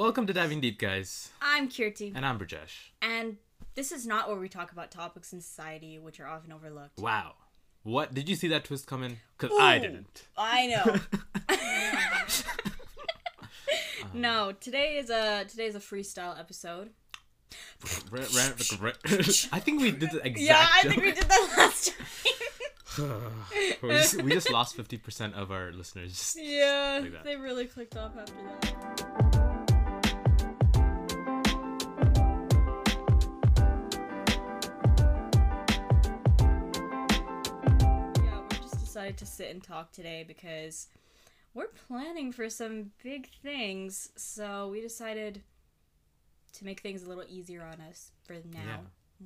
Welcome 0.00 0.26
to 0.28 0.32
Diving 0.32 0.62
Deep, 0.62 0.78
guys. 0.78 1.28
I'm 1.42 1.68
Kirti, 1.68 2.12
And 2.16 2.24
I'm 2.24 2.38
Brijesh. 2.38 2.88
and 3.02 3.36
this 3.74 3.92
is 3.92 4.06
not 4.06 4.28
where 4.28 4.38
we 4.38 4.48
talk 4.48 4.72
about 4.72 4.90
topics 4.90 5.34
in 5.34 5.42
society 5.42 5.98
which 5.98 6.18
are 6.20 6.26
often 6.26 6.52
overlooked. 6.52 6.98
Wow. 6.98 7.34
What? 7.82 8.14
Did 8.14 8.26
you 8.26 8.34
see 8.34 8.48
that 8.48 8.64
twist 8.64 8.86
coming? 8.86 9.18
Because 9.36 9.54
I 9.60 9.78
didn't. 9.78 10.26
I 10.38 10.68
know. 10.68 10.96
no, 14.14 14.52
today 14.52 14.96
is 14.96 15.10
a 15.10 15.44
today 15.46 15.66
is 15.66 15.74
a 15.74 15.80
freestyle 15.80 16.40
episode. 16.40 16.92
I 19.52 19.60
think 19.60 19.82
we 19.82 19.90
did 19.90 20.12
the 20.12 20.26
exact 20.26 20.38
yeah, 20.38 20.66
I 20.76 20.80
think 20.80 20.94
joke. 20.94 21.04
we 21.04 21.12
did 21.12 21.24
that 21.24 21.54
last 21.58 21.92
time. 22.96 23.22
we, 23.82 23.88
just, 23.90 24.22
we 24.22 24.32
just 24.32 24.50
lost 24.50 24.78
50% 24.78 25.34
of 25.34 25.52
our 25.52 25.72
listeners. 25.72 26.34
yeah, 26.38 27.00
Like 27.02 27.22
they 27.22 27.36
really 27.36 27.66
clicked 27.66 27.98
off 27.98 28.12
after 28.16 28.32
that. 28.62 29.29
Decided 39.12 39.18
to 39.18 39.26
sit 39.26 39.50
and 39.50 39.62
talk 39.62 39.92
today 39.92 40.24
because 40.26 40.88
we're 41.54 41.68
planning 41.88 42.32
for 42.32 42.48
some 42.50 42.92
big 43.02 43.28
things. 43.42 44.10
So 44.16 44.68
we 44.68 44.80
decided 44.80 45.42
to 46.54 46.64
make 46.64 46.80
things 46.80 47.02
a 47.02 47.08
little 47.08 47.24
easier 47.28 47.62
on 47.62 47.80
us 47.80 48.10
for 48.24 48.34
now. 48.34 48.40
Yeah. 48.64 48.76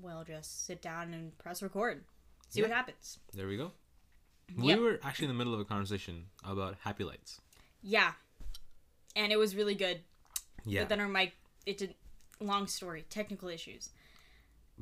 We'll 0.01 0.25
just 0.25 0.67
sit 0.67 0.83
down 0.83 1.15
and 1.15 1.37
press 1.39 1.63
record. 1.63 2.05
See 2.49 2.63
what 2.63 2.71
happens. 2.71 3.19
There 3.33 3.47
we 3.47 3.57
go. 3.57 3.73
We 4.57 4.69
Yep. 4.69 4.79
were 4.81 5.01
actually 5.03 5.27
in 5.27 5.29
the 5.31 5.39
middle 5.39 5.55
of 5.55 5.61
a 5.61 5.65
conversation 5.65 6.27
about 6.45 6.77
happy 6.81 7.05
lights. 7.05 7.41
Yeah. 7.83 8.13
And 9.17 9.33
it 9.33 9.37
was 9.37 9.55
really 9.55 9.75
good. 9.75 10.03
Yeah. 10.65 10.83
But 10.83 10.89
then 10.91 11.01
our 11.01 11.09
mic, 11.09 11.35
it 11.67 11.79
did. 11.79 11.95
Long 12.41 12.67
story, 12.67 13.05
technical 13.09 13.49
issues, 13.49 13.91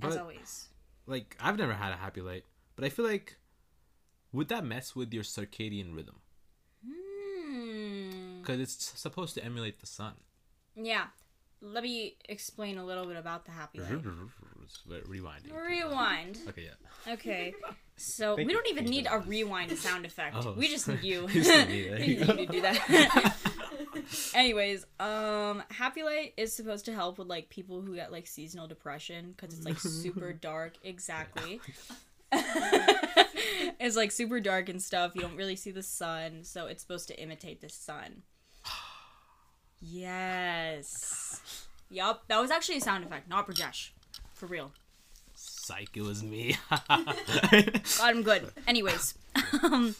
as 0.00 0.14
But- 0.14 0.19
always. 0.19 0.69
like, 1.06 1.36
I've 1.39 1.58
never 1.58 1.75
had 1.75 1.92
a 1.92 1.97
happy 1.97 2.23
light, 2.23 2.45
but 2.77 2.84
I 2.84 2.89
feel 2.89 3.05
like, 3.05 3.36
would 4.33 4.48
that 4.48 4.64
mess 4.64 4.97
with 4.97 5.12
your 5.12 5.22
circadian 5.22 5.94
rhythm? 5.94 6.20
Hmm. 6.86 8.41
Because 8.41 8.61
it's 8.61 8.98
supposed 8.98 9.34
to 9.34 9.44
emulate 9.44 9.80
the 9.80 9.86
sun. 9.86 10.14
Yeah. 10.74 11.06
Let 11.61 11.84
me 11.84 12.16
explain 12.28 12.77
a 12.77 12.84
little 12.84 13.06
bit 13.06 13.16
about 13.16 13.44
the 13.44 13.52
happy 13.52 13.78
light. 13.78 13.92
It's 14.64 14.83
very 14.89 15.02
rewinding. 15.02 15.52
Rewind. 15.55 16.39
Okay, 16.48 16.64
yeah. 16.64 17.12
Okay. 17.12 17.55
So 17.97 18.34
Thank 18.34 18.48
we 18.48 18.55
don't 18.55 18.69
even 18.69 18.86
need 18.86 19.06
a 19.08 19.20
rewind 19.20 19.77
sound 19.78 20.05
effect. 20.05 20.34
Oh, 20.41 20.55
we 20.56 20.67
just 20.67 20.89
need 20.89 21.05
you. 21.05 21.28
you 21.33 21.42
just 21.44 21.69
need 21.69 21.92
me, 21.92 22.05
you 22.06 22.17
You 22.27 22.34
need 22.34 22.46
to 22.46 22.52
do 22.52 22.61
that. 22.62 23.36
Anyways, 24.34 24.86
um, 24.98 25.62
Happy 25.70 26.02
Light 26.02 26.34
is 26.36 26.52
supposed 26.52 26.86
to 26.86 26.92
help 26.92 27.19
with 27.19 27.28
like 27.28 27.48
people 27.48 27.80
who 27.80 27.94
get 27.94 28.11
like 28.11 28.27
seasonal 28.27 28.67
depression 28.67 29.34
because 29.36 29.56
it's 29.56 29.64
like 29.64 29.78
super 29.78 30.33
dark. 30.33 30.74
Exactly. 30.83 31.61
it's 33.80 33.97
like 33.97 34.11
super 34.11 34.41
dark 34.41 34.69
and 34.69 34.80
stuff. 34.83 35.12
You 35.14 35.22
don't 35.22 35.36
really 35.36 35.56
see 35.56 35.70
the 35.70 35.83
sun, 35.83 36.44
so 36.44 36.66
it's 36.66 36.83
supposed 36.83 37.08
to 37.08 37.20
imitate 37.20 37.61
the 37.61 37.69
sun. 37.69 38.22
Yes. 39.84 41.66
Yup. 41.91 42.22
That 42.28 42.41
was 42.41 42.52
actually 42.52 42.77
a 42.78 42.80
sound 42.80 43.02
effect, 43.05 43.28
not 43.28 43.48
Brijesh. 43.48 43.91
For 44.33 44.47
real. 44.47 44.70
Psych, 45.34 45.91
it 45.97 46.02
was 46.02 46.22
me. 46.22 46.56
Got 46.89 48.14
him 48.14 48.22
good. 48.22 48.48
Anyways, 48.67 49.14
um, 49.62 49.94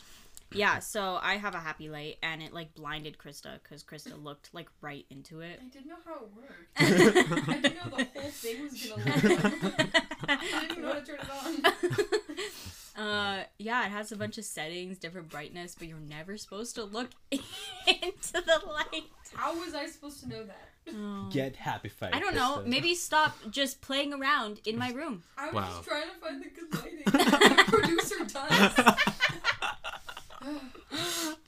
yeah. 0.53 0.79
So 0.79 1.19
I 1.21 1.37
have 1.37 1.55
a 1.55 1.61
happy 1.61 1.89
light, 1.89 2.19
and 2.23 2.43
it 2.43 2.53
like 2.53 2.75
blinded 2.75 3.19
Krista 3.19 3.59
because 3.63 3.83
Krista 3.83 4.23
looked 4.23 4.51
like 4.53 4.69
right 4.81 5.05
into 5.11 5.41
it. 5.41 5.61
I 5.61 5.69
didn't 5.69 5.89
know 5.89 5.97
how 6.05 6.15
it 6.15 6.31
worked. 6.35 7.51
I 7.51 7.59
didn't 7.61 7.75
know 7.75 7.97
the 7.97 8.21
whole 8.21 8.31
thing 8.31 8.63
was 8.63 8.87
gonna 8.87 9.05
look 9.05 9.79
like. 9.83 10.03
I 10.29 10.67
didn't 10.69 10.83
know 10.83 10.93
how 10.93 11.01
to 11.01 11.05
turn 11.05 11.19
it 11.21 11.31
on. 11.31 12.22
uh, 12.97 13.43
yeah, 13.59 13.87
it 13.87 13.91
has 13.91 14.13
a 14.13 14.17
bunch 14.17 14.39
of 14.39 14.45
settings, 14.45 14.99
different 14.99 15.29
brightness, 15.29 15.75
but 15.79 15.89
you're 15.89 15.99
never 15.99 16.37
supposed 16.37 16.75
to 16.77 16.85
look 16.85 17.11
into 17.31 18.33
the 18.33 18.61
light. 18.67 19.05
How 19.35 19.59
was 19.59 19.75
I 19.75 19.87
supposed 19.87 20.21
to 20.21 20.29
know 20.29 20.45
that? 20.45 20.69
Oh. 20.95 21.29
Get 21.31 21.55
happy 21.57 21.89
fight. 21.89 22.15
I 22.15 22.19
don't 22.21 22.35
know. 22.35 22.59
Krista. 22.59 22.67
Maybe 22.67 22.95
stop 22.95 23.37
just 23.51 23.81
playing 23.81 24.13
around 24.13 24.61
in 24.67 24.77
my 24.77 24.91
room. 24.91 25.23
I 25.39 25.47
was 25.47 25.55
Wow. 25.55 25.69
just 25.69 25.85
trying 25.89 26.03
to 26.09 26.17
find 26.21 26.43
the 26.43 26.49
good 26.49 26.75
lighting. 26.75 27.03
the 27.05 27.65
producer 27.69 28.25
does. 28.25 28.87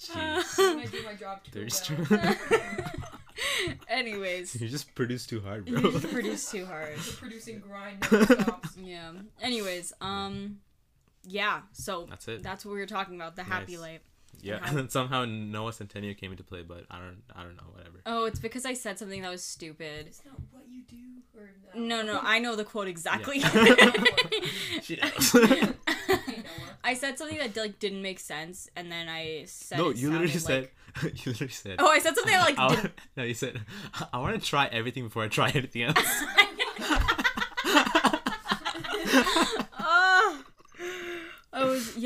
Jeez. 0.01 0.59
when 0.59 0.79
I 0.79 0.87
do 0.87 1.03
my 1.05 1.15
job 1.15 1.41
too 1.45 1.51
There's 1.53 1.91
well. 2.11 2.37
Anyways, 3.89 4.61
you 4.61 4.69
just 4.69 4.95
produce 4.95 5.27
too 5.27 5.41
hard, 5.41 5.69
you 5.69 5.79
bro. 5.81 5.91
just 5.93 6.09
produce 6.13 6.51
too 6.51 6.65
hard. 6.67 6.97
The 6.97 7.13
producing 7.17 7.59
grind 7.61 8.01
never 8.11 8.25
stops. 8.43 8.77
Yeah. 8.77 9.13
Anyways, 9.43 9.93
um, 10.01 10.59
yeah. 11.27 11.61
So 11.73 12.07
That's 12.09 12.29
it. 12.29 12.43
that's 12.43 12.65
what 12.65 12.73
we 12.75 12.79
were 12.81 12.87
talking 12.87 13.15
about. 13.17 13.37
The 13.37 13.43
happy 13.45 13.73
Nice. 13.73 13.81
light. 13.81 14.01
yeah, 14.41 14.59
and 14.65 14.77
then 14.77 14.89
somehow 14.97 15.25
Noah 15.25 15.71
Centineo 15.73 16.17
came 16.17 16.31
into 16.33 16.43
play, 16.45 16.63
but 16.63 16.85
I 16.91 16.99
don't, 16.99 17.23
I 17.35 17.43
don't 17.43 17.57
know, 17.57 17.69
whatever. 17.73 18.01
Oh, 18.07 18.25
it's 18.27 18.39
because 18.41 18.65
I 18.67 18.75
said 18.75 18.99
something 18.99 19.23
that 19.23 19.31
was 19.31 19.43
stupid. 19.43 20.07
It's 20.09 20.23
not 20.27 20.35
what 20.51 20.65
you 20.69 20.83
do 20.89 20.97
or 21.39 21.51
No, 21.81 22.03
no, 22.03 22.21
I 22.23 22.39
know 22.41 22.55
the 22.57 22.65
quote 22.65 22.89
exactly. 22.89 23.41
She 24.83 24.97
knows. 24.97 25.33
Hey, 26.27 26.43
I 26.83 26.95
said 26.95 27.17
something 27.19 27.39
that 27.39 27.57
like 27.57 27.79
didn't 27.79 28.03
make 28.03 28.21
sense, 28.21 28.69
and 28.77 28.93
then 28.93 29.09
I 29.09 29.45
said. 29.47 29.79
no, 29.79 29.89
it 29.91 29.97
you 29.97 30.11
literally 30.11 30.29
sounded 30.33 30.69
said, 30.97 31.03
like- 31.03 31.25
you 31.27 31.33
literally 31.33 31.53
said. 31.53 31.77
Oh, 31.79 31.89
I 31.91 31.99
said 31.99 32.15
something 32.15 32.33
that 32.33 32.41
like 32.45 32.59
I, 32.59 32.75
didn't. 32.75 32.93
no, 33.17 33.23
you 33.25 33.35
said, 33.35 33.61
I 34.13 34.19
want 34.19 34.39
to 34.41 34.47
try 34.47 34.67
everything 34.67 35.05
before 35.05 35.23
I 35.25 35.29
try 35.29 35.49
anything 35.51 35.83
else. 35.85 35.97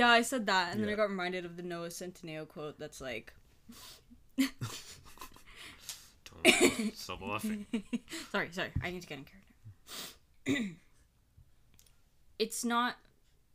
Ah. 0.00 0.14
I 0.14 0.18
was 0.18 0.26
yeah, 0.30 0.36
I 0.36 0.38
said 0.38 0.46
that, 0.46 0.72
and 0.72 0.82
then 0.82 0.90
I 0.90 0.94
got 0.94 1.08
reminded 1.08 1.44
of 1.44 1.56
the 1.56 1.62
Noah 1.62 1.88
Centineo 1.88 2.46
quote. 2.46 2.78
That's 2.78 3.00
like, 3.00 3.32
so 6.94 7.18
laughing. 7.20 7.66
sorry, 8.32 8.48
sorry, 8.52 8.70
I 8.82 8.90
need 8.90 9.02
to 9.02 9.08
get 9.08 9.18
in 9.18 9.24
character. 10.46 10.74
it's 12.38 12.64
not. 12.64 12.96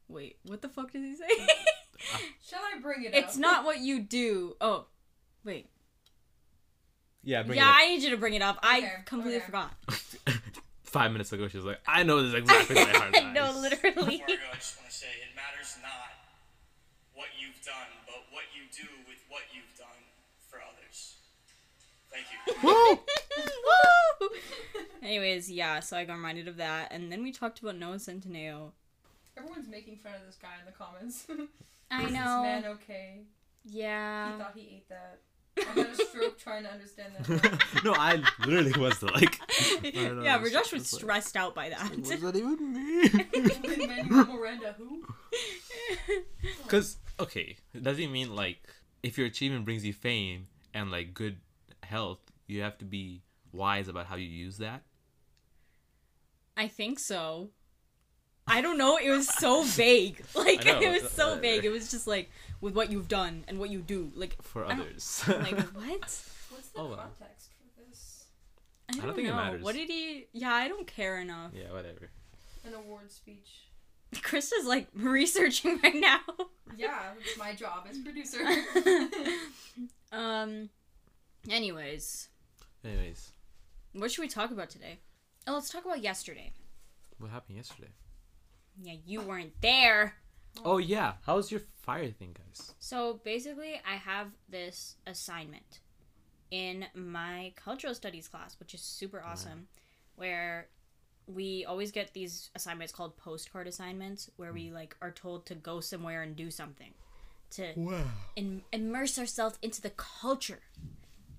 Wait, 0.08 0.38
what 0.44 0.62
the 0.62 0.70
fuck 0.70 0.92
does 0.92 1.02
he 1.02 1.16
say? 1.16 1.28
Shall 2.46 2.60
I 2.60 2.80
bring 2.82 3.04
it 3.04 3.08
up? 3.10 3.14
it's 3.16 3.36
up? 3.36 3.42
not 3.42 3.66
what 3.66 3.80
you 3.80 4.02
do. 4.02 4.56
Oh, 4.60 4.88
wait. 5.46 5.70
Yeah, 7.24 7.44
bring 7.44 7.58
yeah, 7.58 7.70
it 7.70 7.74
I 7.74 7.88
need 7.88 8.04
you 8.04 8.10
to 8.10 8.18
bring 8.18 8.34
it 8.34 8.42
up. 8.42 8.60
I 8.62 8.92
completely 9.06 9.38
okay. 9.38 9.46
forgot. 9.46 9.72
Five 10.84 11.12
minutes 11.12 11.32
ago, 11.32 11.48
she 11.48 11.58
was 11.58 11.66
like, 11.66 11.80
I 11.88 12.04
know 12.04 12.22
this 12.22 12.36
exactly 12.36 12.76
what 12.76 13.16
I 13.16 13.32
know, 13.32 13.46
lies." 13.46 13.62
literally. 13.62 13.94
Before 13.94 14.04
I 14.04 14.18
go, 14.18 14.34
I 14.52 14.56
just 14.56 14.78
want 14.78 14.90
to 14.90 14.96
say 14.96 15.08
it 15.08 15.36
matters 15.36 15.78
not 15.82 15.92
what 15.92 16.23
you've 17.64 17.74
done, 17.74 17.88
but 18.06 18.24
what 18.32 18.44
you 18.56 18.64
do 18.72 18.88
with 19.08 19.20
what 19.30 19.42
you've 19.54 19.78
done 19.78 19.88
for 20.50 20.60
others. 20.60 21.16
Thank 22.12 22.26
you. 22.32 23.00
Anyways, 25.08 25.52
yeah, 25.52 25.80
so 25.80 25.98
I 25.98 26.06
got 26.06 26.14
reminded 26.14 26.48
of 26.48 26.58
that, 26.58 26.92
and 26.92 27.12
then 27.12 27.24
we 27.24 27.32
talked 27.32 27.60
about 27.60 27.78
Noah 27.78 27.96
Centineo. 27.96 28.72
Everyone's 29.38 29.68
making 29.68 29.98
fun 29.98 30.14
of 30.16 30.26
this 30.26 30.38
guy 30.42 30.50
in 30.60 30.66
the 30.66 30.72
comments. 30.72 31.26
I 31.92 32.04
Is 32.06 32.12
know. 32.12 32.42
This 32.44 32.64
man 32.64 32.66
okay? 32.66 33.22
Yeah. 33.66 34.32
He 34.34 34.38
thought 34.42 34.52
he 34.56 34.62
ate 34.62 34.90
that. 34.90 35.20
I 35.56 35.62
had 35.80 35.88
a 35.88 35.96
stroke 36.06 36.40
trying 36.40 36.64
to 36.64 36.72
understand 36.72 37.14
that. 37.20 37.64
no, 37.84 37.94
I 37.94 38.24
literally 38.46 38.72
was 38.80 39.04
like, 39.04 39.40
I 39.84 39.92
know, 39.94 40.24
yeah, 40.24 40.40
it's 40.42 40.50
Rajesh 40.50 40.74
was 40.74 40.82
just 40.84 40.94
like- 40.94 41.02
stressed 41.02 41.38
out 41.38 41.54
by 41.54 41.70
that. 41.70 41.80
what 41.80 42.04
does 42.04 42.22
that 42.22 42.36
even 42.36 42.74
mean? 42.74 43.88
Manuel 44.10 44.26
Miranda, 44.36 44.76
who? 44.78 45.04
Because 46.64 46.98
okay, 47.20 47.58
does 47.82 48.00
it 48.00 48.08
mean 48.08 48.36
like 48.36 48.58
if 49.02 49.18
your 49.18 49.28
achievement 49.28 49.66
brings 49.66 49.86
you 49.86 49.94
fame 49.94 50.48
and 50.74 50.92
like 50.92 51.14
good 51.14 51.38
health, 51.84 52.20
you 52.48 52.62
have 52.62 52.78
to 52.80 52.86
be 52.86 53.22
wise 53.52 53.88
about 53.88 54.06
how 54.08 54.16
you 54.16 54.28
use 54.28 54.58
that? 54.58 54.82
I 56.56 56.68
think 56.68 57.00
so. 57.00 57.50
I 58.46 58.62
don't 58.62 58.78
know. 58.78 58.98
It 58.98 59.10
was 59.10 59.28
so 59.28 59.64
vague. 59.66 60.24
Like 60.36 60.66
it 60.66 61.02
was 61.02 61.12
so 61.12 61.36
vague. 61.40 61.66
It 61.66 61.70
was 61.70 61.90
just 61.92 62.08
like 62.08 62.30
with 62.62 62.76
what 62.76 62.92
you've 62.92 63.08
done 63.08 63.44
and 63.48 63.58
what 63.60 63.70
you 63.70 63.80
do. 63.80 64.12
Like 64.16 64.42
For 64.42 64.66
others. 64.66 65.24
like 65.28 65.60
what? 65.74 65.90
What's 65.90 66.70
the 66.74 66.80
Oh, 66.80 66.86
wow. 66.88 66.96
context 66.98 67.50
for 67.76 67.82
this? 67.90 68.26
I 68.90 68.98
don't, 69.06 69.16
think 69.16 69.28
it 69.28 69.32
know. 69.32 69.38
matters. 69.38 69.64
What 69.64 69.76
did 69.76 69.90
he? 69.90 70.28
Yeah, 70.34 70.54
I 70.54 70.68
don't 70.68 70.86
care 70.88 71.20
enough. 71.20 71.52
yeah, 71.54 71.72
whatever. 71.72 72.10
An 72.66 72.74
award 72.74 73.12
speech. 73.12 73.68
Chris 74.24 74.52
is 74.52 74.66
like 74.66 74.88
researching 74.94 75.80
right 75.84 75.96
now. 75.96 76.20
Yeah, 76.76 77.12
it's 77.24 77.38
my 77.38 77.54
job 77.54 77.86
as 77.88 78.00
producer. 78.00 78.40
um. 80.12 80.70
Anyways, 81.48 82.30
Anyways, 82.84 83.30
what 83.94 84.12
should 84.12 84.24
we 84.24 84.28
talk 84.28 84.50
about 84.50 84.72
today? 84.72 84.98
Oh, 85.46 85.54
let's 85.54 85.70
talk 85.70 85.86
about 85.86 86.02
yesterday. 86.02 86.52
what 87.20 87.30
happened 87.30 87.58
yesterday? 87.58 87.90
Yeah, 88.82 88.96
you 89.06 89.22
weren't 89.22 89.54
there. 89.62 90.16
Oh 90.66 90.80
yeah, 90.80 91.14
how's 91.28 91.52
your 91.52 91.62
fire 91.84 92.10
thing, 92.10 92.36
guys? 92.36 92.74
So 92.80 93.20
basically, 93.24 93.80
I 93.88 93.96
have 93.98 94.30
this 94.50 94.96
assignment 95.06 95.80
in 96.50 96.86
my 96.96 97.54
cultural 97.56 97.94
studies 97.94 98.28
class, 98.28 98.56
which 98.60 98.74
is 98.74 98.82
super 98.82 99.24
awesome, 99.24 99.68
where 100.16 100.70
we 101.28 101.66
always 101.66 101.92
get 101.92 102.14
these 102.14 102.50
assignments 102.56 102.92
called 102.94 103.16
postcard 103.18 103.68
assignments 103.68 104.30
where 104.38 104.52
we 104.54 104.72
like 104.72 104.96
are 105.02 105.12
told 105.12 105.46
to 105.48 105.56
go 105.56 105.80
somewhere 105.80 106.22
and 106.22 106.36
do 106.36 106.52
something 106.52 106.94
to 107.52 107.72
Wow. 107.76 108.04
in- 108.36 108.64
immerse 108.72 109.18
ourselves 109.18 109.58
into 109.62 109.82
the 109.82 109.92
culture. 109.92 110.60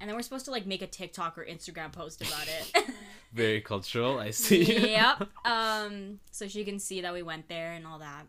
And 0.01 0.09
then 0.09 0.17
we're 0.17 0.23
supposed 0.23 0.45
to 0.47 0.51
like 0.51 0.67
make 0.67 0.83
a 0.83 0.87
TikTok 0.87 1.37
or 1.39 1.45
Instagram 1.45 1.93
post 1.93 2.21
about 2.23 2.47
it. 2.49 2.91
Very 3.33 3.61
cultural. 3.61 4.19
I 4.19 4.31
see. 4.31 4.91
yep. 4.93 5.29
Um, 5.45 6.21
so 6.31 6.47
she 6.49 6.65
can 6.65 6.79
see 6.79 7.01
that 7.03 7.13
we 7.13 7.23
went 7.23 7.49
there 7.49 7.73
and 7.73 7.87
all 7.87 7.99
that. 7.99 8.27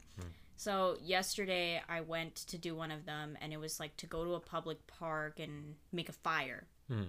So 0.58 0.98
yesterday 1.04 1.82
I 1.88 2.02
went 2.02 2.36
to 2.48 2.58
do 2.58 2.76
one 2.76 2.90
of 2.92 3.06
them, 3.06 3.38
and 3.42 3.54
it 3.54 3.58
was 3.60 3.80
like 3.80 3.96
to 3.98 4.08
go 4.08 4.24
to 4.24 4.34
a 4.34 4.40
public 4.40 4.86
park 4.88 5.40
and 5.40 5.76
make 5.92 6.10
a 6.10 6.14
fire. 6.14 6.66
Hmm. 6.88 7.04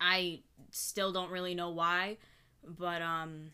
I 0.00 0.40
still 0.70 1.12
don't 1.12 1.30
really 1.30 1.54
know 1.54 1.70
why, 1.70 2.18
but 2.64 3.02
um, 3.02 3.50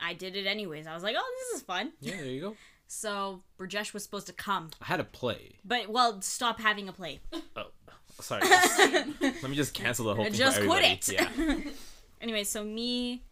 I 0.00 0.14
did 0.14 0.36
it 0.36 0.46
anyways. 0.46 0.86
I 0.86 0.94
was 0.94 1.02
like, 1.02 1.16
oh, 1.18 1.34
this 1.50 1.60
is 1.60 1.66
fun. 1.66 1.92
Yeah, 2.00 2.16
there 2.16 2.24
you 2.26 2.40
go. 2.40 2.56
So 2.88 3.42
Brijesh 3.58 3.92
was 3.92 4.04
supposed 4.04 4.28
to 4.28 4.32
come, 4.32 4.70
I 4.80 4.84
had 4.84 5.00
a 5.00 5.04
play. 5.04 5.56
but 5.64 5.88
well, 5.88 6.22
stop 6.22 6.60
having 6.60 6.88
a 6.88 6.92
play. 6.92 7.18
Oh, 7.56 7.64
sorry. 8.20 8.42
Let 9.20 9.42
me 9.42 9.56
just 9.56 9.74
cancel 9.74 10.04
the 10.06 10.14
whole 10.14 10.24
thing. 10.24 10.34
Just 10.34 10.60
quit 10.62 10.84
it. 10.84 11.08
Yeah. 11.08 11.56
anyway, 12.20 12.44
so 12.44 12.62
me, 12.62 13.24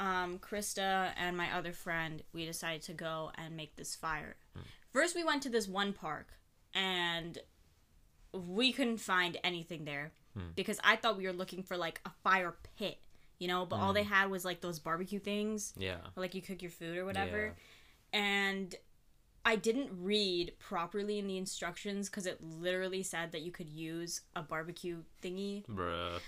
um, 0.00 0.40
Krista, 0.40 1.12
and 1.16 1.36
my 1.36 1.56
other 1.56 1.72
friend, 1.72 2.24
we 2.32 2.44
decided 2.44 2.82
to 2.82 2.92
go 2.92 3.30
and 3.36 3.56
make 3.56 3.76
this 3.76 3.94
fire. 3.94 4.34
First, 4.92 5.14
we 5.14 5.22
went 5.22 5.44
to 5.44 5.48
this 5.48 5.68
one 5.68 5.92
park, 5.92 6.30
and 6.74 7.38
we 8.32 8.72
couldn't 8.72 8.98
find 8.98 9.36
anything 9.44 9.84
there 9.84 10.10
because 10.54 10.78
I 10.84 10.96
thought 10.96 11.16
we 11.16 11.26
were 11.26 11.32
looking 11.32 11.62
for 11.62 11.76
like 11.76 12.00
a 12.04 12.10
fire 12.22 12.54
pit, 12.78 12.98
you 13.38 13.48
know, 13.48 13.64
but 13.66 13.76
all 13.76 13.92
they 13.92 14.02
had 14.02 14.30
was 14.30 14.44
like 14.44 14.60
those 14.60 14.78
barbecue 14.78 15.18
things, 15.20 15.72
Yeah. 15.76 15.96
where, 16.14 16.22
like 16.24 16.34
you 16.34 16.42
cook 16.42 16.60
your 16.62 16.70
food 16.70 16.96
or 16.98 17.04
whatever. 17.04 17.54
And 18.12 18.74
I 19.44 19.56
didn't 19.56 19.90
read 19.92 20.52
properly 20.58 21.18
in 21.18 21.26
the 21.26 21.38
instructions 21.38 22.08
because 22.10 22.26
it 22.26 22.42
literally 22.42 23.02
said 23.02 23.32
that 23.32 23.42
you 23.42 23.52
could 23.52 23.68
use 23.68 24.22
a 24.36 24.42
barbecue 24.42 25.02
thingy 25.22 25.64
Bruh. 25.66 26.18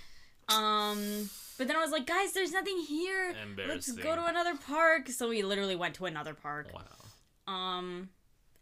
um, 0.49 1.29
but 1.59 1.67
then 1.67 1.77
I 1.77 1.81
was 1.81 1.91
like, 1.91 2.07
guys, 2.07 2.33
there's 2.33 2.53
nothing 2.53 2.79
here. 2.79 3.35
Let's 3.69 3.91
go 3.93 4.15
to 4.17 4.25
another 4.27 4.57
park. 4.57 5.09
So 5.09 5.29
we 5.29 5.43
literally 5.43 5.77
went 5.77 5.95
to 5.97 6.07
another 6.07 6.35
park. 6.35 6.69
Wow. 6.73 7.53
Um, 7.53 8.09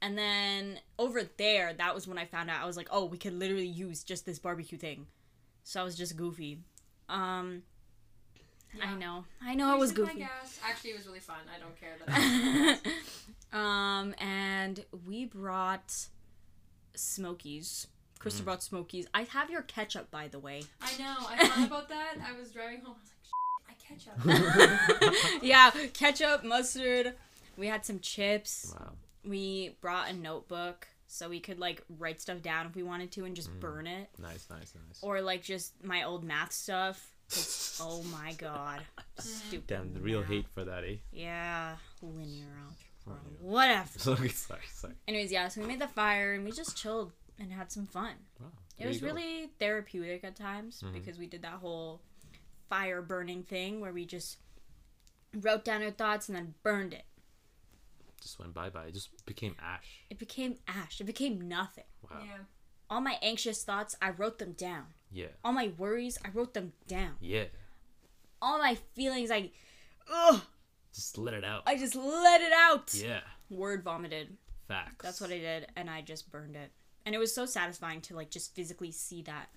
and 0.03 0.17
then 0.17 0.81
over 0.99 1.23
there, 1.37 1.73
that 1.75 1.95
was 1.95 2.09
when 2.09 2.19
I 2.19 2.25
found 2.25 2.51
out. 2.51 2.63
I 2.63 2.67
was 2.67 2.77
like, 2.77 2.89
oh, 2.91 3.05
we 3.05 3.19
could 3.19 3.35
literally 3.35 3.67
use 3.67 4.03
just 4.05 4.27
this 4.27 4.39
barbecue 4.39 4.79
thing. 4.79 5.07
So 5.65 5.81
I 5.81 5.85
was 5.85 5.97
just 5.97 6.17
goofy. 6.17 6.61
Um, 7.09 7.63
I 8.83 8.95
know, 8.95 9.25
I 9.43 9.55
know, 9.55 9.75
it 9.75 9.79
was 9.79 9.91
Wasted 9.91 10.05
my 10.07 10.13
goofy. 10.13 10.21
gas. 10.25 10.61
Actually, 10.65 10.91
it 10.91 10.97
was 10.99 11.07
really 11.07 11.21
fun. 11.21 11.37
I 11.55 11.59
don't 11.59 11.79
care 11.81 11.97
that. 12.07 12.81
I 13.53 13.99
um, 14.01 14.15
and 14.19 14.85
we 15.07 15.25
brought 15.25 15.95
Smokies. 16.95 17.87
Krista 18.21 18.45
brought 18.45 18.63
Smokies. 18.63 19.07
I 19.15 19.23
have 19.23 19.49
your 19.51 19.63
ketchup, 19.63 20.11
by 20.11 20.29
the 20.29 20.39
way. 20.39 20.63
I 20.81 20.91
know. 20.99 21.15
I 21.29 21.47
thought 21.49 21.67
about 21.67 21.89
that. 21.89 22.15
I 22.27 22.39
was 22.39 22.51
driving 22.51 22.81
home. 22.83 22.97
I 23.69 23.75
was 23.77 24.03
like, 24.19 24.27
my 24.27 25.15
ketchup. 25.15 25.43
yeah, 25.43 25.71
ketchup, 25.93 26.45
mustard. 26.45 27.15
We 27.57 27.67
had 27.69 27.85
some 27.87 28.01
chips. 28.01 28.75
Wow. 28.79 28.93
we 29.25 29.77
brought 29.81 30.11
a 30.11 30.13
notebook 30.13 30.89
so 31.07 31.29
we 31.29 31.41
could 31.41 31.59
like 31.59 31.83
write 31.99 32.21
stuff 32.21 32.43
down 32.43 32.67
if 32.67 32.75
we 32.77 32.83
wanted 32.83 33.11
to 33.13 33.25
and 33.25 33.35
just 33.35 33.49
burn 33.61 33.87
it 33.87 34.11
Nice, 34.19 34.47
nice, 34.51 34.75
nice. 34.75 34.99
or 35.03 35.23
like 35.23 35.43
just 35.43 35.73
my 35.83 36.03
old 36.03 36.23
math 36.23 36.53
stuff 36.53 36.97
'cause- 36.97 37.13
oh 37.81 38.03
my 38.11 38.33
god 38.39 38.81
stupid 39.19 39.67
Damn, 39.67 39.93
the 39.95 40.01
real 40.01 40.21
math. 40.21 40.29
hate 40.31 40.47
for 40.55 40.65
that, 40.65 40.85
eh? 40.85 40.97
yeah 41.13 41.77
linear 42.03 42.47
algebra 43.07 43.23
whatever 43.41 43.89
Sorry, 43.99 44.29
sorry, 44.31 44.61
sorry. 44.73 44.95
anyways 45.07 45.31
yeah 45.33 45.49
so 45.49 45.61
we 45.61 45.67
made 45.67 45.81
the 45.81 45.89
fire 45.89 46.35
and 46.35 46.45
we 46.45 46.53
just 46.53 46.77
chilled 46.77 47.13
and 47.39 47.53
had 47.53 47.71
some 47.71 47.87
fun 47.87 48.13
Wow. 48.41 48.47
it 48.79 48.87
was 48.87 48.97
you 48.97 49.03
go. 49.03 49.07
Mm-hmm. 49.09 49.17
really 49.17 49.51
therapeutic 49.59 50.25
at 50.25 50.37
times 50.37 50.83
because 50.95 51.19
we 51.19 51.27
did 51.27 51.43
that 51.43 51.53
whole 51.61 52.01
fire 52.71 53.01
burning 53.03 53.43
thing 53.43 53.81
where 53.81 53.93
we 53.93 54.05
just 54.05 54.39
wrote 55.41 55.65
down 55.65 55.83
our 55.83 55.91
thoughts 55.91 56.29
and 56.29 56.37
then 56.37 56.55
burned 56.63 56.93
it 56.95 57.05
just 58.23 58.39
went 58.41 58.53
bye 58.53 58.69
bye. 58.69 58.87
It 58.87 58.95
just 58.95 59.25
became 59.27 59.55
ash. 59.63 60.01
it 60.11 60.19
became 60.19 60.57
ash 60.67 61.01
it 61.01 61.05
became 61.05 61.47
nothing 61.47 61.85
Wow. 62.11 62.19
yeah. 62.25 62.39
all 62.91 63.01
my 63.01 63.17
anxious 63.23 63.63
thoughts 63.65 63.97
i 64.03 64.11
wrote 64.11 64.39
them 64.39 64.53
down 64.53 64.87
Yeah. 65.11 65.29
all 65.45 65.53
my 65.53 65.73
worries 65.79 66.19
i 66.25 66.29
wrote 66.31 66.55
them 66.55 66.73
down 66.87 67.13
Yeah. 67.21 67.45
all 68.43 68.59
my 68.59 68.75
feelings 68.95 69.31
i 69.31 69.51
ugh, 70.13 70.41
Just 70.95 71.19
let 71.19 71.35
it 71.35 71.45
out. 71.45 71.63
i 71.67 71.77
just 71.77 71.95
let 71.95 72.41
it 72.41 72.53
out 72.53 72.93
yeah. 72.95 73.21
word 73.51 73.83
vomited 73.85 74.37
Facts. 74.67 75.03
that's 75.03 75.21
what 75.21 75.31
i 75.31 75.39
did 75.39 75.67
and 75.77 75.89
i 75.89 76.01
just 76.03 76.31
burned 76.31 76.57
it 76.57 76.71
and 77.07 77.15
it 77.15 77.19
was 77.19 77.35
so 77.35 77.47
satisfying 77.47 78.01
to 78.03 78.15
like 78.17 78.31
just 78.31 78.55
physically 78.55 78.91
see 78.93 79.23
that 79.23 79.49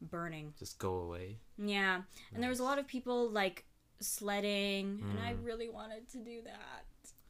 burning 0.00 0.52
Just 0.58 0.78
go 0.78 0.94
away. 0.94 1.38
yeah 1.56 2.02
and 2.34 2.42
there 2.42 2.50
was 2.50 2.60
a 2.60 2.64
lot 2.64 2.78
of 2.78 2.86
people 2.86 3.30
like 3.30 3.64
sledding 4.00 5.02
and 5.10 5.18
i 5.20 5.32
Mm. 5.32 5.44
really 5.44 5.68
wanted 5.68 6.08
to 6.12 6.18
do 6.18 6.42
that 6.42 6.84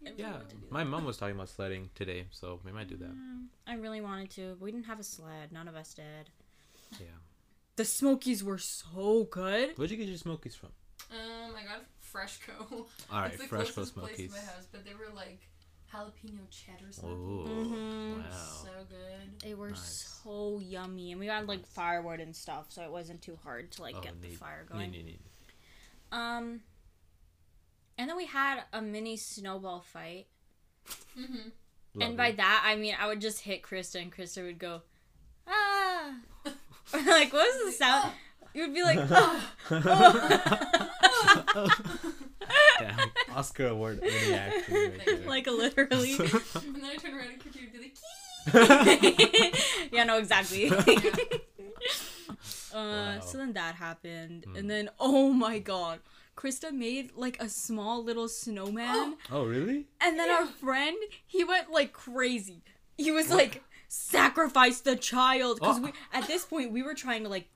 I 0.07 0.11
Yeah. 0.17 0.39
do 0.49 0.57
My 0.71 0.85
that. 0.85 0.91
mom 0.91 1.05
was 1.05 1.17
talking 1.17 1.35
about 1.35 1.49
sledding 1.49 1.91
today, 1.97 2.29
so 2.31 2.61
we 2.65 2.71
might 2.71 2.87
do 2.89 2.97
that. 2.99 3.11
Mm, 3.13 3.47
i 3.67 3.75
really 3.75 4.01
wanted 4.01 4.31
to 4.31 4.51
but 4.51 4.61
we 4.65 4.71
didn't 4.71 4.87
have 4.87 5.01
a 5.01 5.05
sled 5.05 5.51
none 5.53 5.67
of 5.69 5.75
us 5.75 5.93
did 5.95 6.31
Yeah. 7.01 7.07
The 7.79 7.85
smokies 7.85 8.45
were 8.45 8.59
so 8.59 9.25
good 9.31 9.77
Where'd 9.79 9.91
you 9.91 9.97
get 9.97 10.09
your 10.09 10.19
smokies 10.19 10.55
from? 10.55 10.71
Um, 11.11 11.55
I 11.57 11.63
got 11.65 11.85
Freshco. 12.13 12.71
All 13.11 13.21
right, 13.23 13.33
It's 13.33 13.41
the 13.43 13.49
fresh 13.49 13.71
closest 13.71 13.95
place 13.97 14.11
to 14.11 14.15
smokies. 14.29 14.33
my 14.33 14.39
house, 14.53 14.67
but 14.71 14.85
they 14.85 14.93
were 14.93 15.15
like 15.15 15.41
jalapeno 15.93 16.45
cheddar 16.51 16.91
something. 16.93 17.11
Oh, 17.11 17.49
Mhm. 17.49 18.19
wow. 18.19 18.31
So 18.65 18.71
good. 18.91 19.41
They 19.43 19.55
were 19.55 19.71
Nice. 19.71 20.21
so 20.23 20.61
yummy, 20.61 21.13
and 21.13 21.19
we 21.21 21.27
got 21.27 21.47
like 21.47 21.65
firewood 21.67 22.21
and 22.21 22.37
stuff, 22.37 22.71
so 22.71 22.83
it 22.83 22.91
wasn't 22.91 23.23
too 23.23 23.37
hard 23.43 23.71
to 23.73 23.83
like 23.83 23.95
Oh, 23.97 24.01
get 24.03 24.21
the 24.21 24.29
fire 24.31 24.65
going. 24.71 24.91
neat, 24.91 25.07
neat. 25.07 25.21
Um, 26.13 26.61
and 27.97 28.09
then 28.11 28.17
we 28.17 28.27
had 28.27 28.65
a 28.73 28.83
mini 28.83 29.17
snowball 29.17 29.81
fight, 29.81 30.27
Mm-hmm. 31.19 32.03
and 32.03 32.17
by 32.17 32.33
that 32.33 32.63
I 32.65 32.77
mean 32.77 32.95
I 32.99 33.07
would 33.07 33.21
just 33.21 33.41
hit 33.43 33.63
Krista, 33.63 34.01
and 34.03 34.13
Krista 34.13 34.43
would 34.45 34.59
go, 34.59 34.83
ah, 35.47 35.53
or 35.53 35.78
like 37.07 37.33
what 37.33 37.47
was 37.55 37.67
the 37.67 37.73
sound? 37.73 38.13
You 38.55 38.63
would 38.63 38.75
be 38.75 38.83
like, 38.83 38.99
oh, 39.11 39.43
Damn, 42.81 43.11
Oscar 43.35 43.67
award 43.69 44.01
winning 44.01 44.35
action 44.35 44.75
right 44.75 45.01
there. 45.05 45.17
like 45.27 45.47
literally. 45.47 46.13
And 46.15 46.29
then 46.77 46.85
I 46.85 46.97
turned 46.97 47.15
around 47.17 47.29
and 47.33 47.41
Kirti 47.43 47.61
would 47.63 47.73
be 47.73 47.79
like, 47.79 47.95
"Kee!" 49.53 49.89
yeah, 49.93 50.05
no, 50.05 50.19
exactly. 50.19 50.71
uh, 50.71 50.75
Wow. 52.75 53.21
So 53.21 53.39
then 53.39 53.53
that 53.55 53.75
happened, 53.77 54.45
Hmm. 54.47 54.57
and 54.57 54.71
then 54.71 54.91
oh 55.01 55.33
my 55.33 55.59
god, 55.59 56.01
Krista 56.37 56.73
made 56.73 57.11
like 57.17 57.41
a 57.43 57.49
small 57.49 58.03
little 58.05 58.29
snowman, 58.29 59.17
oh, 59.31 59.45
really? 59.45 59.87
and 60.01 60.19
then 60.19 60.31
our 60.31 60.47
friend 60.47 60.97
he 61.27 61.45
went 61.45 61.71
like 61.71 61.93
crazy. 61.93 62.63
He 62.97 63.11
was 63.13 63.31
like 63.31 63.63
sacrifice 63.89 64.81
the 64.81 64.97
child 64.97 65.59
because 65.61 65.79
Oh. 65.79 65.83
we 65.83 65.93
at 66.13 66.27
this 66.27 66.45
point 66.45 66.73
we 66.73 66.83
were 66.83 66.95
trying 66.95 67.23
to 67.25 67.29
like 67.29 67.49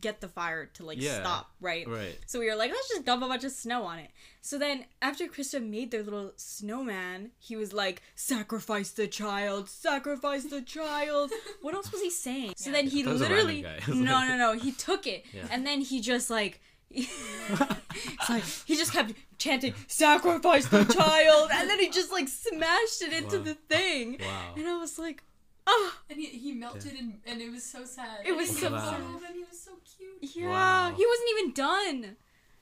get 0.00 0.20
the 0.20 0.28
fire 0.28 0.66
to 0.74 0.84
like 0.84 1.00
Yeah. 1.00 1.20
stop, 1.20 1.50
right? 1.60 1.88
Right. 1.88 2.16
So 2.26 2.38
we 2.38 2.46
were 2.46 2.54
like, 2.56 2.70
let's 2.70 2.88
just 2.88 3.04
dump 3.04 3.22
a 3.22 3.26
bunch 3.26 3.42
of 3.44 3.50
snow 3.52 3.84
on 3.84 3.98
it. 3.98 4.10
So 4.42 4.56
then, 4.58 4.84
after 5.02 5.26
Krista 5.26 5.66
made 5.66 5.90
their 5.90 6.02
little 6.02 6.32
snowman, 6.36 7.30
he 7.38 7.56
was 7.56 7.72
like, 7.72 8.02
sacrifice 8.14 8.90
the 8.90 9.08
child, 9.08 9.68
sacrifice 9.68 10.44
the 10.44 10.60
child. 10.62 11.32
what 11.62 11.74
else 11.74 11.90
was 11.90 12.00
he 12.02 12.10
saying? 12.10 12.52
So 12.56 12.70
Yeah. 12.70 12.76
then 12.76 12.86
he 12.88 13.02
That 13.02 13.10
was 13.12 13.20
a 13.22 13.24
literally, 13.24 13.64
random 13.64 13.80
guy. 13.80 13.84
I 13.86 13.90
was 13.90 13.98
no, 13.98 14.28
no, 14.28 14.36
no, 14.36 14.52
he 14.58 14.72
took 14.72 15.06
it, 15.06 15.24
Yeah. 15.32 15.46
and 15.50 15.66
then 15.66 15.80
he 15.80 16.00
just 16.00 16.28
like. 16.30 16.60
it's 16.90 18.30
like 18.30 18.42
he 18.66 18.74
just 18.76 18.92
kept 18.94 19.12
chanting 19.36 19.74
sacrifice 19.88 20.66
the 20.68 20.84
child 20.84 21.50
and 21.52 21.68
then 21.68 21.78
he 21.78 21.90
just 21.90 22.10
like 22.10 22.28
smashed 22.28 23.02
it 23.02 23.12
into 23.12 23.36
Wow. 23.38 23.44
the 23.44 23.54
thing 23.54 24.16
Wow. 24.20 24.54
and 24.56 24.66
i 24.66 24.74
was 24.78 24.98
like 24.98 25.22
And 26.10 26.18
he, 26.18 26.26
he 26.26 26.52
melted 26.52 26.94
and, 26.98 27.18
and 27.26 27.40
it 27.40 27.50
was 27.50 27.62
so 27.64 27.84
sad. 27.84 28.20
It 28.24 28.32
was 28.36 28.48
And 28.50 28.58
so 28.58 28.70
was 28.72 28.82
sad. 28.82 29.00
And 29.00 29.36
he 29.36 29.44
was 29.44 29.60
so 29.60 29.72
cute. 29.96 30.36
yeah 30.36 30.48
Wow. 30.48 30.94
he 30.96 31.04
wasn't 31.06 31.28
even 31.38 31.52
done 31.52 32.16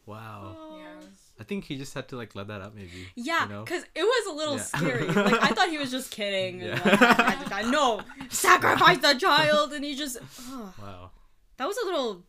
Wow. 0.06 0.56
Oh. 0.56 0.78
Yeah. 0.78 1.06
I 1.40 1.44
think 1.44 1.64
he 1.64 1.76
just 1.76 1.92
had 1.94 2.08
to 2.08 2.16
like 2.16 2.34
let 2.34 2.46
that 2.48 2.60
out, 2.62 2.74
maybe. 2.74 3.08
Yeah, 3.14 3.42
You 3.44 3.48
know? 3.50 3.64
because 3.64 3.82
it 3.94 4.02
was 4.04 4.26
a 4.32 4.36
little 4.36 4.56
Yeah. 4.56 4.62
scary. 4.62 5.06
Like 5.30 5.42
I 5.42 5.48
thought 5.48 5.68
he 5.68 5.78
was 5.78 5.90
just 5.90 6.10
kidding. 6.10 6.62
And, 6.62 6.78
Yeah. 6.78 6.82
like, 6.84 7.02
I 7.02 7.30
had 7.32 7.42
to 7.44 7.50
die. 7.50 7.62
No, 7.70 8.00
sacrifice 8.30 8.98
the 8.98 9.14
child, 9.14 9.72
and 9.72 9.84
he 9.84 9.94
just. 9.96 10.16
ugh. 10.52 10.72
Wow. 10.80 11.10
that 11.58 11.66
was 11.66 11.76
a 11.76 11.84
little. 11.84 12.22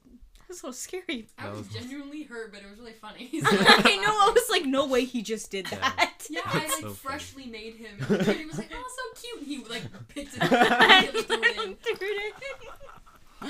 That 0.48 0.54
was 0.54 0.64
a 0.64 0.66
little 0.68 0.74
scary. 0.74 1.28
I 1.38 1.50
was 1.50 1.58
was- 1.60 1.68
genuinely 1.68 2.24
hurt, 2.24 2.54
but 2.54 2.62
it 2.62 2.70
was 2.70 2.80
really 2.80 2.94
funny. 2.94 3.30
I 3.44 3.98
know. 3.98 4.12
I 4.12 4.32
was 4.34 4.50
like, 4.50 4.66
no 4.66 4.88
way, 4.88 5.04
he 5.04 5.22
just 5.22 5.52
did 5.52 5.66
that. 5.68 6.26
Yeah, 6.30 6.42
I 6.46 6.60
like 6.60 6.72
so 6.72 6.78
funny. 6.82 6.94
freshly 6.94 7.46
made 7.48 7.76
him. 7.76 7.98
And 8.10 8.22
he 8.28 8.46
was 8.46 8.58
like, 8.58 8.72
"Oh, 8.74 9.14
so 9.16 9.22
cute." 9.22 9.40
And 9.40 9.48
he 9.48 9.64
like 9.70 9.84
picked 10.10 10.36
it 10.38 10.42
up 10.44 10.52
and 10.52 11.08
immediately 11.10 11.78
threw 11.84 12.08
it 12.08 12.34
in. 13.42 13.50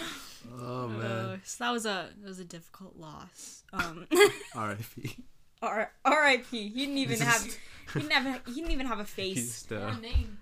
Oh 0.60 0.86
Uh, 0.86 0.88
man. 0.88 1.42
so 1.44 1.64
that 1.64 1.72
was 1.72 1.86
a 1.86 2.10
that 2.22 2.28
was 2.28 2.40
a 2.40 2.46
difficult 2.46 2.98
loss. 2.98 3.64
Um, 3.74 4.08
R.I.P. 4.56 5.16
R- 5.62 5.92
R.I.P. 6.06 6.70
He 6.70 6.80
didn't 6.86 6.98
even 6.98 7.20
This 7.20 7.28
have 7.28 7.46
is- 7.48 7.58
he 7.94 8.00
didn't 8.02 8.12
have 8.14 8.42
he 8.48 8.54
didn't 8.56 8.72
even 8.72 8.86
have 8.88 9.00
a 9.00 9.04
He's 9.04 9.12
face. 9.12 9.62
the 9.64 9.80
What 9.80 9.98
a 9.98 10.02
name. 10.02 10.38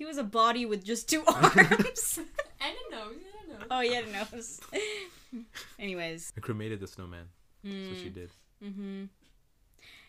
He 0.00 0.06
was 0.06 0.16
a 0.16 0.24
body 0.24 0.64
with 0.64 0.82
just 0.82 1.10
two 1.10 1.22
arms. 1.28 2.18
And 2.62 2.74
a 2.88 2.94
nose. 2.96 3.14
And 3.42 3.52
a 3.52 3.58
nose. 3.58 3.66
oh 3.70 3.80
yeah, 3.80 4.00
nose. 4.32 4.60
Anyways, 5.78 6.32
I 6.36 6.40
cremated 6.40 6.80
the 6.80 6.86
snowman. 6.86 7.26
That's 7.62 7.88
what 7.88 7.98
she 7.98 8.08
mm, 8.08 8.14
did. 8.14 8.30
mm-hmm. 8.64 9.04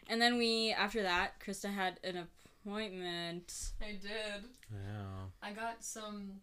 And 0.07 0.21
then 0.21 0.37
we 0.37 0.71
after 0.71 1.03
that, 1.03 1.41
Krista 1.45 1.73
had 1.73 1.99
an 2.05 2.25
appointment. 2.65 3.71
I 3.81 3.91
did. 4.01 4.45
Yeah. 4.71 5.25
I 5.43 5.51
got 5.51 5.83
some 5.83 6.39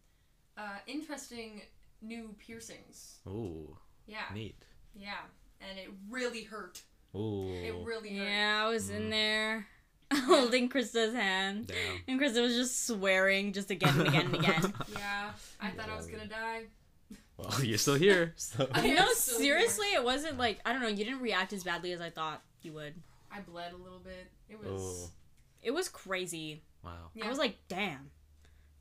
uh, 0.58 0.78
interesting 0.86 1.62
new 2.02 2.34
piercings. 2.38 3.16
Ooh, 3.26 3.74
Yeah. 4.06 4.24
neat. 4.34 4.56
Yeah. 4.94 5.24
And 5.66 5.78
it 5.78 5.88
really 6.10 6.42
hurt. 6.44 6.82
Ooh. 7.16 7.48
It 7.50 7.74
really 7.82 8.14
hurt. 8.16 8.28
Yeah, 8.28 8.64
I 8.66 8.68
was 8.68 8.90
in 8.90 9.04
Mm. 9.04 9.10
there 9.10 9.66
holding 10.26 10.68
Krista's 10.68 11.14
hand. 11.14 11.68
Damn. 11.68 11.76
And 12.06 12.20
Krista 12.20 12.42
was 12.42 12.54
just 12.54 12.86
swearing 12.86 13.52
just 13.52 13.70
again 13.70 13.98
and 13.98 14.08
again 14.08 14.26
and 14.26 14.34
again. 14.34 14.74
Yeah. 14.92 15.30
I 15.60 15.70
thought 15.70 15.88
I 15.88 15.96
was 15.96 16.06
gonna 16.06 16.26
die. 16.26 16.64
Well, 17.36 17.52
you're 17.62 17.78
still 17.78 17.94
here. 17.94 18.34
So. 18.36 18.68
I 18.72 18.86
am 18.86 18.94
no, 18.96 19.06
still 19.12 19.38
seriously, 19.38 19.86
it 19.94 20.02
wasn't 20.02 20.38
like 20.38 20.60
I 20.64 20.72
don't 20.72 20.82
know. 20.82 20.88
You 20.88 21.04
didn't 21.04 21.20
react 21.20 21.52
as 21.52 21.64
badly 21.64 21.92
as 21.92 22.00
I 22.00 22.10
thought 22.10 22.42
you 22.62 22.72
would. 22.74 22.94
I 23.30 23.40
bled 23.40 23.72
a 23.72 23.76
little 23.76 24.00
bit. 24.00 24.30
It 24.48 24.58
was. 24.62 25.10
It 25.62 25.72
was 25.72 25.88
crazy. 25.88 26.62
Wow. 26.84 27.10
Yeah. 27.14 27.26
I 27.26 27.28
was 27.28 27.38
like, 27.38 27.56
damn, 27.68 28.10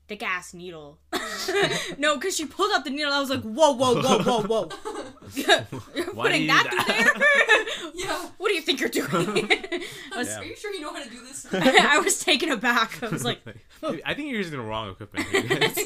thick 0.08 0.20
gas 0.20 0.54
needle. 0.54 1.00
no, 1.98 2.16
because 2.16 2.36
she 2.36 2.46
pulled 2.46 2.72
out 2.74 2.84
the 2.84 2.90
needle. 2.90 3.12
I 3.12 3.20
was 3.20 3.30
like, 3.30 3.42
whoa, 3.42 3.72
whoa, 3.72 4.02
whoa, 4.02 4.20
whoa, 4.24 4.42
whoa. 4.44 4.70
you're 5.34 5.46
Why 5.56 6.04
do 6.04 6.14
putting 6.14 6.42
you 6.44 6.48
that 6.48 6.68
do 6.70 6.78
through 6.80 7.94
there? 7.94 8.08
yeah. 8.08 8.30
what 8.38 8.48
do 8.50 8.56
you 8.56 8.62
think 8.62 8.80
you're 8.80 8.90
doing? 8.90 9.10
I, 9.14 10.18
was, 10.18 10.28
Yeah. 10.28 10.40
Are 10.40 10.44
you 10.46 10.56
sure 10.56 10.74
you 10.74 10.82
know 10.82 10.94
how 10.94 11.04
to 11.04 11.10
do 11.10 11.22
this? 11.22 11.46
I 11.54 12.00
was 12.00 12.20
taken 12.20 12.50
aback. 12.52 13.04
I 13.04 13.08
was 13.10 13.26
like, 13.26 13.42
I 13.84 14.14
think 14.14 14.30
you're 14.30 14.38
using 14.38 14.58
the 14.58 14.62
wrong 14.64 14.90
equipment. 14.92 15.28
Here, 15.28 15.60
guys. 15.60 15.80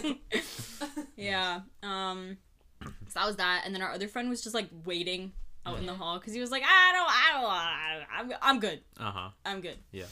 yeah. 1.15 1.61
Um, 1.81 2.37
so 2.83 2.89
that 3.15 3.25
was 3.25 3.35
that, 3.37 3.63
and 3.65 3.73
then 3.73 3.81
our 3.81 3.91
other 3.91 4.07
friend 4.07 4.29
was 4.29 4.41
just 4.41 4.53
like 4.55 4.69
waiting 4.85 5.33
out 5.65 5.77
in 5.79 5.85
the 5.85 5.93
hall 5.93 6.17
because 6.17 6.33
he 6.33 6.39
was 6.39 6.49
like, 6.51 6.63
I 6.63 6.91
don't, 6.93 7.09
I 7.09 7.41
don't, 7.41 7.51
I 7.51 8.25
don't, 8.27 8.31
I'm, 8.33 8.39
I'm 8.41 8.59
good. 8.59 8.81
uh 8.99 9.11
huh. 9.11 9.29
I'm 9.45 9.61
good. 9.61 9.77
Yeah. 9.91 10.05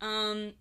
Um, 0.00 0.52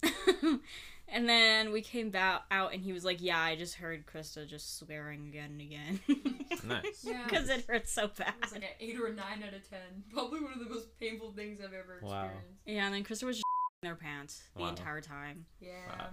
and 1.13 1.29
then 1.29 1.72
we 1.72 1.82
came 1.82 2.10
back 2.10 2.41
out, 2.51 2.74
and 2.74 2.82
he 2.82 2.91
was 2.91 3.05
like, 3.05 3.22
"Yeah, 3.22 3.39
I 3.39 3.55
just 3.55 3.75
heard 3.75 4.05
Krista 4.05 4.46
just 4.48 4.77
swearing 4.77 5.27
again 5.27 5.51
and 5.51 5.62
again." 5.62 6.00
Nice. 6.67 7.03
Yeah. 7.03 7.24
Because 7.29 7.50
it 7.50 7.65
hurts 7.67 7.91
so 7.91 8.10
bad. 8.17 8.34
It's 8.43 8.53
like 8.53 8.62
an 8.63 8.70
eight 8.79 8.98
or 9.00 9.08
a 9.08 9.13
nine 9.13 9.43
out 9.46 9.53
of 9.53 9.67
ten. 9.70 10.03
Probably 10.13 10.39
one 10.41 10.53
of 10.53 10.60
the 10.60 10.70
most 10.74 10.98
painful 11.00 11.32
things 11.32 11.60
I've 11.60 11.74
ever 11.74 12.00
Wow. 12.01 12.25
experienced. 12.25 12.48
Yeah, 12.65 12.86
and 12.86 12.93
then 12.96 13.03
Krista 13.03 13.24
was 13.24 13.38
just 13.38 13.43
in 13.84 13.88
their 13.88 13.96
pants 13.96 14.43
the 14.55 14.63
entire 14.65 15.01
time. 15.01 15.46
Yeah. 15.60 15.72
Wow. 15.89 16.08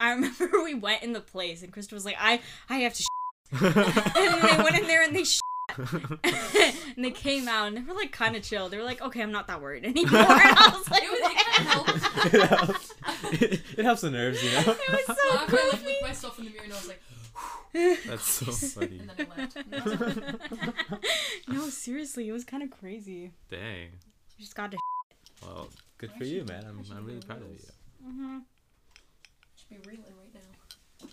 I 0.00 0.10
remember 0.12 0.50
we 0.64 0.74
went 0.74 1.02
in 1.02 1.12
the 1.12 1.20
place, 1.20 1.62
and 1.62 1.72
Krista 1.72 1.92
was 1.92 2.04
like, 2.04 2.16
"I, 2.18 2.40
I 2.68 2.78
have 2.78 2.94
to," 2.94 3.04
and 3.52 3.74
then 3.74 4.40
they 4.56 4.62
went 4.62 4.78
in 4.78 4.86
there 4.86 5.02
and 5.04 5.14
they. 5.16 5.24
and 5.78 7.04
they 7.04 7.10
came 7.10 7.48
out 7.48 7.66
and 7.68 7.76
they 7.76 7.80
were 7.82 7.94
like 7.94 8.12
kind 8.12 8.36
of 8.36 8.42
chill. 8.42 8.68
They 8.68 8.76
were 8.78 8.84
like, 8.84 9.02
"Okay, 9.02 9.20
I'm 9.22 9.32
not 9.32 9.46
that 9.48 9.60
worried 9.60 9.84
anymore." 9.84 10.20
And 10.20 10.30
I 10.58 10.68
was 10.76 10.90
like, 10.90 11.02
It 11.02 11.10
was- 11.10 12.02
it 12.02 12.32
kinda 12.32 12.46
helped. 12.46 12.92
It, 13.32 13.40
helps. 13.40 13.42
It, 13.42 13.62
it 13.78 13.84
helps 13.84 14.00
the 14.02 14.10
nerves, 14.10 14.42
you 14.42 14.50
know. 14.52 14.58
It 14.88 14.90
was 14.90 15.06
So 15.06 15.14
so 15.14 15.38
after 15.38 15.56
I 15.58 15.68
like 15.72 15.82
looked 15.84 16.02
myself 16.02 16.38
in 16.38 16.44
the 16.46 16.50
mirror 16.52 16.64
and 16.64 16.72
I 16.72 16.76
was 16.76 16.88
like, 16.88 17.02
That's 18.06 18.30
so 18.30 18.52
funny. 18.80 18.98
and 19.00 19.10
then 19.10 19.26
I 19.36 19.40
left. 19.40 19.56
And 19.56 21.00
no, 21.48 21.68
seriously, 21.68 22.28
it 22.28 22.32
was 22.32 22.44
kind 22.44 22.62
of 22.62 22.70
crazy. 22.70 23.32
Dang. 23.50 23.88
You 24.38 24.44
just 24.44 24.54
got 24.54 24.70
to. 24.72 24.78
Well, 25.42 25.68
good 25.98 26.10
for 26.12 26.24
you, 26.24 26.44
man. 26.44 26.64
I 26.64 26.68
I'm, 26.68 26.82
I'm 26.96 27.04
really 27.06 27.20
proud 27.20 27.42
of 27.42 27.48
you. 27.48 27.58
Mm-hmm. 28.06 28.38
Should 29.56 29.68
be 29.82 29.88
reeling 29.90 30.04
right 30.18 30.34
now. 30.34 31.08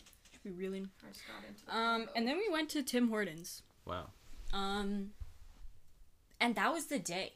We 0.46 0.52
really. 0.52 0.86
I 1.06 1.08
just 1.12 1.24
got 1.28 1.44
into 1.48 1.76
Um, 1.78 2.00
logo. 2.02 2.12
and 2.16 2.28
then 2.28 2.38
we 2.38 2.48
went 2.52 2.70
to 2.72 2.84
Tim 2.84 3.10
Hortons. 3.10 3.62
Wow. 3.86 4.08
Um, 4.54 5.12
and 6.40 6.56
that 6.56 6.72
was 6.74 6.86
the 6.88 7.00
day. 7.00 7.34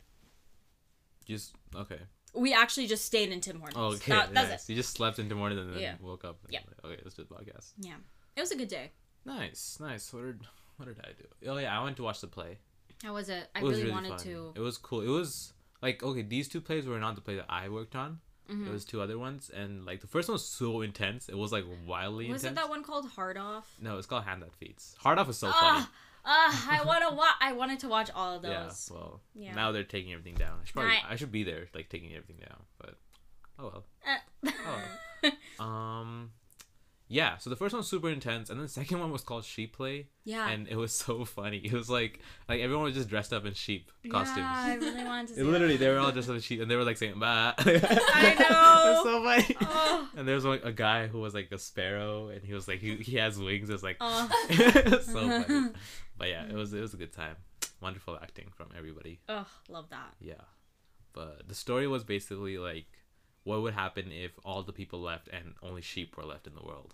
Just 1.26 1.54
okay. 1.76 2.00
We 2.38 2.54
actually 2.54 2.88
just 2.88 3.06
stayed 3.06 3.30
in 3.32 3.42
Tim 3.42 3.60
Hortons. 3.60 3.78
Oh, 3.78 3.96
okay. 3.96 4.12
That, 4.12 4.34
that's 4.34 4.50
nice. 4.50 4.64
it. 4.70 4.72
You 4.72 4.76
just 4.76 4.94
slept 4.94 5.20
into 5.20 5.36
morning 5.36 5.58
and 5.60 5.74
then 5.74 5.80
Yeah. 5.82 5.96
woke 6.02 6.24
up. 6.26 6.38
And 6.44 6.54
Yeah. 6.54 6.60
like, 6.68 6.86
okay, 6.94 7.02
let's 7.04 7.16
do 7.16 7.24
the 7.24 7.34
podcast. 7.34 7.74
Yeah, 7.80 7.96
it 8.36 8.40
was 8.42 8.52
a 8.52 8.56
good 8.56 8.68
day. 8.70 8.92
Nice, 9.26 9.78
nice. 9.80 10.14
What 10.14 10.24
did 10.24 10.42
what 10.78 10.86
did 10.86 11.00
I 11.00 11.12
do? 11.18 11.50
Oh 11.52 11.58
yeah, 11.58 11.78
I 11.80 11.84
went 11.84 11.98
to 11.98 12.04
watch 12.04 12.22
the 12.22 12.28
play. 12.28 12.60
How 13.04 13.14
was 13.14 13.30
it? 13.30 13.50
I 13.56 13.60
It 13.60 13.64
was 13.64 13.80
really, 13.80 13.92
wanted 13.92 14.10
fun. 14.10 14.20
to. 14.20 14.54
It 14.56 14.60
was 14.60 14.78
cool. 14.78 15.02
It 15.02 15.08
was 15.10 15.54
like 15.82 16.02
okay, 16.04 16.22
these 16.22 16.48
two 16.48 16.62
plays 16.62 16.86
were 16.86 17.00
not 17.00 17.16
the 17.16 17.22
play 17.22 17.36
that 17.36 17.46
I 17.50 17.70
worked 17.70 17.96
on. 17.96 18.22
Mhm. 18.50 18.68
It 18.68 18.72
was 18.72 18.86
two 18.86 19.02
other 19.02 19.20
ones, 19.20 19.50
and 19.50 19.86
like 19.86 20.00
the 20.02 20.08
first 20.08 20.30
one 20.30 20.34
was 20.36 20.46
so 20.46 20.82
intense. 20.82 21.28
It 21.28 21.36
was 21.38 21.52
like 21.52 21.66
wildly 21.86 22.26
intense. 22.28 22.44
Was 22.44 22.52
it 22.52 22.56
that 22.56 22.70
one 22.70 22.82
called 22.84 23.10
Hard 23.10 23.38
Off? 23.38 23.76
No, 23.80 23.98
it's 23.98 24.08
called 24.08 24.24
Hand 24.24 24.42
That 24.42 24.54
Feeds. 24.54 24.96
Hard 25.00 25.20
Off 25.20 25.28
is 25.30 25.38
so 25.38 25.48
funny. 25.52 25.58
Ah, 25.82 25.90
ah, 25.92 25.92
I 26.70 26.82
want 26.86 27.08
to 27.08 27.16
watch. 27.16 27.36
I 27.42 27.54
wanted 27.54 27.80
to 27.80 27.88
watch 27.88 28.10
all 28.14 28.36
of 28.36 28.42
those. 28.42 28.90
Yeah. 28.92 28.96
Well, 28.98 29.22
Yeah. 29.34 29.56
now 29.56 29.72
they're 29.72 29.84
taking 29.84 30.12
everything 30.14 30.36
down. 30.36 30.60
I 30.62 30.66
should 30.66 30.74
probably 30.74 30.92
Right. 30.92 31.04
I 31.10 31.16
should 31.16 31.32
be 31.32 31.44
there 31.44 31.68
like 31.74 31.90
taking 31.90 32.10
everything 32.14 32.38
down, 32.42 32.64
but 32.80 32.96
oh 33.60 33.72
well. 33.72 33.86
Uh, 35.24 35.32
Um, 35.64 36.32
yeah. 37.10 37.38
So 37.38 37.50
the 37.50 37.56
first 37.56 37.74
one 37.74 37.80
was 37.80 37.88
super 37.88 38.10
intense, 38.10 38.50
and 38.50 38.60
then 38.60 38.66
the 38.66 38.72
second 38.72 39.00
one 39.04 39.12
was 39.12 39.22
called 39.24 39.46
Sheep 39.46 39.76
Play, 39.76 40.08
yeah. 40.26 40.50
and 40.50 40.68
it 40.68 40.76
was 40.76 40.94
so 40.94 41.26
funny. 41.38 41.58
It 41.58 41.74
was 41.74 41.90
like 41.90 42.20
like 42.50 42.60
everyone 42.62 42.86
was 42.86 42.94
just 42.96 43.10
dressed 43.10 43.34
up 43.34 43.46
in 43.46 43.54
sheep 43.54 43.92
costumes. 44.10 44.38
Yeah, 44.40 44.54
I 44.56 44.76
really 44.76 45.04
wanted 45.04 45.28
to. 45.30 45.34
See 45.36 45.42
It 45.42 45.46
literally, 45.46 45.78
that. 45.78 45.86
they 45.86 45.90
were 45.92 46.00
all 46.00 46.12
dressed 46.12 46.30
up 46.30 46.36
in 46.36 46.42
sheep, 46.42 46.62
and 46.62 46.70
they 46.70 46.76
were 46.76 46.84
like 46.84 46.98
saying 46.98 47.16
"bah." 47.20 47.54
I 47.58 48.36
know. 48.50 49.02
so 49.04 49.24
funny. 49.24 49.56
Oh. 49.62 50.10
And 50.18 50.28
there 50.28 50.36
was 50.36 50.46
like 50.46 50.64
a 50.66 50.72
guy 50.72 51.08
who 51.08 51.20
was 51.20 51.34
like 51.34 51.52
a 51.52 51.58
sparrow, 51.58 52.30
and 52.30 52.44
he 52.44 52.54
was 52.54 52.68
like 52.68 52.80
he, 52.80 52.96
he 52.98 53.18
has 53.18 53.38
wings. 53.40 53.70
It's 53.70 53.84
like 53.84 53.98
Oh. 54.02 54.28
so 54.52 55.44
funny. 55.44 55.70
But 56.18 56.30
yeah, 56.30 56.46
it 56.46 56.54
was 56.54 56.74
it 56.74 56.82
was 56.82 56.94
a 56.94 56.98
good 56.98 57.14
time. 57.14 57.36
Wonderful 57.82 58.18
acting 58.22 58.48
from 58.56 58.68
everybody. 58.78 59.20
Oh, 59.30 59.46
love 59.70 59.90
that. 59.92 60.14
Yeah. 60.20 60.42
But 61.14 61.48
the 61.48 61.56
story 61.56 61.88
was 61.88 62.04
basically 62.04 62.58
like 62.58 62.86
what 63.48 63.62
would 63.62 63.74
happen 63.74 64.12
if 64.12 64.32
all 64.44 64.62
the 64.62 64.74
people 64.74 65.00
left 65.00 65.30
and 65.30 65.54
only 65.64 65.82
sheep 65.82 66.18
were 66.18 66.26
left 66.26 66.48
in 66.48 66.54
the 66.54 66.62
world. 66.62 66.94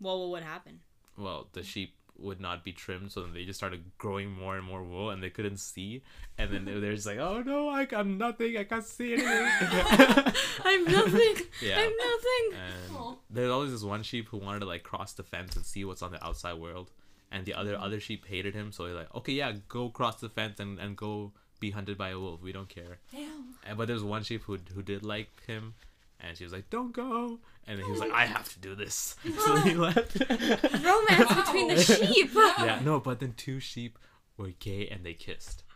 Well, 0.00 0.18
what 0.20 0.30
would 0.30 0.42
happen? 0.42 0.80
Well, 1.18 1.48
the 1.52 1.62
sheep 1.62 1.94
would 2.18 2.40
not 2.40 2.64
be 2.64 2.72
trimmed, 2.72 3.12
so 3.12 3.20
then 3.20 3.34
they 3.34 3.44
just 3.44 3.58
started 3.58 3.84
growing 3.98 4.30
more 4.30 4.56
and 4.56 4.64
more 4.64 4.82
wool, 4.82 5.10
and 5.10 5.22
they 5.22 5.28
couldn't 5.28 5.58
see. 5.58 6.02
And 6.38 6.50
then 6.50 6.64
they're, 6.64 6.80
they're 6.80 6.94
just 6.94 7.06
like, 7.06 7.18
"Oh 7.18 7.42
no, 7.42 7.68
I, 7.68 7.86
I'm 7.92 8.16
nothing. 8.16 8.56
I 8.56 8.64
can't 8.64 8.84
see 8.84 9.12
anything." 9.14 9.28
I'm 10.64 10.84
nothing. 10.84 11.34
Yeah. 11.60 11.78
I'm 11.78 11.92
nothing. 12.08 12.60
and 12.98 13.16
there's 13.28 13.50
always 13.50 13.72
this 13.72 13.82
one 13.82 14.02
sheep 14.02 14.28
who 14.28 14.38
wanted 14.38 14.60
to 14.60 14.66
like 14.66 14.82
cross 14.82 15.12
the 15.12 15.24
fence 15.24 15.56
and 15.56 15.64
see 15.66 15.84
what's 15.84 16.00
on 16.02 16.12
the 16.12 16.24
outside 16.24 16.54
world, 16.54 16.90
and 17.30 17.44
the 17.44 17.52
other 17.52 17.76
other 17.78 18.00
sheep 18.00 18.24
hated 18.26 18.54
him, 18.54 18.72
so 18.72 18.84
they're 18.84 18.94
like, 18.94 19.14
"Okay, 19.14 19.32
yeah, 19.32 19.52
go 19.68 19.90
cross 19.90 20.20
the 20.20 20.30
fence 20.30 20.58
and, 20.58 20.78
and 20.78 20.96
go 20.96 21.32
be 21.60 21.70
hunted 21.70 21.98
by 21.98 22.10
a 22.10 22.18
wolf. 22.18 22.40
We 22.42 22.52
don't 22.52 22.70
care." 22.70 22.98
Damn. 23.12 23.55
And, 23.68 23.76
but 23.78 23.88
there's 23.88 24.04
one 24.04 24.22
sheep 24.22 24.42
who 24.44 24.58
who 24.74 24.82
did 24.82 25.02
like 25.04 25.28
him, 25.46 25.74
and 26.20 26.36
she 26.36 26.44
was 26.44 26.52
like, 26.52 26.70
"Don't 26.70 26.92
go," 26.92 27.38
and 27.66 27.78
he 27.80 27.90
was 27.90 28.00
like, 28.00 28.12
"I 28.12 28.26
have 28.26 28.48
to 28.52 28.58
do 28.60 28.74
this," 28.74 29.16
so 29.44 29.56
he 29.56 29.74
left. 29.88 30.16
Romance 30.30 31.30
Wow. 31.30 31.42
between 31.44 31.68
the 31.68 31.82
sheep. 31.82 32.30
yeah, 32.34 32.80
no, 32.84 33.00
but 33.00 33.20
then 33.20 33.34
two 33.36 33.60
sheep 33.60 33.98
were 34.36 34.50
gay 34.58 34.86
and 34.88 35.04
they 35.04 35.14
kissed. 35.14 35.62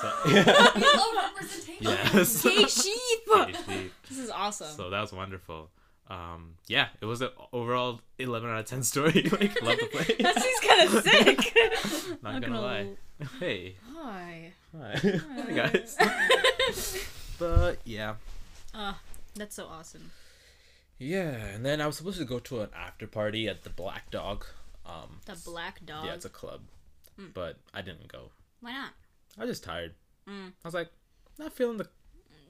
So, 0.00 0.10
We 0.24 0.32
love 0.34 1.14
representation. 1.14 1.76
yes. 1.80 2.42
Gay 2.42 2.64
sheep. 2.66 3.20
Gay 3.26 3.52
sheep. 3.66 3.92
This 4.08 4.18
is 4.18 4.30
awesome. 4.30 4.74
So 4.74 4.88
that 4.90 5.00
was 5.00 5.12
wonderful. 5.12 5.70
Um, 6.08 6.54
yeah, 6.68 6.88
it 7.00 7.04
was 7.04 7.20
an 7.20 7.28
overall 7.52 8.00
11 8.18 8.48
out 8.50 8.58
of 8.60 8.64
10 8.66 8.82
story. 8.82 9.12
like, 9.30 9.62
love 9.62 9.78
the 9.78 9.88
play. 9.92 10.16
that 10.20 10.42
seems 10.42 10.60
kind 10.66 10.80
of 10.82 11.02
sick. 11.04 12.22
Not 12.22 12.40
gonna 12.42 12.60
lie. 12.60 12.88
Hey, 13.38 13.76
Hi. 13.94 14.52
hi, 14.74 14.94
hi 14.96 15.52
guys. 15.52 15.96
But 17.40 17.78
yeah, 17.84 18.14
Uh, 18.72 18.94
that's 19.34 19.56
so 19.56 19.66
awesome. 19.66 20.12
yeah, 20.98 21.34
and 21.54 21.64
then 21.66 21.80
I 21.80 21.86
was 21.88 21.96
supposed 21.96 22.18
to 22.18 22.24
go 22.24 22.38
to 22.38 22.60
an 22.60 22.68
after 22.76 23.06
party 23.08 23.48
at 23.48 23.64
the 23.64 23.70
Black 23.70 24.10
Dog. 24.12 24.44
Um, 24.86 25.18
The 25.24 25.36
black 25.44 25.84
dog. 25.86 26.04
yeah, 26.06 26.14
it's 26.14 26.24
a 26.24 26.30
club, 26.30 26.60
but 27.34 27.56
I 27.74 27.80
didn't 27.82 28.06
go. 28.08 28.30
Why 28.60 28.72
not? 28.72 28.90
I 29.38 29.42
was 29.44 29.50
just 29.50 29.64
tired. 29.64 29.94
Mm. 30.28 30.48
I 30.64 30.68
was 30.68 30.74
like, 30.74 30.90
not 31.38 31.52
feeling 31.52 31.78
the 31.78 31.88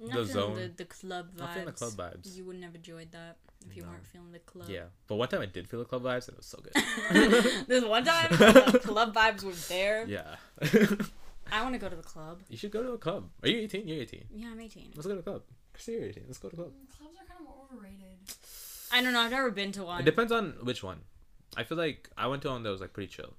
Not 0.00 0.08
The 0.08 0.24
feeling 0.24 0.26
zone. 0.32 0.54
The, 0.56 0.68
the 0.76 0.84
club 0.86 1.26
vibes. 1.34 1.38
not 1.38 1.50
feeling 1.52 1.66
the 1.66 1.72
club 1.72 1.92
vibes. 1.92 2.36
You 2.36 2.44
wouldn't 2.44 2.64
have 2.64 2.74
enjoyed 2.74 3.12
that 3.12 3.36
if 3.68 3.76
you 3.76 3.82
No. 3.82 3.88
weren't 3.90 4.06
feeling 4.06 4.32
the 4.32 4.38
club. 4.40 4.68
Yeah, 4.70 4.84
but 5.06 5.16
one 5.16 5.28
time 5.28 5.42
I 5.42 5.46
did 5.46 5.68
feel 5.68 5.80
the 5.80 5.84
club 5.92 6.02
vibes, 6.02 6.26
and 6.28 6.34
it 6.34 6.38
was 6.38 6.46
so 6.46 6.58
good. 6.64 6.72
This 7.68 7.84
one 7.84 8.04
time, 8.04 8.30
the 8.74 8.80
club 8.82 9.14
vibes 9.14 9.42
were 9.44 9.52
there. 9.68 10.06
yeah, 10.08 10.36
I 11.52 11.62
want 11.62 11.74
to 11.74 11.78
go 11.80 11.88
to 11.88 11.96
the 11.96 12.02
club. 12.02 12.40
you 12.48 12.56
should 12.56 12.70
go 12.70 12.82
to 12.82 12.92
a 12.92 12.98
club. 12.98 13.30
Are 13.42 13.48
you 13.48 13.58
18? 13.60 13.86
You're 13.88 14.02
18. 14.02 14.24
Yeah, 14.34 14.48
I'm 14.52 14.60
18. 14.60 14.92
Let's 14.94 15.06
go 15.06 15.14
to 15.14 15.20
a 15.20 15.22
club. 15.22 15.42
Christy, 15.72 15.92
you're 15.92 16.04
18. 16.04 16.24
Let's 16.26 16.38
go 16.38 16.48
to 16.48 16.54
a 16.54 16.58
club. 16.58 16.72
Clubs 16.96 17.16
are 17.20 17.26
kind 17.26 17.40
of 17.46 17.54
overrated. 17.76 18.18
I 18.92 19.02
don't 19.02 19.12
know. 19.12 19.20
I've 19.20 19.30
never 19.30 19.50
been 19.50 19.72
to 19.72 19.84
one. 19.84 20.00
It 20.00 20.04
depends 20.04 20.32
on 20.32 20.54
which 20.62 20.82
one. 20.82 21.00
I 21.56 21.62
feel 21.64 21.78
like 21.78 22.08
I 22.16 22.26
went 22.26 22.42
to 22.42 22.48
one 22.48 22.62
that 22.62 22.70
was 22.70 22.80
like 22.80 22.92
pretty 22.92 23.08
chill. 23.08 23.34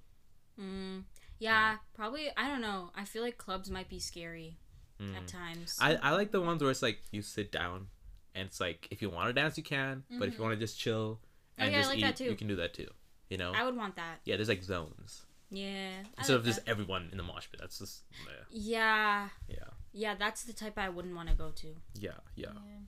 Mm. 0.59 1.03
Yeah, 1.39 1.77
probably. 1.93 2.29
I 2.37 2.47
don't 2.47 2.61
know. 2.61 2.91
I 2.95 3.05
feel 3.05 3.23
like 3.23 3.37
clubs 3.37 3.69
might 3.69 3.89
be 3.89 3.99
scary 3.99 4.57
Mm. 5.01 5.17
at 5.17 5.27
times. 5.27 5.77
I, 5.81 5.95
I 5.95 6.11
like 6.11 6.31
the 6.31 6.39
ones 6.41 6.61
where 6.61 6.69
it's 6.69 6.83
like 6.83 6.99
you 7.11 7.23
sit 7.23 7.51
down 7.51 7.87
and 8.35 8.45
it's 8.47 8.59
like 8.59 8.87
if 8.91 9.01
you 9.01 9.09
want 9.09 9.27
to 9.29 9.33
dance 9.33 9.57
you 9.57 9.63
can, 9.63 10.03
but 10.19 10.27
if 10.27 10.37
you 10.37 10.43
want 10.43 10.53
to 10.53 10.59
just 10.59 10.79
chill 10.79 11.19
Oh, 11.23 11.63
and 11.63 11.71
yeah, 11.71 11.77
I 11.77 11.81
just 11.81 11.89
like 11.89 11.99
eat, 11.99 12.01
that 12.03 12.15
too. 12.17 12.25
you 12.25 12.35
can 12.35 12.47
do 12.47 12.55
that 12.57 12.73
too. 12.75 12.87
You 13.29 13.37
know? 13.37 13.51
I 13.55 13.63
would 13.65 13.75
want 13.75 13.95
that. 13.95 14.19
yeah, 14.25 14.35
there's 14.35 14.47
like 14.49 14.61
zones 14.61 15.25
Yeah. 15.53 15.91
I 16.17 16.21
instead 16.21 16.33
like 16.33 16.39
of 16.39 16.45
just 16.45 16.65
that. 16.65 16.71
everyone 16.71 17.09
in 17.11 17.17
the 17.17 17.23
mosh 17.23 17.47
pit. 17.51 17.59
That's 17.59 17.77
just 17.79 18.03
Yeah. 18.25 18.39
yeah, 18.49 19.29
yeah, 19.49 19.57
Yeah, 19.93 20.15
that's 20.15 20.43
the 20.43 20.53
type 20.53 20.77
I 20.77 20.87
wouldn't 20.89 21.13
want 21.15 21.27
to 21.29 21.35
go 21.35 21.51
to. 21.51 21.75
yeah, 21.95 22.11
yeah, 22.35 22.53
Yeah. 22.55 22.79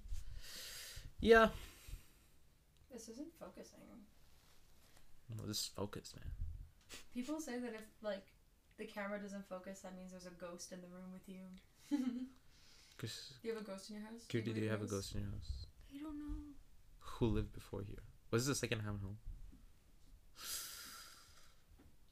yeah. 1.20 1.50
This 2.92 3.10
isn't 3.10 3.34
focusing. 3.40 3.80
Well, 5.38 5.48
just 5.48 5.76
focus, 5.76 6.14
man. 6.16 6.32
People 7.14 7.40
say 7.42 7.58
that 7.60 7.74
if 7.74 7.86
like 8.02 8.26
the 8.78 8.86
camera 8.86 9.20
doesn't 9.20 9.48
focus, 9.50 9.80
that 9.82 9.96
means 9.96 10.12
there's 10.12 10.26
a 10.26 10.30
ghost 10.40 10.72
in 10.72 10.80
the 10.82 10.88
room 10.88 11.12
with 11.12 11.28
you. 11.28 11.42
Cause, 11.90 12.00
do 13.00 13.08
Cause, 13.08 13.34
you 13.44 13.54
have 13.54 13.62
a 13.62 13.66
ghost 13.66 13.90
in 13.90 13.96
your 13.98 14.06
house? 14.06 14.22
Kira, 14.30 14.32
did 14.32 14.46
believe 14.46 14.64
you 14.64 14.70
have 14.70 14.82
a 14.84 14.86
ghost 14.86 15.14
in 15.16 15.22
your 15.22 15.32
house? 15.32 15.66
I 15.94 16.02
don't 16.02 16.18
know. 16.18 16.36
Who 17.00 17.26
lived 17.28 17.52
before 17.54 17.82
here? 17.82 18.04
Was 18.32 18.46
this 18.48 18.56
the 18.58 18.60
second 18.68 18.80
time 18.84 19.00
home? 19.02 19.18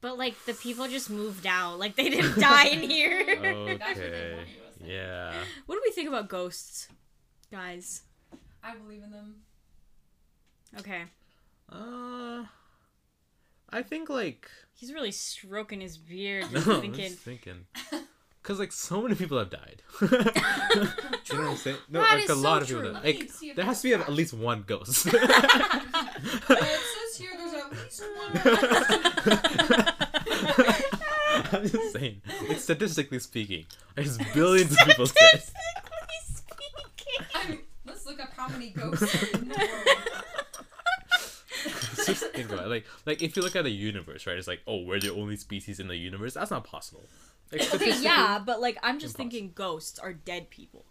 But 0.02 0.18
like 0.18 0.36
the 0.46 0.54
people 0.54 0.88
just 0.88 1.10
moved 1.10 1.46
out. 1.46 1.78
Like 1.80 1.96
they 1.96 2.10
didn't 2.10 2.40
die 2.40 2.68
in 2.68 2.82
here. 2.90 3.24
That's 3.26 3.40
what 3.40 3.42
they 3.42 3.52
Okay. 3.52 4.36
want 4.36 4.48
you 4.48 4.56
to 4.56 4.72
think. 4.80 4.90
Yeah. 4.90 5.34
What 5.68 5.76
do 5.76 5.82
we 5.86 5.92
think 5.92 6.08
about 6.10 6.28
ghosts, 6.28 6.88
guys? 7.52 8.02
I 8.64 8.76
believe 8.76 9.04
in 9.04 9.12
them. 9.12 9.36
Okay. 10.80 11.04
Uh, 11.72 12.46
I 13.70 13.82
think 13.84 14.10
like 14.10 14.50
He's 14.74 14.92
really 14.92 15.12
stroking 15.12 15.82
his 15.82 15.98
beard. 15.98 16.46
no, 16.52 16.58
Just 16.58 16.68
I'm 16.68 16.82
thinking. 16.82 17.10
just 17.12 17.20
thinking. 17.20 17.66
Cause 18.44 18.58
like 18.58 18.72
so 18.72 19.04
many 19.04 19.14
people 19.14 19.38
have 19.38 19.52
died. 19.52 19.84
you 20.02 20.08
know 20.08 20.18
what 20.18 21.52
I'm 21.52 21.56
saying? 21.58 21.78
No, 21.90 22.02
That 22.02 22.16
like 22.16 22.24
is 22.24 22.30
a 22.32 22.34
so 22.34 22.40
lot 22.42 22.64
of 22.64 22.68
true. 22.68 22.78
people. 22.80 22.94
Let 22.94 23.04
Like 23.06 23.20
me 23.20 23.28
see 23.28 23.50
if 23.52 23.56
there 23.56 23.66
has 23.66 23.80
to 23.84 23.88
be 23.90 23.94
at 23.94 24.12
least 24.12 24.34
one 24.34 24.64
ghost. 24.66 25.06
It 25.06 25.12
says 26.50 27.18
here 27.18 27.30
there's 27.38 27.54
at 27.54 27.72
least 27.72 28.04
one. 28.18 29.91
I'm 31.64 31.70
just 31.70 31.94
saying. 31.94 32.22
It's 32.44 32.64
statistically 32.64 33.20
speaking, 33.20 33.66
there's 33.96 34.18
billions 34.34 34.72
of 34.72 34.78
people. 34.88 35.06
Statistically 35.06 35.54
speaking. 36.24 37.26
I 37.36 37.50
mean, 37.50 37.60
let's 37.86 38.06
look 38.06 38.22
up 38.22 38.30
how 38.36 38.48
many 38.50 38.70
ghosts 38.72 39.04
are 39.24 39.38
in 39.40 39.50
the 39.50 39.56
world. 39.56 39.98
just 42.06 42.26
think 42.32 42.50
about 42.52 42.66
it. 42.66 42.70
Like, 42.70 42.86
like 43.06 43.22
if 43.22 43.36
you 43.36 43.42
look 43.44 43.56
at 43.56 43.64
the 43.64 43.72
universe, 43.72 44.26
right? 44.28 44.38
It's 44.38 44.48
like, 44.48 44.62
oh, 44.68 44.84
we're 44.84 45.00
the 45.00 45.14
only 45.14 45.36
species 45.38 45.80
in 45.80 45.88
the 45.88 45.96
universe. 45.96 46.34
That's 46.34 46.52
not 46.52 46.64
possible. 46.64 47.04
Like, 47.52 47.74
Okay, 47.74 48.00
yeah, 48.02 48.40
but 48.44 48.62
like 48.62 48.78
I'm 48.82 48.98
just 49.00 49.16
Impossible. 49.16 49.32
thinking 49.32 49.52
ghosts 49.54 50.00
are 50.00 50.14
dead 50.14 50.50
people. 50.50 50.86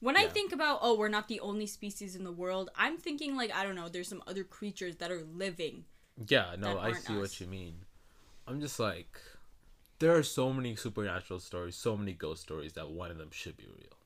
When 0.00 0.16
I 0.16 0.26
think 0.26 0.52
about 0.52 0.78
oh, 0.80 0.96
we're 0.96 1.08
not 1.08 1.28
the 1.28 1.40
only 1.40 1.66
species 1.66 2.16
in 2.16 2.24
the 2.24 2.32
world, 2.32 2.70
I'm 2.76 2.96
thinking 2.96 3.36
like 3.36 3.52
I 3.54 3.62
don't 3.64 3.74
know, 3.74 3.88
there's 3.88 4.08
some 4.08 4.22
other 4.26 4.44
creatures 4.44 4.96
that 4.96 5.10
are 5.10 5.22
living. 5.34 5.84
Yeah, 6.28 6.54
no, 6.58 6.78
I 6.78 6.92
see 6.92 7.14
us. 7.14 7.18
what 7.20 7.40
you 7.40 7.46
mean. 7.46 7.74
I'm 8.46 8.60
just 8.60 8.78
like, 8.80 9.18
there 10.02 10.16
are 10.16 10.22
so 10.24 10.52
many 10.52 10.74
supernatural 10.74 11.38
stories, 11.38 11.76
so 11.76 11.96
many 11.96 12.12
ghost 12.12 12.42
stories 12.42 12.72
that 12.72 12.90
one 12.90 13.12
of 13.12 13.18
them 13.18 13.30
should 13.30 13.56
be 13.56 13.66
real. 13.68 13.96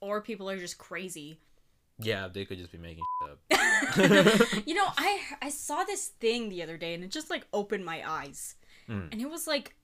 Or 0.00 0.20
people 0.20 0.50
are 0.50 0.58
just 0.58 0.76
crazy. 0.76 1.38
Yeah, 2.00 2.26
they 2.26 2.44
could 2.44 2.58
just 2.58 2.72
be 2.72 2.78
making 2.78 3.04
shit 3.22 3.30
up. 3.30 4.66
you 4.66 4.74
know, 4.74 4.86
I 4.96 5.20
I 5.40 5.50
saw 5.50 5.84
this 5.84 6.08
thing 6.08 6.48
the 6.48 6.64
other 6.64 6.76
day 6.76 6.94
and 6.94 7.04
it 7.04 7.12
just 7.12 7.30
like 7.30 7.46
opened 7.52 7.84
my 7.84 8.02
eyes. 8.08 8.56
Mm. 8.88 9.12
And 9.12 9.20
it 9.20 9.30
was 9.30 9.46
like 9.46 9.76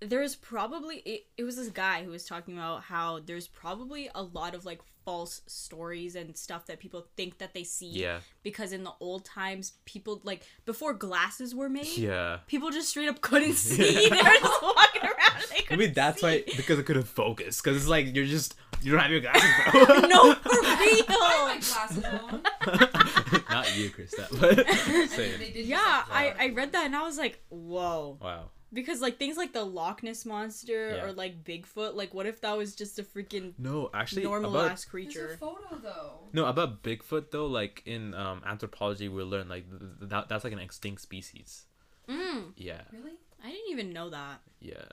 there's 0.00 0.34
probably 0.34 0.96
it, 0.98 1.26
it 1.36 1.44
was 1.44 1.56
this 1.56 1.68
guy 1.68 2.02
who 2.04 2.10
was 2.10 2.24
talking 2.24 2.56
about 2.56 2.82
how 2.82 3.20
there's 3.20 3.46
probably 3.46 4.10
a 4.14 4.22
lot 4.22 4.54
of 4.54 4.64
like 4.64 4.80
false 5.04 5.42
stories 5.46 6.14
and 6.14 6.36
stuff 6.36 6.66
that 6.66 6.78
people 6.78 7.06
think 7.16 7.38
that 7.38 7.52
they 7.54 7.64
see 7.64 7.88
Yeah, 7.90 8.20
because 8.42 8.72
in 8.72 8.84
the 8.84 8.92
old 9.00 9.24
times 9.24 9.72
people 9.84 10.20
like 10.24 10.46
before 10.64 10.94
glasses 10.94 11.54
were 11.54 11.68
made 11.68 11.96
yeah. 11.96 12.38
people 12.46 12.70
just 12.70 12.90
straight 12.90 13.08
up 13.08 13.20
couldn't 13.20 13.52
see 13.54 14.08
they 14.08 14.16
were 14.16 14.16
just 14.16 14.62
walking 14.62 15.02
around 15.02 15.44
they 15.50 15.62
couldn't 15.62 15.78
mean, 15.78 15.92
that's 15.94 16.20
see. 16.20 16.26
why 16.26 16.44
because 16.56 16.78
I 16.78 16.82
couldn't 16.82 17.08
focus. 17.08 17.60
Because 17.60 17.76
it's 17.76 17.88
like 17.88 18.14
you're 18.14 18.26
just 18.26 18.54
you 18.82 18.92
don't 18.92 19.00
have 19.00 19.10
your 19.10 19.20
glasses, 19.20 19.50
bro. 19.72 19.80
no 20.08 20.34
for 20.34 20.48
I 20.50 21.04
real 21.08 21.20
have 21.20 21.46
my 21.46 21.60
glasses 21.60 22.04
on. 22.04 23.42
Not 23.50 23.76
you, 23.76 23.90
Krista, 23.90 24.40
but 24.40 24.66
same. 25.10 25.40
yeah 25.54 26.04
I. 26.10 26.34
I 26.38 26.48
read 26.50 26.72
that 26.72 26.86
and 26.86 26.96
i 26.96 27.02
was 27.02 27.18
like 27.18 27.38
whoa 27.50 28.18
Wow. 28.20 28.50
Because 28.72 29.00
like 29.00 29.18
things 29.18 29.36
like 29.36 29.52
the 29.52 29.64
loch 29.64 30.02
ness 30.02 30.24
monster 30.24 30.90
Yeah. 30.96 31.04
or 31.04 31.12
like 31.12 31.42
bigfoot 31.44 31.94
like 31.94 32.14
what 32.14 32.26
if 32.26 32.40
that 32.42 32.56
was 32.56 32.74
just 32.76 32.98
a 32.98 33.02
freaking 33.02 33.52
No, 33.58 33.90
actually, 33.92 34.22
normal 34.24 34.50
about 34.56 34.72
ass 34.72 34.84
creature 34.84 35.32
a 35.32 35.36
photo 35.36 35.76
though. 35.82 36.20
no 36.32 36.46
about 36.46 36.82
Bigfoot 36.82 37.30
though. 37.30 37.46
Like 37.46 37.82
in 37.86 38.14
um, 38.14 38.42
anthropology, 38.46 39.08
we 39.08 39.22
learn 39.22 39.48
like 39.48 39.68
th- 39.68 39.80
th- 39.80 40.10
that 40.10 40.28
that's 40.28 40.44
like 40.44 40.52
an 40.52 40.58
extinct 40.60 41.02
species. 41.02 41.66
mm, 42.08 42.52
Yeah, 42.56 42.82
Really? 42.92 43.18
i 43.42 43.50
didn't 43.50 43.70
even 43.70 43.92
know 43.92 44.10
that 44.10 44.40
yeah. 44.60 44.84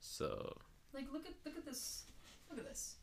So 0.00 0.56
Like 0.94 1.12
look 1.12 1.26
at 1.26 1.32
look 1.44 1.56
at 1.56 1.64
this. 1.66 2.04
Look 2.48 2.58
at 2.60 2.64
this. 2.68 2.96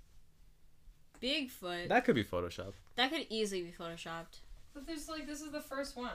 bigfoot 1.22 1.84
that, 1.84 1.90
that 1.90 2.06
could 2.06 2.16
be 2.16 2.24
Photoshop. 2.24 2.74
That 2.96 3.12
could 3.12 3.26
easily 3.30 3.62
be 3.64 3.72
photoshopped 3.72 4.40
But 4.74 4.86
there's 4.88 5.08
like 5.10 5.28
this 5.28 5.42
is 5.42 5.52
the 5.52 5.62
first 5.62 5.96
one. 5.96 6.12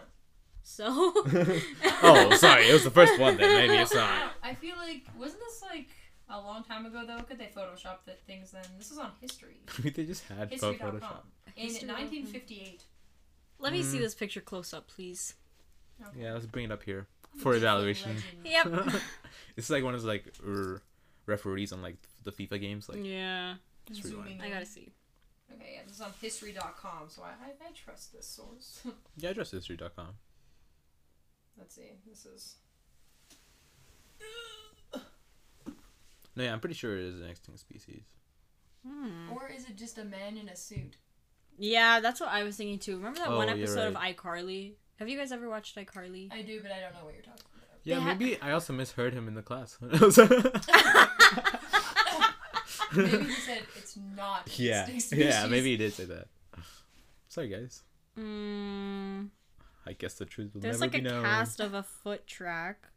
So 0.63 0.87
oh, 2.03 2.37
sorry, 2.39 2.69
it 2.69 2.73
was 2.73 2.85
the 2.85 2.91
first 2.91 3.19
one. 3.19 3.37
Then 3.37 3.57
maybe 3.57 3.81
it's 3.81 3.95
not. 3.95 4.33
I 4.43 4.55
feel 4.55 4.77
like 4.77 5.07
wasn't 5.19 5.41
this 5.41 5.63
like 5.63 5.89
a 6.29 6.39
long 6.41 6.63
time 6.65 6.87
ago 6.87 7.05
though? 7.07 7.23
Could 7.23 7.39
they 7.39 7.47
Photoshop 7.47 7.99
the 8.05 8.13
things 8.27 8.51
then? 8.53 8.65
This 8.77 8.91
is 8.91 8.99
on 8.99 9.13
history. 9.21 9.61
Maybe 9.79 9.91
they 9.91 10.05
just 10.05 10.25
had 10.29 10.49
pho- 10.59 10.73
History.com. 10.73 10.91
Photoshop. 11.01 11.23
In 11.57 11.65
History.com. 11.69 11.97
1958. 11.97 12.83
let 13.59 13.73
me 13.73 13.83
see 13.83 13.97
Mm. 13.99 14.01
this 14.03 14.15
picture 14.15 14.41
close 14.41 14.73
up 14.75 14.87
please 14.89 15.35
Okay. 16.07 16.23
Yeah, 16.23 16.35
let's 16.35 16.47
bring 16.47 16.67
it 16.67 16.71
up 16.73 16.83
here 16.85 17.07
for 17.39 17.55
evaluation. 17.57 18.17
Legend. 18.45 18.83
yep 18.93 19.03
it's 19.57 19.69
like 19.71 19.83
one 19.83 19.95
of 19.95 20.01
those 20.03 20.07
like 20.09 20.33
r- 20.47 20.81
referees 21.27 21.73
on 21.73 21.83
like 21.83 21.97
the 22.25 22.31
FIFA 22.31 22.61
games. 22.61 22.89
Like 22.89 23.01
yeah 23.03 23.55
Just 23.91 24.05
rewind. 24.05 24.25
Zooming 24.29 24.41
i 24.43 24.47
in. 24.47 24.53
gotta 24.53 24.67
see 24.67 24.93
Okay, 25.53 25.73
yeah, 25.77 25.81
this 25.87 25.95
is 25.97 26.01
on 26.03 26.13
history.com, 26.21 27.09
so 27.09 27.23
I, 27.23 27.29
I, 27.29 27.69
I 27.69 27.73
trust 27.75 28.13
this 28.13 28.27
source. 28.29 28.83
yeah, 29.17 29.33
just 29.33 29.51
history.com. 29.51 30.09
Let's 31.59 31.75
see. 31.75 31.93
This 32.09 32.25
is 32.27 32.57
No, 36.37 36.45
yeah, 36.45 36.53
I'm 36.53 36.61
pretty 36.61 36.75
sure 36.77 36.97
it 36.97 37.05
is 37.05 37.21
an 37.21 37.29
extinct 37.29 37.61
species. 37.61 38.03
Hmm. 38.87 39.33
or 39.33 39.49
is 39.49 39.65
it 39.69 39.77
just 39.77 39.99
a 39.99 40.05
man 40.05 40.37
in 40.37 40.49
a 40.49 40.55
suit? 40.57 40.97
Yeah, 41.59 41.99
that's 41.99 42.21
what 42.21 42.29
I 42.31 42.45
was 42.45 42.57
thinking 42.57 42.79
too. 42.79 42.97
Remember 42.97 43.19
that 43.19 43.29
Oh, 43.31 43.37
one 43.37 43.49
you're 43.49 43.57
episode 43.57 43.89
of 43.89 43.95
iCarly? 43.95 44.75
Have 45.01 45.09
you 45.09 45.19
guys 45.19 45.33
ever 45.33 45.49
watched 45.49 45.77
iCarly? 45.77 46.33
I 46.33 46.43
do, 46.43 46.61
but 46.63 46.71
I 46.71 46.79
don't 46.81 46.95
know 46.95 47.05
what 47.05 47.15
you're 47.15 47.23
talking 47.25 47.43
about. 47.57 47.81
Yeah, 47.83 47.97
They 47.97 48.01
ha- 48.03 48.07
maybe 48.15 48.41
I 48.41 48.53
also 48.53 48.73
misheard 48.73 49.15
him 49.15 49.27
in 49.27 49.35
the 49.35 49.43
class. 49.43 49.77
Maybe 52.95 53.19
he 53.25 53.33
said 53.33 53.63
it's 53.77 53.99
not. 54.17 54.49
yeah, 54.59 54.89
yeah, 55.13 55.47
maybe 55.47 55.71
he 55.73 55.77
did 55.77 55.93
say 55.93 56.07
that. 56.07 56.27
Sorry, 57.29 57.49
guys. 57.49 57.83
Mm, 58.19 59.29
I 59.89 59.93
guess 59.95 60.15
the 60.15 60.27
truth 60.27 60.53
will 60.55 60.61
there's 60.61 60.81
never 60.81 60.93
like 60.93 61.03
be 61.03 61.09
a 61.09 61.23
cast 61.23 61.61
of 61.61 61.73
a 61.73 61.83
foot 61.83 62.27
track 62.27 62.89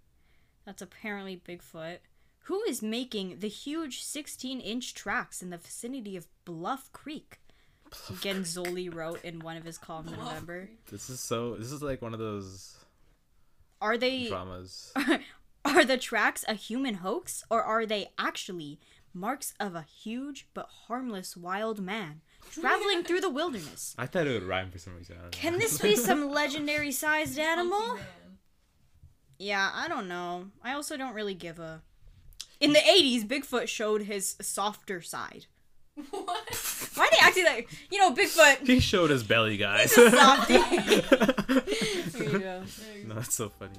that's 0.65 0.81
apparently 0.81 1.41
Bigfoot. 1.47 1.99
Who 2.45 2.61
is 2.63 2.81
making 2.81 3.39
the 3.39 3.47
huge 3.47 4.03
16 4.03 4.59
inch 4.59 4.93
tracks 4.93 5.41
in 5.41 5.51
the 5.51 5.57
vicinity 5.57 6.17
of 6.17 6.27
Bluff 6.43 6.91
Creek? 6.91 7.39
Genzoli 7.91 8.93
wrote 8.93 9.23
in 9.23 9.39
one 9.39 9.57
of 9.57 9.63
his 9.63 9.77
columns 9.77 10.11
in 10.11 10.19
November. 10.19 10.69
This 10.89 11.09
is 11.09 11.19
so. 11.19 11.55
This 11.55 11.71
is 11.71 11.81
like 11.81 12.01
one 12.01 12.13
of 12.13 12.19
those 12.19 12.77
Are 13.81 13.97
they 13.97 14.27
dramas. 14.27 14.93
are 15.65 15.85
the 15.85 15.97
tracks 15.97 16.43
a 16.47 16.55
human 16.55 16.95
hoax 16.95 17.43
or 17.49 17.63
are 17.63 17.85
they 17.85 18.09
actually 18.17 18.79
marks 19.13 19.53
of 19.59 19.75
a 19.75 19.83
huge 19.83 20.47
but 20.53 20.67
harmless 20.87 21.37
wild 21.37 21.81
man 21.81 22.21
traveling 22.51 23.03
through 23.03 23.21
the 23.21 23.29
wilderness? 23.29 23.93
I 23.97 24.05
thought 24.07 24.27
it 24.27 24.31
would 24.33 24.43
rhyme 24.47 24.71
for 24.71 24.79
some 24.79 24.95
reason. 24.95 25.15
I 25.17 25.21
don't 25.21 25.25
know. 25.25 25.37
Can 25.37 25.59
this 25.59 25.77
be 25.79 25.95
some 25.95 26.29
legendary 26.33 26.91
sized 26.91 27.37
animal? 27.37 27.97
Yeah, 29.37 29.71
I 29.73 29.87
don't 29.87 30.07
know. 30.07 30.47
I 30.63 30.73
also 30.73 30.97
don't 30.97 31.13
really 31.13 31.33
give 31.33 31.59
a. 31.59 31.81
In 32.59 32.73
the 32.73 32.79
80s, 32.79 33.25
Bigfoot 33.25 33.67
showed 33.67 34.03
his 34.03 34.35
softer 34.41 35.01
side. 35.01 35.47
What? 36.11 36.89
Why 36.95 37.05
are 37.05 37.09
they 37.11 37.17
acting 37.19 37.45
like. 37.45 37.69
You 37.89 37.99
know, 37.99 38.13
Bigfoot. 38.13 38.65
he 38.67 38.79
showed 38.79 39.09
his 39.09 39.23
belly, 39.23 39.57
guys. 39.57 39.93
He's 39.95 40.13
a 40.13 40.17
softie. 40.17 40.53
There 42.11 42.29
you 42.29 42.39
go. 42.39 42.63
no, 43.07 43.15
that's 43.15 43.33
so 43.33 43.49
funny. 43.49 43.73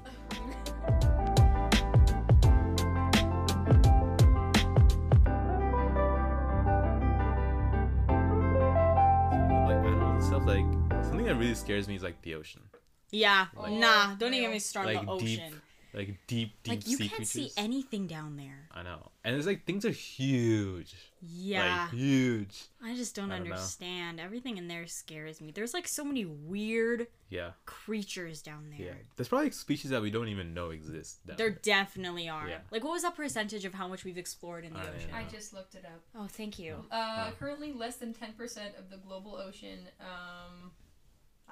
Like 10.53 11.05
something 11.05 11.25
that 11.25 11.37
really 11.37 11.55
scares 11.55 11.88
me 11.88 11.95
is 11.97 12.03
like 12.03 12.21
the 12.23 12.35
ocean. 12.35 12.62
Yeah, 13.11 13.47
Like- 13.57 13.73
nah, 13.73 14.15
don't 14.15 14.33
even 14.35 14.43
get 14.43 14.51
me 14.51 14.57
oh. 14.57 14.59
started 14.59 14.97
Like 14.97 15.09
on 15.09 15.19
the 15.19 15.25
deep- 15.25 15.41
ocean. 15.41 15.62
Like 15.95 16.17
deep, 16.27 16.55
deep 16.63 16.71
like 16.73 16.87
you 16.89 16.97
sea 16.97 17.05
can't 17.09 17.17
creatures. 17.19 17.31
see 17.31 17.51
anything 17.57 18.07
down 18.07 18.37
there. 18.37 18.69
I 18.73 18.83
know, 18.83 19.11
and 19.25 19.37
it's 19.37 19.47
like 19.47 19.65
things 19.67 19.85
are 19.85 19.91
huge, 19.91 20.95
Yeah. 21.21 21.83
like 21.83 21.91
huge. 21.91 22.63
I 22.83 22.95
just 22.95 23.15
don't, 23.15 23.31
I 23.31 23.39
don't 23.39 23.49
know. 23.49 23.55
understand. 23.55 24.19
Everything 24.21 24.57
in 24.57 24.69
there 24.69 24.87
scares 24.87 25.41
me. 25.41 25.51
There's 25.53 25.75
like 25.75 25.87
so 25.87 26.03
many 26.05 26.25
weird 26.25 27.09
Yeah, 27.29 27.51
creatures 27.67 28.41
down 28.43 28.71
there. 28.77 28.87
yeah. 28.89 28.93
There's 29.17 29.29
probably 29.29 29.51
species 29.51 29.91
that 29.91 30.01
we 30.03 30.11
don't 30.11 30.29
even 30.29 30.55
know 30.55 30.71
exist. 30.71 31.27
down 31.27 31.37
There 31.37 31.51
there. 31.51 31.59
definitely 31.63 32.29
are. 32.29 32.49
Yeah. 32.49 32.59
Like, 32.71 32.83
what 32.85 32.93
was 32.93 33.03
that 33.03 33.15
percentage 33.17 33.65
of 33.65 33.75
how 33.75 33.87
much 33.89 34.05
we've 34.05 34.19
explored 34.19 34.65
in 34.65 34.73
the 34.73 34.79
I 34.81 34.83
ocean? 34.89 35.11
know. 35.11 35.17
I 35.19 35.25
just 35.25 35.53
looked 35.53 35.75
it 35.75 35.85
up. 35.85 36.01
Oh, 36.15 36.27
thank 36.27 36.59
you. 36.59 36.85
Uh, 36.91 37.29
Oh. 37.31 37.33
currently 37.39 37.73
less 37.73 37.97
than 37.97 38.15
10% 38.15 38.79
of 38.79 38.91
the 38.91 38.97
global 38.97 39.37
ocean. 39.37 39.89
Um, 40.01 40.73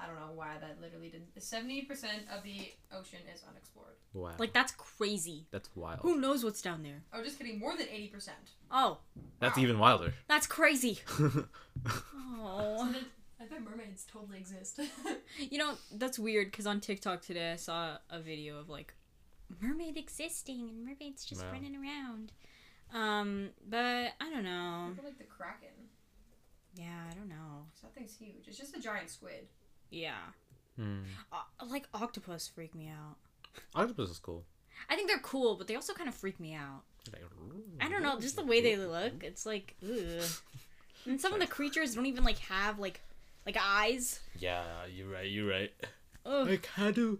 I 0.03 0.07
don't 0.07 0.17
know 0.17 0.33
why 0.35 0.57
that 0.61 0.81
literally 0.81 1.09
didn't. 1.11 1.35
70% 1.39 1.89
of 2.35 2.43
the 2.43 2.73
ocean 2.93 3.19
is 3.35 3.43
unexplored. 3.49 3.97
Wow, 4.15 4.33
Like, 4.39 4.53
that's 4.53 4.73
crazy. 4.73 5.47
that's 5.51 5.69
wild. 5.77 6.01
Who 6.01 6.19
knows 6.21 6.43
what's 6.43 6.63
down 6.63 6.83
there? 6.83 7.03
Oh, 7.13 7.23
just 7.23 7.39
kidding. 7.39 7.59
More 7.59 7.77
than 7.77 7.87
80%. 7.87 8.31
Oh, 8.71 8.99
That's 9.41 9.57
Wow. 9.57 9.63
even 9.63 9.79
wilder. 9.79 10.15
that's 10.29 10.47
crazy. 10.47 10.99
Oh. 12.43 12.95
I 13.41 13.45
bet 13.45 13.63
mermaids 13.63 14.05
totally 14.11 14.39
exist. 14.39 14.81
You 15.39 15.59
know, 15.59 15.75
that's 15.93 16.19
weird 16.19 16.51
because 16.51 16.67
on 16.67 16.81
TikTok 16.81 17.23
today 17.23 17.53
I 17.53 17.57
saw 17.57 17.97
a 18.11 18.21
video 18.21 18.59
of 18.59 18.69
like 18.69 18.93
mermaid 19.61 19.97
existing 19.97 20.69
and 20.69 20.85
mermaids 20.85 21.25
just 21.25 21.43
Wow. 21.43 21.53
running 21.53 21.77
around. 21.77 22.33
Um, 22.93 23.51
but 23.67 24.13
I 24.21 24.31
don't 24.31 24.45
know. 24.45 24.93
Look 24.97 25.05
like 25.05 25.19
the 25.19 25.25
kraken. 25.25 25.69
Yeah, 26.75 27.05
I 27.11 27.15
don't 27.15 27.29
know. 27.29 27.67
That 27.83 27.95
thing's 27.95 28.17
huge. 28.17 28.47
It's 28.49 28.59
just 28.59 28.77
a 28.77 28.81
giant 28.81 29.09
squid. 29.11 29.49
Yeah. 29.91 30.15
Hmm. 30.77 31.01
Uh, 31.33 31.67
like 31.67 31.89
octopus 31.95 32.49
freak 32.49 32.75
me 32.75 32.89
out. 32.89 33.17
Octopus 33.75 34.11
is 34.11 34.19
cool. 34.19 34.45
I 34.89 34.97
think 34.97 35.09
they're 35.09 35.19
cool, 35.19 35.57
but 35.57 35.67
they 35.67 35.75
also 35.75 35.93
kind 35.93 36.09
of 36.09 36.15
freak 36.15 36.41
me 36.41 36.55
out. 36.55 36.83
Like, 37.13 37.23
I 37.81 37.89
don't 37.89 38.03
know, 38.03 38.19
just 38.19 38.37
the 38.37 38.45
way 38.45 38.61
they 38.61 38.77
look. 38.77 39.23
It's 39.23 39.45
like, 39.45 39.75
ugh. 39.85 40.25
And 41.07 41.21
some 41.21 41.33
of 41.33 41.41
the 41.41 41.47
creatures 41.47 41.95
don't 41.95 42.07
even 42.07 42.25
like 42.25 42.39
have 42.39 42.79
like 42.79 43.01
like 43.47 43.57
eyes. 43.61 44.21
Yeah, 44.39 44.63
you're 44.93 45.09
right. 45.09 45.29
You're 45.29 45.49
right. 45.49 45.73
Ugh. 46.27 46.49
Like, 46.49 46.67
how 46.67 46.91
do 46.91 47.19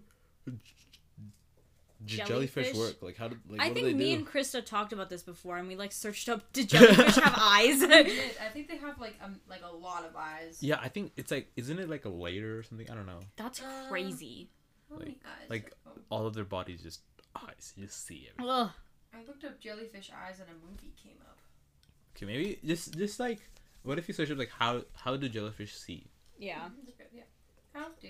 jellyfish, 2.05 2.67
Jellyfish? 2.73 2.77
work? 2.77 3.01
Like, 3.01 3.17
how 3.17 3.27
do 3.27 3.37
like, 3.47 3.59
I 3.61 3.67
what 3.67 3.75
do 3.75 3.81
think 3.81 3.97
they 3.97 4.03
me 4.05 4.11
do? 4.13 4.17
and 4.19 4.27
Krista 4.27 4.65
talked 4.65 4.93
about 4.93 5.09
this 5.09 5.23
before, 5.23 5.57
and 5.57 5.67
we 5.67 5.75
like 5.75 5.91
searched 5.91 6.29
up 6.29 6.51
did 6.53 6.69
jellyfish 6.73 7.15
have 7.15 7.35
eyes? 7.37 7.81
I 7.83 8.49
think 8.53 8.67
they 8.67 8.77
have 8.77 8.99
like 8.99 9.15
um 9.23 9.39
like 9.49 9.61
a 9.63 9.73
lot 9.75 10.05
of 10.05 10.15
eyes. 10.15 10.61
Yeah, 10.61 10.79
I 10.81 10.89
think 10.89 11.11
it's 11.15 11.31
like, 11.31 11.51
isn't 11.55 11.79
it 11.79 11.89
like 11.89 12.05
a 12.05 12.09
layer 12.09 12.57
or 12.57 12.63
something? 12.63 12.89
I 12.89 12.95
don't 12.95 13.05
know. 13.05 13.19
That's 13.35 13.61
Uh, 13.61 13.85
crazy. 13.89 14.49
How 14.89 14.97
many 14.97 15.17
eyes? 15.25 15.49
like- 15.49 15.73
Oh, 15.87 15.91
All 16.09 16.25
of 16.27 16.33
their 16.33 16.43
bodies 16.45 16.81
just 16.83 17.01
eyes. 17.35 17.73
You 17.77 17.85
just 17.85 18.05
see 18.05 18.27
everything. 18.31 18.49
Ugh. 18.53 18.71
I 19.13 19.23
looked 19.27 19.43
up 19.43 19.59
jellyfish 19.59 20.09
eyes 20.15 20.39
and 20.39 20.49
a 20.49 20.53
movie 20.65 20.93
came 21.01 21.17
up. 21.21 21.37
Okay, 22.15 22.25
maybe 22.25 22.59
just 22.65 22.97
just 22.97 23.19
like, 23.19 23.39
what 23.83 23.97
if 23.97 24.07
you 24.07 24.13
search 24.13 24.31
up 24.31 24.37
like 24.37 24.51
how 24.51 24.83
how 24.93 25.15
do 25.17 25.27
jellyfish 25.29 25.75
see? 25.75 26.07
Yeah. 26.37 26.69
Mhm, 26.69 26.93
Yeah. 27.13 27.23
How 27.73 27.89
do 28.01 28.07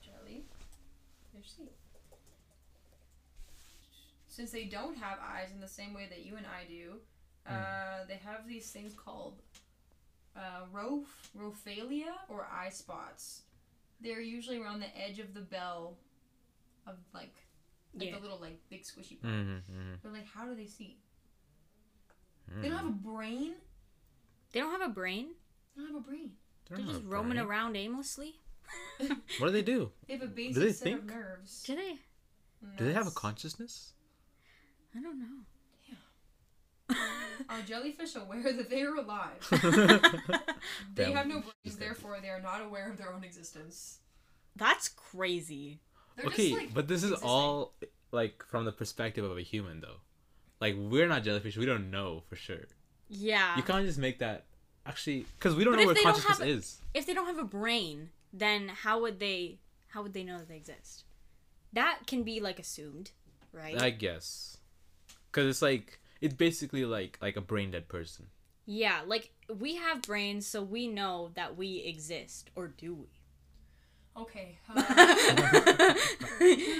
jellyfish 0.00 1.50
see? 1.56 1.70
Since 4.34 4.50
they 4.50 4.64
don't 4.64 4.96
have 4.98 5.18
eyes 5.20 5.50
in 5.54 5.60
the 5.60 5.68
same 5.68 5.94
way 5.94 6.06
that 6.10 6.24
you 6.26 6.36
and 6.36 6.44
I 6.44 6.64
do, 6.68 6.94
uh, 7.48 8.04
they 8.08 8.16
have 8.16 8.48
these 8.48 8.68
things 8.72 8.92
called 8.92 9.34
uh, 10.36 10.62
roph- 10.72 11.30
rhopalia 11.38 12.12
or 12.28 12.44
eye 12.52 12.70
spots. 12.70 13.42
They're 14.00 14.20
usually 14.20 14.58
around 14.58 14.80
the 14.80 14.88
edge 15.00 15.20
of 15.20 15.34
the 15.34 15.40
bell 15.40 15.98
of 16.84 16.96
like, 17.14 17.32
like 17.94 18.08
Yeah. 18.08 18.16
the 18.16 18.20
little 18.22 18.40
like 18.40 18.58
big 18.68 18.82
squishy 18.82 19.22
part. 19.22 19.32
Mm-hmm, 19.34 19.52
mm-hmm. 19.72 19.94
But 20.02 20.12
like, 20.12 20.26
how 20.26 20.46
do 20.46 20.56
they 20.56 20.66
see? 20.66 20.96
They 22.60 22.68
don't 22.68 22.78
have 22.78 22.88
a 22.88 22.90
brain. 22.90 23.54
They 24.52 24.58
don't 24.60 24.72
have 24.72 24.88
a 24.90 24.92
brain. 24.92 25.28
They 25.76 25.82
don't 25.82 25.92
have 25.94 26.04
a 26.04 26.08
brain. 26.08 26.32
They're 26.68 26.78
just 26.78 27.04
roaming 27.04 27.38
around 27.38 27.76
aimlessly. 27.76 28.34
What 29.38 29.46
do 29.46 29.50
they 29.50 29.62
do? 29.62 29.92
They 30.08 30.14
have 30.14 30.22
a 30.22 30.26
basic 30.26 30.62
they 30.62 30.72
set 30.72 30.82
think? 30.84 30.98
of 30.98 31.06
nerves. 31.06 31.62
Do 31.62 31.76
they? 31.76 31.98
Do 32.78 32.84
they 32.86 32.92
have 32.92 33.06
a 33.06 33.10
consciousness? 33.12 33.92
I 34.96 35.00
don't 35.00 35.18
know. 35.20 36.96
Are 37.48 37.62
jellyfish 37.62 38.14
aware 38.14 38.52
that 38.52 38.68
they 38.70 38.82
are 38.82 38.96
alive? 38.96 39.40
They 40.94 41.04
Damn. 41.04 41.14
have 41.14 41.26
no 41.26 41.40
brains, 41.42 41.76
therefore 41.78 42.18
they 42.22 42.28
are 42.28 42.40
not 42.40 42.62
aware 42.62 42.90
of 42.90 42.96
their 42.96 43.12
own 43.12 43.22
existence. 43.24 43.98
That's 44.56 44.88
crazy. 44.88 45.80
They're 46.16 46.26
okay, 46.26 46.50
just, 46.50 46.62
like, 46.62 46.74
but 46.74 46.88
this 46.88 47.02
is 47.02 47.10
existing. 47.10 47.28
all 47.28 47.74
like 48.12 48.44
from 48.48 48.64
the 48.64 48.72
perspective 48.72 49.24
of 49.24 49.36
a 49.36 49.42
human, 49.42 49.80
though. 49.80 49.96
Like 50.60 50.76
we're 50.78 51.08
not 51.08 51.22
jellyfish. 51.24 51.56
We 51.56 51.66
don't 51.66 51.90
know 51.90 52.22
for 52.28 52.36
sure. 52.36 52.60
Yeah. 53.08 53.56
You 53.56 53.62
can't 53.62 53.84
just 53.84 53.98
make 53.98 54.20
that. 54.20 54.44
Actually, 54.86 55.26
because 55.38 55.54
we 55.54 55.64
don't 55.64 55.74
But 55.74 55.84
know 55.84 55.90
if 55.90 55.96
what 55.96 56.04
consciousness 56.04 56.38
have 56.38 56.46
is. 56.48 56.78
if 56.92 57.06
they 57.06 57.14
don't 57.14 57.26
have 57.26 57.38
a 57.38 57.44
brain, 57.44 58.10
then 58.32 58.68
how 58.68 59.00
would 59.00 59.18
they 59.18 59.58
how 59.88 60.02
would 60.02 60.12
they 60.14 60.22
know 60.24 60.38
that 60.38 60.48
they 60.48 60.56
exist? 60.56 61.04
That 61.72 62.00
can 62.06 62.22
be 62.22 62.40
like 62.40 62.58
assumed, 62.58 63.10
right? 63.52 63.80
I 63.80 63.90
guess. 63.90 64.58
Because 65.34 65.48
it's 65.50 65.62
like 65.62 65.98
it's 66.20 66.34
basically 66.34 66.84
like 66.84 67.18
like 67.20 67.36
a 67.36 67.40
brain 67.40 67.72
dead 67.72 67.88
person. 67.88 68.26
yeah, 68.66 69.00
like 69.04 69.32
we 69.58 69.74
have 69.76 70.00
brains 70.02 70.46
so 70.46 70.62
we 70.62 70.86
know 70.86 71.30
that 71.34 71.56
we 71.56 71.78
exist 71.78 72.50
or 72.54 72.68
do 72.68 72.94
we? 72.94 73.06
Okay. 74.16 74.58
uh, 74.76 75.94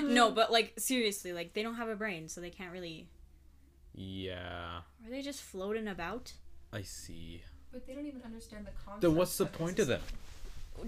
no, 0.04 0.30
but 0.30 0.52
like 0.52 0.72
seriously, 0.78 1.32
like 1.32 1.52
they 1.54 1.62
don't 1.64 1.74
have 1.74 1.88
a 1.88 1.96
brain 1.96 2.28
so 2.28 2.40
they 2.40 2.50
can't 2.50 2.72
really 2.72 3.08
Yeah, 3.94 4.78
are 5.04 5.10
they 5.10 5.20
just 5.20 5.42
floating 5.42 5.88
about? 5.88 6.32
I 6.72 6.82
see. 6.82 7.42
but 7.72 7.86
they 7.86 7.94
don't 7.94 8.06
even 8.06 8.22
understand 8.22 8.66
the 8.66 8.70
concept. 8.84 9.00
Then 9.02 9.16
what's 9.16 9.36
the 9.36 9.44
of 9.44 9.52
point 9.52 9.78
of 9.80 9.88
them? 9.88 10.00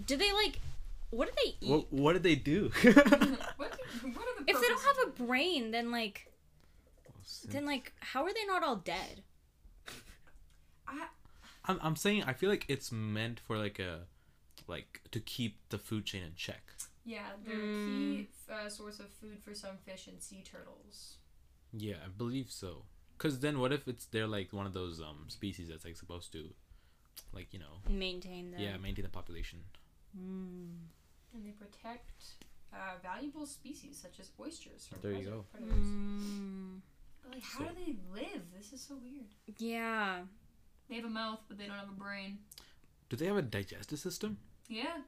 Do 0.06 0.16
they 0.16 0.32
like 0.32 0.60
what 1.10 1.28
do 1.28 1.34
they 1.44 1.54
eat? 1.66 1.70
What 1.70 1.92
What 1.92 2.12
did 2.14 2.22
they 2.22 2.34
do? 2.36 2.70
what, 2.82 2.94
do- 2.94 2.96
what 2.96 3.68
are 3.68 4.44
the 4.44 4.50
if 4.50 4.60
they 4.60 4.66
don't 4.68 4.82
have 4.82 5.08
a 5.08 5.10
brain, 5.24 5.70
then 5.72 5.90
like 5.90 6.28
then 7.48 7.66
like 7.66 7.92
how 8.00 8.22
are 8.24 8.32
they 8.32 8.44
not 8.46 8.62
all 8.62 8.76
dead? 8.76 9.22
I, 10.88 11.06
I'm 11.64 11.78
I'm 11.82 11.96
saying 11.96 12.24
I 12.24 12.32
feel 12.32 12.50
like 12.50 12.64
it's 12.68 12.90
meant 12.92 13.40
for 13.40 13.58
like 13.58 13.78
a 13.78 14.00
like 14.68 15.00
to 15.12 15.20
keep 15.20 15.58
the 15.70 15.78
food 15.78 16.04
chain 16.04 16.22
in 16.22 16.32
check. 16.36 16.62
yeah, 17.04 17.26
they're 17.44 17.56
a 17.56 17.58
key 17.86 18.28
uh, 18.50 18.68
source 18.68 18.98
of 19.00 19.08
food 19.10 19.38
for 19.44 19.54
some 19.54 19.76
fish 19.84 20.06
and 20.08 20.20
sea 20.22 20.42
turtles. 20.44 21.16
Yeah, 21.72 21.96
I 22.04 22.08
believe 22.08 22.50
so. 22.50 22.82
Cause 23.18 23.40
then 23.40 23.58
what 23.60 23.72
if 23.72 23.88
it's 23.88 24.04
they're 24.06 24.26
like 24.26 24.52
one 24.52 24.66
of 24.66 24.72
those 24.74 25.00
um 25.00 25.24
species 25.28 25.68
that's 25.68 25.84
like 25.84 25.96
supposed 25.96 26.32
to, 26.32 26.50
like 27.32 27.52
you 27.52 27.58
know, 27.58 27.80
Maintain 27.88 28.52
the 28.52 28.62
yeah, 28.62 28.76
maintain 28.76 29.04
the 29.04 29.08
population. 29.10 29.60
Mm. 30.16 30.86
And 31.34 31.44
they 31.46 31.50
protect 31.52 32.22
uh, 32.72 32.96
valuable 33.02 33.46
species 33.46 33.98
such 34.00 34.20
as 34.20 34.30
oysters 34.40 34.86
from 34.86 34.98
There 35.02 35.12
you 35.12 35.18
present 35.18 35.34
go. 35.36 35.44
predators. 35.52 35.86
Mm. 35.86 36.80
But, 37.26 37.34
Like, 37.34 37.42
how 37.42 37.58
So- 37.58 37.74
do 37.74 37.84
they 37.84 37.96
live? 38.12 38.42
This 38.56 38.72
is 38.72 38.80
so 38.80 38.96
weird. 38.96 39.26
Yeah. 39.58 40.24
They 40.88 40.94
have 40.96 41.04
a 41.04 41.10
mouth, 41.10 41.40
but 41.48 41.58
they 41.58 41.66
don't 41.66 41.76
have 41.76 41.88
a 41.88 41.92
brain. 41.92 42.38
Do 43.08 43.16
they 43.16 43.26
have 43.26 43.36
a 43.36 43.42
digestive 43.42 43.98
system? 43.98 44.38
Yeah. 44.68 45.02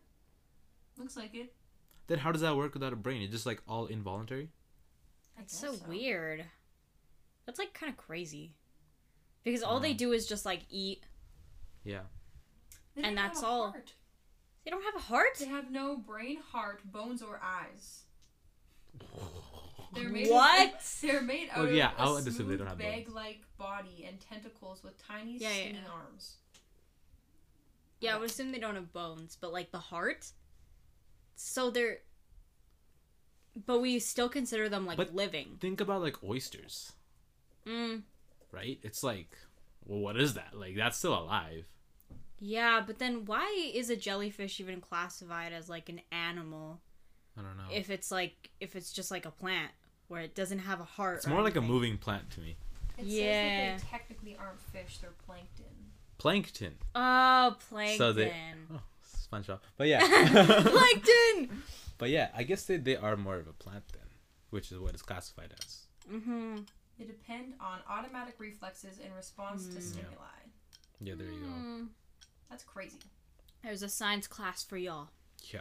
Looks 0.97 1.17
like 1.17 1.35
it. 1.35 1.55
Then 2.09 2.19
how 2.19 2.33
does 2.33 2.41
that 2.43 2.57
work 2.57 2.75
without 2.75 2.93
a 2.93 2.97
brain? 2.97 3.23
It's 3.23 3.33
just 3.33 3.47
like 3.47 3.63
all 3.69 3.87
involuntary. 3.87 4.51
That's 5.37 5.61
guess 5.61 5.79
so, 5.81 5.87
weird. 5.89 6.45
That's 7.47 7.59
like 7.59 7.73
kind 7.75 7.91
of 7.91 7.97
crazy. 7.97 8.55
Because 9.45 9.63
all 9.63 9.79
they 9.79 9.95
Mm. 9.95 9.99
do 9.99 10.13
is 10.13 10.27
just 10.27 10.45
like 10.45 10.63
eat. 10.71 11.05
Yeah. 11.85 12.05
They 12.95 13.03
And 13.05 13.17
that's 13.17 13.43
all. 13.43 13.71
heart. 13.71 13.95
They 14.65 14.71
don't 14.71 14.83
have 14.83 14.97
a 14.97 14.99
heart? 15.07 15.37
They 15.39 15.47
have 15.47 15.71
no 15.71 15.97
brain, 15.97 16.41
heart, 16.41 16.91
bones, 16.91 17.23
or 17.23 17.41
eyes. 17.43 18.05
They're 19.95 20.09
made 20.09 20.29
What? 20.29 20.75
Of, 20.75 20.99
they're 21.03 21.23
made 21.23 21.49
out 21.51 21.59
Well, 21.65 21.73
yeah, 21.73 21.91
of 21.93 21.99
I 21.99 22.11
a 22.11 22.15
would 22.15 22.27
assume 22.29 22.49
they 22.49 22.57
don't 22.57 22.67
have 22.67 22.79
bones. 22.79 22.91
bag-like 22.91 23.41
body 23.59 24.05
and 24.07 24.21
tentacles 24.21 24.83
with 24.85 24.99
tiny 25.07 25.39
Yeah, 25.39 25.49
yeah, 25.51 25.55
skinny 25.55 25.79
yeah. 25.85 25.93
arms. 25.93 26.37
Yeah, 28.01 28.15
I 28.15 28.19
would 28.19 28.31
assume 28.31 28.53
they 28.53 28.59
don't 28.61 28.75
have 28.77 28.93
bones, 28.93 29.37
but 29.41 29.53
like 29.53 29.71
the 29.73 29.79
heart. 29.79 30.27
So 31.37 31.71
they're. 31.71 31.99
But 33.67 33.81
we 33.81 33.99
still 33.99 34.29
consider 34.29 34.69
them 34.69 34.87
like 34.87 34.97
But- 34.97 35.15
living. 35.15 35.57
Think 35.61 35.81
about 35.81 36.01
like 36.03 36.23
oysters, 36.23 36.93
Mm. 37.67 38.03
right? 38.53 38.79
It's 38.83 39.03
like, 39.03 39.37
well, 39.85 39.99
what 39.99 40.17
is 40.17 40.35
that? 40.35 40.55
Like 40.55 40.77
that's 40.77 40.97
still 40.99 41.19
alive. 41.19 41.67
Yeah, 42.39 42.81
but 42.87 42.99
then 43.01 43.25
why 43.25 43.73
is 43.75 43.91
a 43.91 43.97
jellyfish 43.97 44.61
even 44.61 44.81
classified 44.81 45.53
as 45.53 45.69
like 45.69 45.89
an 45.89 46.03
animal 46.13 46.81
I 47.39 47.43
don't 47.43 47.57
know. 47.57 47.65
if 47.73 47.91
it's 47.91 48.11
like 48.11 48.51
if 48.61 48.75
it's 48.77 48.93
just 48.93 49.11
like 49.11 49.25
a 49.27 49.31
plant 49.31 49.71
where 50.09 50.23
it 50.23 50.35
doesn't 50.35 50.61
have 50.61 50.81
a 50.81 50.85
heart? 50.85 51.19
it's 51.19 51.27
or 51.27 51.31
more 51.31 51.43
like 51.43 51.57
a 51.57 51.61
moving 51.61 51.99
plant 51.99 52.31
to 52.33 52.41
me. 52.41 52.57
It 52.99 53.05
Yeah. 53.07 53.23
says 53.77 53.83
that 53.83 53.91
they 53.91 53.99
technically 53.99 54.37
aren't 54.39 54.61
fish; 54.61 54.99
they're 54.99 55.11
plankton. 55.27 55.65
Plankton. 56.19 56.75
Oh, 56.95 57.57
plankton. 57.69 57.99
So 57.99 58.13
they- 58.13 58.33
Oh, 58.73 58.81
SpongeBob. 59.31 59.61
But 59.77 59.87
yeah. 59.89 60.01
plankton. 60.63 61.63
but 61.99 62.11
yeah, 62.11 62.31
I 62.35 62.43
guess 62.43 62.65
they, 62.65 62.77
they 62.77 62.97
are 62.97 63.17
more 63.17 63.37
of 63.37 63.47
a 63.47 63.53
plant 63.53 63.85
then. 63.93 64.03
which 64.51 64.73
is 64.73 64.79
what 64.79 64.95
it's 64.95 65.03
classified 65.03 65.55
as. 65.63 65.83
Mm-hmm. 66.13 66.57
They 66.99 67.05
depend 67.05 67.53
on 67.61 67.79
automatic 67.89 68.35
reflexes 68.39 68.99
in 68.99 69.13
response 69.15 69.67
to 69.69 69.77
Mm. 69.79 69.83
stimuli. 69.83 70.41
Yeah, 71.01 71.15
there 71.17 71.29
you 71.29 71.41
go. 71.41 71.87
That's 72.51 72.65
crazy. 72.65 72.99
There's 73.63 73.83
a 73.83 73.89
science 73.89 74.27
class 74.27 74.65
for 74.65 74.77
y'all. 74.77 75.11
Yeah. 75.53 75.61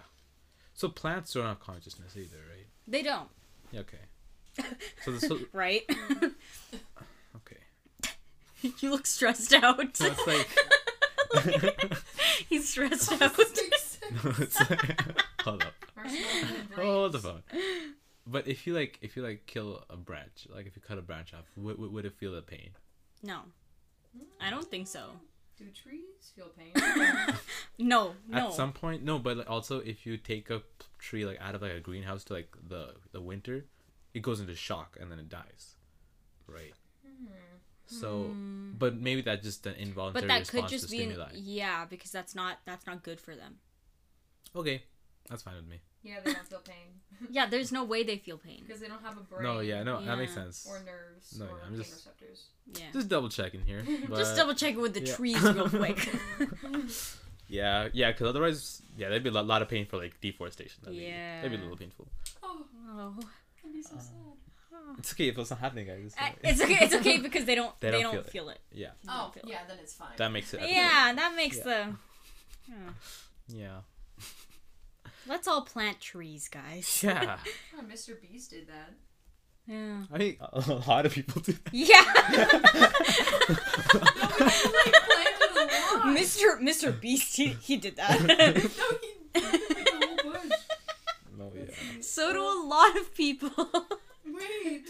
So 0.78 0.90
plants 0.90 1.34
don't 1.34 1.44
have 1.44 1.60
consciousness 1.60 2.16
either, 2.16 2.38
right? 2.38 2.68
They 2.88 3.02
don't, 3.02 3.28
Yeah, 3.72 3.80
okay. 3.80 3.98
So 5.04 5.12
the 5.12 5.20
so, 5.20 5.40
right? 5.52 5.82
okay. 7.36 7.58
you 8.80 8.92
look 8.92 9.08
stressed 9.08 9.54
out. 9.54 9.98
So 9.98 10.06
it's 10.06 10.28
like 10.28 11.98
He's 12.48 12.70
stressed 12.70 13.12
out. 13.14 13.20
no, 13.38 14.32
it's 14.38 14.70
like, 14.70 15.02
hold 15.42 15.64
up. 15.64 15.74
Hold 16.76 17.12
the 17.14 17.20
phone. 17.20 17.42
But 18.28 18.48
if 18.48 18.68
you 18.68 18.76
like, 18.76 19.00
if 19.02 19.18
you 19.18 19.24
like 19.24 19.48
kill 19.48 19.84
a 19.90 19.98
branch, 19.98 20.48
like 20.54 20.68
if 20.68 20.76
you 20.76 20.82
cut 20.88 21.00
a 21.00 21.02
branch 21.02 21.34
off, 21.34 21.46
would, 21.58 21.80
would, 21.80 21.92
would 21.92 22.06
it 22.06 22.14
feel 22.14 22.34
the 22.34 22.44
pain? 22.44 22.70
No, 23.24 23.40
I 24.40 24.52
don't 24.52 24.70
think 24.70 24.88
so. 24.88 25.10
Do 25.58 25.66
trees 25.72 26.32
feel 26.36 26.50
pain? 26.50 26.72
No, 27.80 28.14
no. 28.28 28.38
At 28.48 28.54
some 28.54 28.74
point, 28.74 29.04
no. 29.04 29.20
But 29.20 29.38
like, 29.38 29.50
also, 29.50 29.80
if 29.80 30.06
you 30.06 30.18
take 30.18 30.50
a 30.50 30.62
tree 31.00 31.26
like 31.26 31.40
out 31.40 31.54
of 31.56 31.62
like 31.62 31.74
a 31.74 31.80
greenhouse 31.80 32.24
to 32.26 32.34
like 32.34 32.56
the 32.68 32.96
the 33.12 33.22
winter, 33.22 33.66
it 34.14 34.22
goes 34.22 34.40
into 34.40 34.56
shock 34.56 34.98
and 35.00 35.12
then 35.12 35.20
it 35.20 35.30
dies, 35.30 35.76
right? 36.48 36.74
So, 37.90 38.32
but 38.78 38.98
maybe 38.98 39.22
that's 39.22 39.44
just 39.46 39.66
an 39.66 39.76
involuntary 39.76 40.24
Hmm. 40.24 40.28
but 40.28 40.34
that 40.34 40.40
response 40.40 40.64
could 40.66 40.70
just 40.72 40.86
to 40.86 40.92
be 40.92 41.04
an, 41.04 41.12
stimuli. 41.12 41.30
yeah, 41.36 41.86
because 41.86 42.12
that's 42.12 42.36
not 42.36 42.58
that's 42.66 42.86
not 42.86 43.02
good 43.04 43.22
for 43.22 43.36
them. 43.36 43.60
Okay, 44.56 44.84
that's 45.30 45.44
fine 45.44 45.56
with 45.56 45.68
me. 45.68 45.80
Yeah, 46.08 46.20
they 46.24 46.34
don't 46.34 46.48
feel 46.48 46.60
pain 46.60 47.28
Yeah, 47.32 47.46
there's 47.48 47.72
no 47.72 47.84
way 47.84 48.04
they 48.04 48.18
feel 48.18 48.38
pain. 48.38 48.64
because 48.66 48.80
they 48.82 48.88
don't 48.88 49.02
have 49.04 49.18
a 49.18 49.22
brain. 49.22 49.44
No, 49.44 49.60
yeah, 49.60 49.84
no, 49.84 50.04
that 50.06 50.18
makes 50.18 50.34
sense. 50.34 50.68
Or 50.70 50.80
nerves 50.86 51.38
No, 51.40 51.46
or 51.46 51.50
yeah, 51.50 51.54
I'm 51.66 51.70
pain 51.72 51.78
just- 51.80 51.94
receptors. 51.94 52.46
Yeah. 52.74 52.86
Just 52.94 53.08
double 53.08 53.30
checking 53.30 53.62
here. 53.62 53.82
But 54.10 54.18
Just 54.18 54.36
double 54.36 54.54
checking 54.54 54.82
with 54.82 54.94
the 54.94 55.02
yeah. 55.06 55.16
trees 55.16 55.42
real 55.42 55.70
quick. 55.82 56.10
Yeah, 57.50 57.88
yeah, 57.94 58.12
because 58.12 58.28
otherwise, 58.28 58.82
yeah, 58.98 59.08
there'd 59.10 59.24
be 59.24 59.30
a 59.30 59.34
lot, 59.34 59.46
lot 59.48 59.62
of 59.62 59.70
pain 59.70 59.86
for 59.86 59.98
like 59.98 60.20
deforestation. 60.20 60.82
That'd 60.84 61.00
be, 61.00 61.06
that'd 61.10 61.50
be 61.52 61.58
a 61.58 61.62
little 61.62 61.78
painful. 61.78 62.08
Oh, 62.44 62.66
oh. 62.90 63.14
that'd 63.64 63.74
be 63.74 63.82
so 63.82 63.96
Uh, 63.96 64.00
sad. 64.00 64.14
It's 65.00 65.14
okay 65.14 65.30
if 65.30 65.38
it's 65.38 65.50
not 65.50 65.60
happening, 65.60 65.88
guys. 65.88 66.02
It's 66.08 66.16
Uh. 66.20 66.30
It's 66.44 66.62
okay. 66.62 66.78
It's 66.82 66.94
okay 66.96 67.18
because 67.20 67.46
they 67.46 67.56
don't 67.56 67.74
They 67.80 67.92
they, 67.92 68.02
don't 68.02 68.14
don't, 68.16 68.24
feel 68.30 68.44
feel 68.44 68.50
it. 68.50 68.60
yeah, 68.74 68.90
They 69.04 69.10
Oh, 69.12 69.18
don't 69.22 69.34
feel 69.34 69.44
it. 69.44 69.50
yeah, 69.50 69.60
then 69.68 69.78
it's 69.82 69.94
fine. 69.94 70.10
that 70.18 70.32
makes 70.32 70.54
it. 70.54 70.60
Yeah, 70.62 71.14
that 71.16 71.34
makes 71.38 71.58
Yeah. 71.58 71.64
the. 71.64 73.56
Yeah. 73.56 73.80
Yeah. 75.28 75.34
Let's 75.34 75.48
all 75.48 75.62
plant 75.62 76.00
trees, 76.00 76.48
guys. 76.50 77.04
Yeah. 77.04 77.38
Oh, 77.80 77.84
Mr. 77.84 78.20
Beast 78.20 78.50
did 78.52 78.68
that. 78.68 78.94
Yeah. 79.68 80.04
I 80.12 80.18
think 80.18 80.40
a 80.42 80.74
lot 80.88 81.06
of 81.06 81.14
people 81.14 81.42
do. 81.42 81.52
That. 81.52 81.74
Yeah. 81.74 81.94
like 84.74 85.40
planted 85.44 85.52
a. 85.56 86.20
Mr. 86.20 86.60
Mr. 86.60 87.00
Beast, 87.00 87.36
he, 87.36 87.48
he 87.62 87.78
did 87.78 87.98
that. 87.98 88.20
No, 89.36 89.42
he 89.42 89.42
planted 89.42 89.70
like 89.70 89.90
whole 90.24 90.32
bunch. 90.34 90.54
No, 91.38 91.52
yeah. 91.56 92.02
so 92.02 92.34
do 92.34 92.42
a 92.42 92.60
lot 92.68 92.98
of 92.98 93.14
people. 93.14 93.52
Wait. 94.26 94.86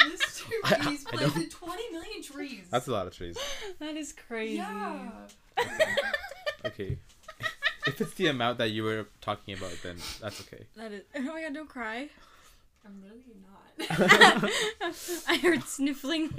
Mr. 0.00 0.88
Beast 0.88 1.06
planted 1.08 1.50
20 1.50 1.90
million 1.92 2.22
trees. 2.22 2.66
That's 2.70 2.86
a 2.88 2.92
lot 2.92 3.06
of 3.06 3.14
trees. 3.14 3.36
that 3.80 3.96
is 3.96 4.12
crazy. 4.14 4.56
yeah. 4.56 5.10
Okay. 6.64 6.96
If 7.86 8.00
it's 8.00 8.14
the 8.14 8.26
amount 8.28 8.58
that 8.58 8.70
you 8.70 8.82
were 8.84 9.06
talking 9.20 9.54
about, 9.56 9.72
then 9.82 9.96
that's 10.20 10.40
okay. 10.42 10.64
That 10.76 10.92
is. 10.92 11.02
Oh 11.16 11.20
my 11.22 11.42
god! 11.42 11.54
Don't 11.54 11.68
cry. 11.68 12.08
I'm 12.84 13.02
really 13.02 13.36
not. 13.40 14.50
I 15.28 15.36
heard 15.38 15.62
sniffling. 15.64 16.30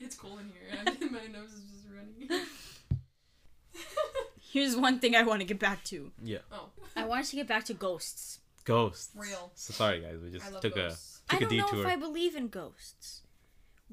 it's 0.00 0.14
cold 0.14 0.40
in 0.40 0.50
here 0.50 0.78
and 0.86 1.10
my 1.12 1.26
nose 1.26 1.52
is 1.52 1.62
just 1.70 1.86
running. 1.90 2.44
Here's 4.38 4.76
one 4.76 4.98
thing 5.00 5.16
I 5.16 5.22
want 5.22 5.40
to 5.40 5.46
get 5.46 5.58
back 5.58 5.82
to. 5.84 6.12
Yeah. 6.22 6.38
oh, 6.52 6.68
I 6.94 7.04
wanted 7.06 7.26
to 7.30 7.36
get 7.36 7.48
back 7.48 7.64
to 7.64 7.74
ghosts. 7.74 8.40
Ghosts. 8.64 9.10
Real. 9.16 9.50
So 9.54 9.72
sorry, 9.72 10.00
guys. 10.00 10.18
We 10.22 10.30
just 10.30 10.44
took 10.60 10.74
ghosts. 10.74 11.22
a 11.30 11.34
I 11.34 11.38
took 11.38 11.50
a 11.50 11.56
don't 11.56 11.58
know 11.58 11.66
detour. 11.70 11.80
if 11.80 11.86
I 11.86 11.96
believe 11.96 12.36
in 12.36 12.48
ghosts. 12.48 13.22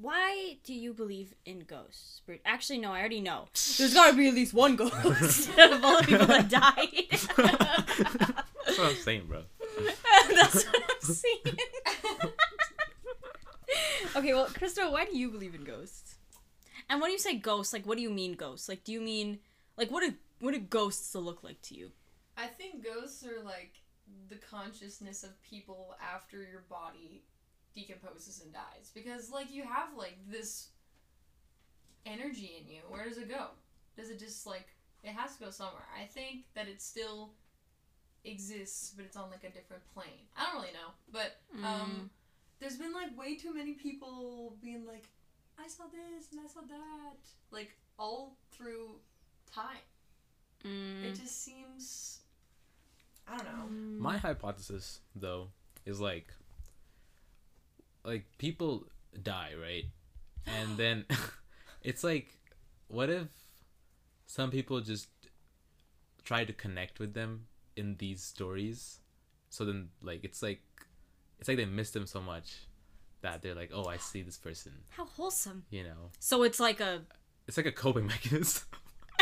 Why 0.00 0.56
do 0.64 0.72
you 0.72 0.94
believe 0.94 1.34
in 1.44 1.60
ghosts? 1.60 2.22
Actually, 2.46 2.78
no, 2.78 2.92
I 2.92 3.00
already 3.00 3.20
know. 3.20 3.48
There's 3.76 3.92
gotta 3.92 4.16
be 4.16 4.28
at 4.28 4.34
least 4.34 4.54
one 4.54 4.74
ghost 4.76 4.94
of 5.58 5.84
all 5.84 6.00
the 6.00 6.06
people 6.06 6.26
that 6.26 6.48
died. 6.48 7.06
That's 8.66 8.78
what 8.78 8.88
I'm 8.88 8.96
saying, 8.96 9.26
bro. 9.26 9.42
That's 10.34 10.64
what 10.64 10.82
I'm 10.88 11.14
saying. 11.14 11.58
okay, 14.16 14.32
well, 14.32 14.46
Krista, 14.46 14.90
why 14.90 15.04
do 15.04 15.18
you 15.18 15.30
believe 15.30 15.54
in 15.54 15.64
ghosts? 15.64 16.14
And 16.88 17.00
when 17.00 17.10
you 17.10 17.18
say 17.18 17.36
ghosts, 17.36 17.72
like, 17.74 17.84
what 17.84 17.96
do 17.96 18.02
you 18.02 18.10
mean 18.10 18.32
ghosts? 18.32 18.70
Like, 18.70 18.84
do 18.84 18.92
you 18.92 19.02
mean 19.02 19.40
like 19.76 19.90
what 19.90 20.02
do 20.02 20.14
what 20.40 20.52
do 20.52 20.60
ghosts 20.60 21.14
look 21.14 21.42
like 21.44 21.60
to 21.62 21.74
you? 21.74 21.90
I 22.38 22.46
think 22.46 22.82
ghosts 22.82 23.24
are 23.24 23.42
like 23.44 23.72
the 24.28 24.36
consciousness 24.36 25.22
of 25.24 25.40
people 25.42 25.94
after 26.02 26.38
your 26.38 26.64
body 26.70 27.22
decomposes 27.74 28.42
and 28.42 28.52
dies. 28.52 28.90
Because, 28.94 29.30
like, 29.30 29.52
you 29.52 29.62
have, 29.62 29.96
like, 29.96 30.16
this 30.28 30.68
energy 32.06 32.58
in 32.60 32.72
you. 32.72 32.80
Where 32.88 33.08
does 33.08 33.18
it 33.18 33.28
go? 33.28 33.48
Does 33.96 34.10
it 34.10 34.18
just, 34.18 34.46
like, 34.46 34.68
it 35.02 35.10
has 35.10 35.36
to 35.36 35.44
go 35.44 35.50
somewhere. 35.50 35.86
I 35.98 36.06
think 36.06 36.44
that 36.54 36.68
it 36.68 36.82
still 36.82 37.32
exists, 38.24 38.92
but 38.96 39.04
it's 39.04 39.16
on, 39.16 39.30
like, 39.30 39.44
a 39.44 39.50
different 39.50 39.82
plane. 39.94 40.26
I 40.36 40.46
don't 40.46 40.62
really 40.62 40.72
know. 40.72 40.92
But, 41.12 41.40
um, 41.64 42.10
there's 42.58 42.76
been, 42.76 42.92
like, 42.92 43.16
way 43.18 43.36
too 43.36 43.54
many 43.54 43.72
people 43.72 44.56
being 44.62 44.86
like, 44.86 45.08
I 45.58 45.68
saw 45.68 45.84
this 45.84 46.32
and 46.32 46.40
I 46.40 46.46
saw 46.46 46.60
that. 46.60 47.18
Like, 47.50 47.76
all 47.98 48.36
through 48.52 48.96
time. 49.54 49.84
Mm. 50.64 51.04
It 51.04 51.20
just 51.20 51.42
seems. 51.42 52.20
I 53.28 53.36
don't 53.36 53.46
know. 53.46 54.00
My 54.00 54.18
hypothesis, 54.18 55.00
though, 55.14 55.48
is 55.86 56.00
like, 56.00 56.32
like 58.04 58.26
people 58.38 58.86
die, 59.22 59.52
right? 59.60 59.84
And 60.46 60.76
then 60.76 61.04
it's 61.82 62.04
like, 62.04 62.36
what 62.88 63.10
if 63.10 63.28
some 64.26 64.50
people 64.50 64.80
just 64.80 65.08
try 66.24 66.44
to 66.44 66.52
connect 66.52 66.98
with 66.98 67.14
them 67.14 67.46
in 67.76 67.96
these 67.98 68.22
stories? 68.22 68.98
So 69.48 69.64
then, 69.64 69.88
like, 70.02 70.24
it's 70.24 70.42
like, 70.42 70.62
it's 71.38 71.48
like 71.48 71.56
they 71.56 71.64
miss 71.64 71.90
them 71.90 72.06
so 72.06 72.20
much 72.20 72.66
that 73.22 73.42
they're 73.42 73.54
like, 73.54 73.70
oh, 73.74 73.84
I 73.84 73.96
see 73.96 74.22
this 74.22 74.38
person. 74.38 74.72
How 74.90 75.04
wholesome. 75.04 75.64
You 75.70 75.84
know, 75.84 76.10
So 76.18 76.42
it's 76.42 76.60
like 76.60 76.80
a 76.80 77.02
it's 77.46 77.56
like 77.56 77.66
a 77.66 77.72
coping 77.72 78.06
mechanism. 78.14 78.62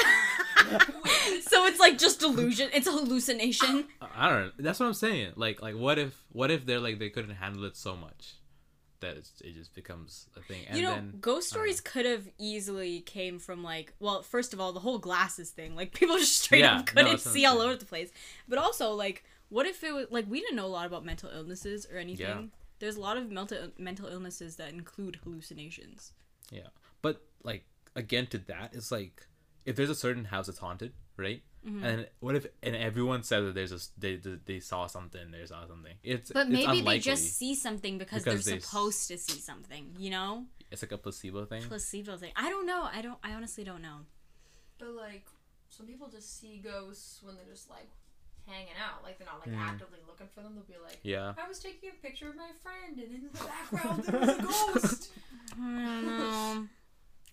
so 1.43 1.65
it's 1.65 1.81
like 1.81 1.99
just 1.99 2.21
delusion. 2.21 2.69
It's 2.73 2.87
a 2.87 2.93
hallucination. 2.93 3.87
I 4.01 4.29
don't 4.29 4.45
know. 4.45 4.51
That's 4.59 4.79
what 4.79 4.87
I'm 4.87 4.95
saying. 4.95 5.33
Like, 5.37 5.63
like 5.63 5.75
what 5.75 5.99
if, 5.99 6.23
what 6.31 6.51
if 6.51 6.67
they're 6.67 6.81
like 6.81 6.99
they 6.99 7.09
couldn't 7.11 7.37
handle 7.37 7.65
it 7.65 7.77
so 7.77 7.97
much 7.97 8.35
that 9.01 9.17
it's, 9.17 9.41
it 9.41 9.55
just 9.55 9.75
becomes 9.75 10.27
a 10.37 10.41
thing, 10.41 10.63
and 10.69 10.77
you 10.77 10.83
know, 10.85 10.95
then 10.95 11.15
ghost 11.21 11.49
stories 11.49 11.81
could 11.81 12.05
have 12.07 12.29
easily 12.39 13.01
came 13.01 13.39
from 13.39 13.63
like, 13.63 13.93
well, 14.01 14.23
first 14.23 14.53
of 14.53 14.61
all, 14.61 14.73
the 14.73 14.81
whole 14.81 14.99
glasses 14.99 15.51
thing. 15.51 15.75
Like 15.77 15.93
people 15.95 16.19
just 16.19 16.39
straight 16.43 16.61
Yeah, 16.61 16.79
up 16.79 16.79
no, 16.79 16.85
couldn't 16.85 17.11
that's 17.13 17.31
see 17.31 17.47
all 17.47 17.61
over 17.61 17.77
the 17.77 17.85
place. 17.85 18.11
But 18.49 18.59
also, 18.59 18.93
like, 18.93 19.25
what 19.49 19.67
if 19.67 19.83
it 19.83 19.93
was 19.93 20.07
like 20.11 20.27
we 20.29 20.41
didn't 20.41 20.57
know 20.57 20.67
a 20.67 20.69
lot 20.69 20.87
about 20.87 21.05
mental 21.05 21.31
illnesses 21.31 21.87
or 21.93 21.99
anything. 21.99 22.27
Yeah. 22.27 22.43
There's 22.81 22.97
a 22.97 23.01
lot 23.01 23.17
of 23.17 23.31
mental 23.31 23.71
mental 23.79 24.07
illnesses 24.07 24.57
that 24.57 24.71
include 24.71 25.19
hallucinations. 25.25 26.13
Yeah, 26.51 26.69
but 27.03 27.23
like 27.43 27.65
again 27.97 28.27
to 28.29 28.39
that, 28.39 28.71
it's 28.73 28.93
like 28.93 29.27
if 29.65 29.77
there's 29.77 29.91
a 29.91 29.95
certain 29.95 30.27
house 30.27 30.47
that's 30.47 30.59
haunted, 30.59 30.93
right? 31.19 31.43
Mm-hmm. 31.67 31.85
And 31.85 32.09
what 32.21 32.37
if 32.37 32.47
and 32.63 32.77
everyone 32.77 33.23
says 33.25 33.45
that 33.45 33.55
there's 33.55 33.73
a 33.73 33.79
they, 33.99 34.17
they 34.17 34.37
they 34.45 34.61
saw 34.61 34.87
something, 34.87 35.31
they 35.33 35.45
saw 35.45 35.67
something. 35.67 35.95
It's 36.03 36.31
But 36.33 36.47
it's 36.47 36.51
maybe 36.67 36.81
they 36.83 36.99
just 37.01 37.37
see 37.37 37.55
something 37.55 37.99
because, 37.99 38.23
Because 38.23 38.45
they're 38.45 38.55
they 38.55 38.59
s- 38.59 38.65
supposed 38.65 39.09
to 39.09 39.19
see 39.19 39.41
something. 39.41 39.95
You 39.99 40.11
know, 40.11 40.45
it's 40.71 40.83
like 40.83 40.93
a 40.93 40.99
placebo 40.99 41.45
thing. 41.47 41.63
placebo 41.63 42.17
thing. 42.17 42.33
I 42.37 42.49
don't 42.49 42.65
know. 42.67 42.89
I 42.91 43.03
don't. 43.03 43.19
I 43.25 43.33
honestly 43.33 43.65
don't 43.65 43.83
know. 43.83 43.99
But 44.79 44.91
like, 44.91 45.27
some 45.69 45.87
people 45.87 46.09
just 46.09 46.41
see 46.41 46.59
ghosts 46.65 47.21
when 47.25 47.35
they're 47.35 47.45
just 47.53 47.69
like 47.69 47.89
hanging 48.47 48.79
out. 48.83 49.03
Like 49.03 49.19
they're 49.19 49.27
not 49.27 49.41
like 49.41 49.51
Mm. 49.55 49.61
actively 49.61 49.99
looking 50.07 50.29
for 50.33 50.43
them. 50.43 50.55
They'll 50.55 50.65
be 50.79 50.81
like, 50.83 51.01
Yeah, 51.03 51.35
I 51.45 51.49
was 51.49 51.59
taking 51.59 51.91
a 51.91 52.01
picture 52.07 52.29
of 52.29 52.37
my 52.37 52.51
friend, 52.63 52.97
and 52.99 53.15
in 53.15 53.29
the 53.33 53.45
background 53.45 54.05
there 54.05 54.21
was 54.21 54.29
a 54.39 54.43
ghost. 54.43 55.11
I 55.53 55.57
don't 55.57 56.07
know. 56.07 56.67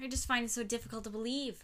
I 0.02 0.08
just 0.10 0.26
find 0.28 0.46
it 0.46 0.52
so 0.52 0.64
difficult 0.64 1.04
to 1.06 1.10
believe. 1.12 1.64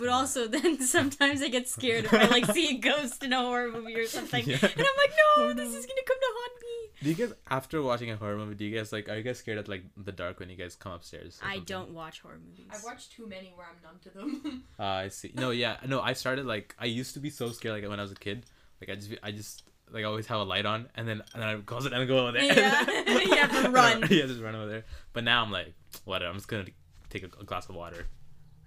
But 0.00 0.08
also, 0.08 0.48
then 0.48 0.80
sometimes 0.96 1.42
I 1.42 1.48
get 1.48 1.68
scared 1.68 2.06
if 2.06 2.12
I 2.14 2.24
like 2.26 2.46
see 2.46 2.74
a 2.76 2.78
ghost 2.78 3.22
in 3.22 3.32
a 3.32 3.40
horror 3.40 3.70
movie 3.70 3.94
or 3.94 4.06
something, 4.06 4.44
Yeah. 4.46 4.56
and 4.62 4.64
I'm 4.64 4.96
like, 5.04 5.12
no, 5.36 5.52
this 5.52 5.68
is 5.74 5.86
gonna 5.86 6.02
come 6.06 6.16
to 6.18 6.30
haunt 6.38 6.52
me. 6.62 6.66
Do 7.02 7.08
you 7.10 7.14
guys 7.14 7.32
after 7.48 7.80
watching 7.82 8.10
a 8.10 8.16
horror 8.16 8.36
movie, 8.36 8.54
do 8.54 8.64
you 8.64 8.76
guys 8.76 8.92
like 8.92 9.08
are 9.08 9.16
you 9.16 9.22
guys 9.22 9.38
scared 9.38 9.58
at 9.58 9.68
like 9.68 9.84
the 9.96 10.12
dark 10.12 10.40
when 10.40 10.50
you 10.50 10.56
guys 10.56 10.74
come 10.74 10.92
upstairs? 10.92 11.38
I 11.42 11.44
something? 11.56 11.64
don't 11.64 11.90
watch 11.94 12.20
horror 12.20 12.40
movies. 12.44 12.66
I've 12.72 12.82
watched 12.84 13.12
too 13.12 13.26
many 13.26 13.52
where 13.54 13.66
I'm 13.66 13.80
numb 13.82 14.00
to 14.02 14.10
them. 14.10 14.64
Uh, 14.78 14.82
I 15.04 15.08
see. 15.08 15.32
No, 15.34 15.50
yeah, 15.50 15.76
no. 15.86 16.00
I 16.00 16.14
started 16.14 16.46
like 16.46 16.74
I 16.78 16.86
used 16.86 17.14
to 17.14 17.20
be 17.20 17.30
so 17.30 17.50
scared 17.50 17.74
like 17.80 17.88
when 17.88 18.00
I 18.00 18.02
was 18.02 18.12
a 18.12 18.16
kid. 18.16 18.46
Like 18.80 18.90
I 18.90 18.94
just 18.96 19.10
I 19.22 19.30
just 19.32 19.62
like 19.92 20.04
always 20.04 20.26
have 20.28 20.40
a 20.40 20.44
light 20.44 20.64
on, 20.66 20.88
and 20.96 21.06
then 21.08 21.22
and 21.34 21.42
then 21.42 21.48
I 21.48 21.56
close 21.60 21.84
it 21.86 21.92
and 21.92 22.06
go 22.08 22.18
over 22.26 22.32
there. 22.32 22.44
Yeah. 22.44 22.84
You 23.20 23.36
have 23.36 23.62
to 23.64 23.70
run. 23.70 24.00
yeah, 24.10 24.26
just 24.26 24.40
run 24.40 24.54
over 24.54 24.66
there. 24.70 24.84
But 25.12 25.24
now 25.24 25.42
I'm 25.42 25.50
like, 25.50 25.74
whatever. 26.04 26.30
I'm 26.30 26.36
just 26.36 26.48
gonna 26.48 26.64
take 27.10 27.22
a, 27.24 27.30
a 27.40 27.44
glass 27.44 27.68
of 27.68 27.74
water 27.74 28.06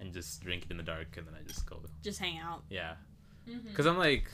and 0.03 0.13
just 0.13 0.41
drink 0.43 0.63
it 0.65 0.71
in 0.71 0.77
the 0.77 0.83
dark, 0.83 1.15
and 1.17 1.25
then 1.27 1.33
I 1.39 1.43
just 1.47 1.65
go. 1.65 1.79
Just 2.03 2.19
hang 2.19 2.37
out. 2.39 2.63
Yeah, 2.69 2.93
mm-hmm. 3.49 3.67
because 3.69 3.85
I'm 3.85 3.97
like, 3.97 4.25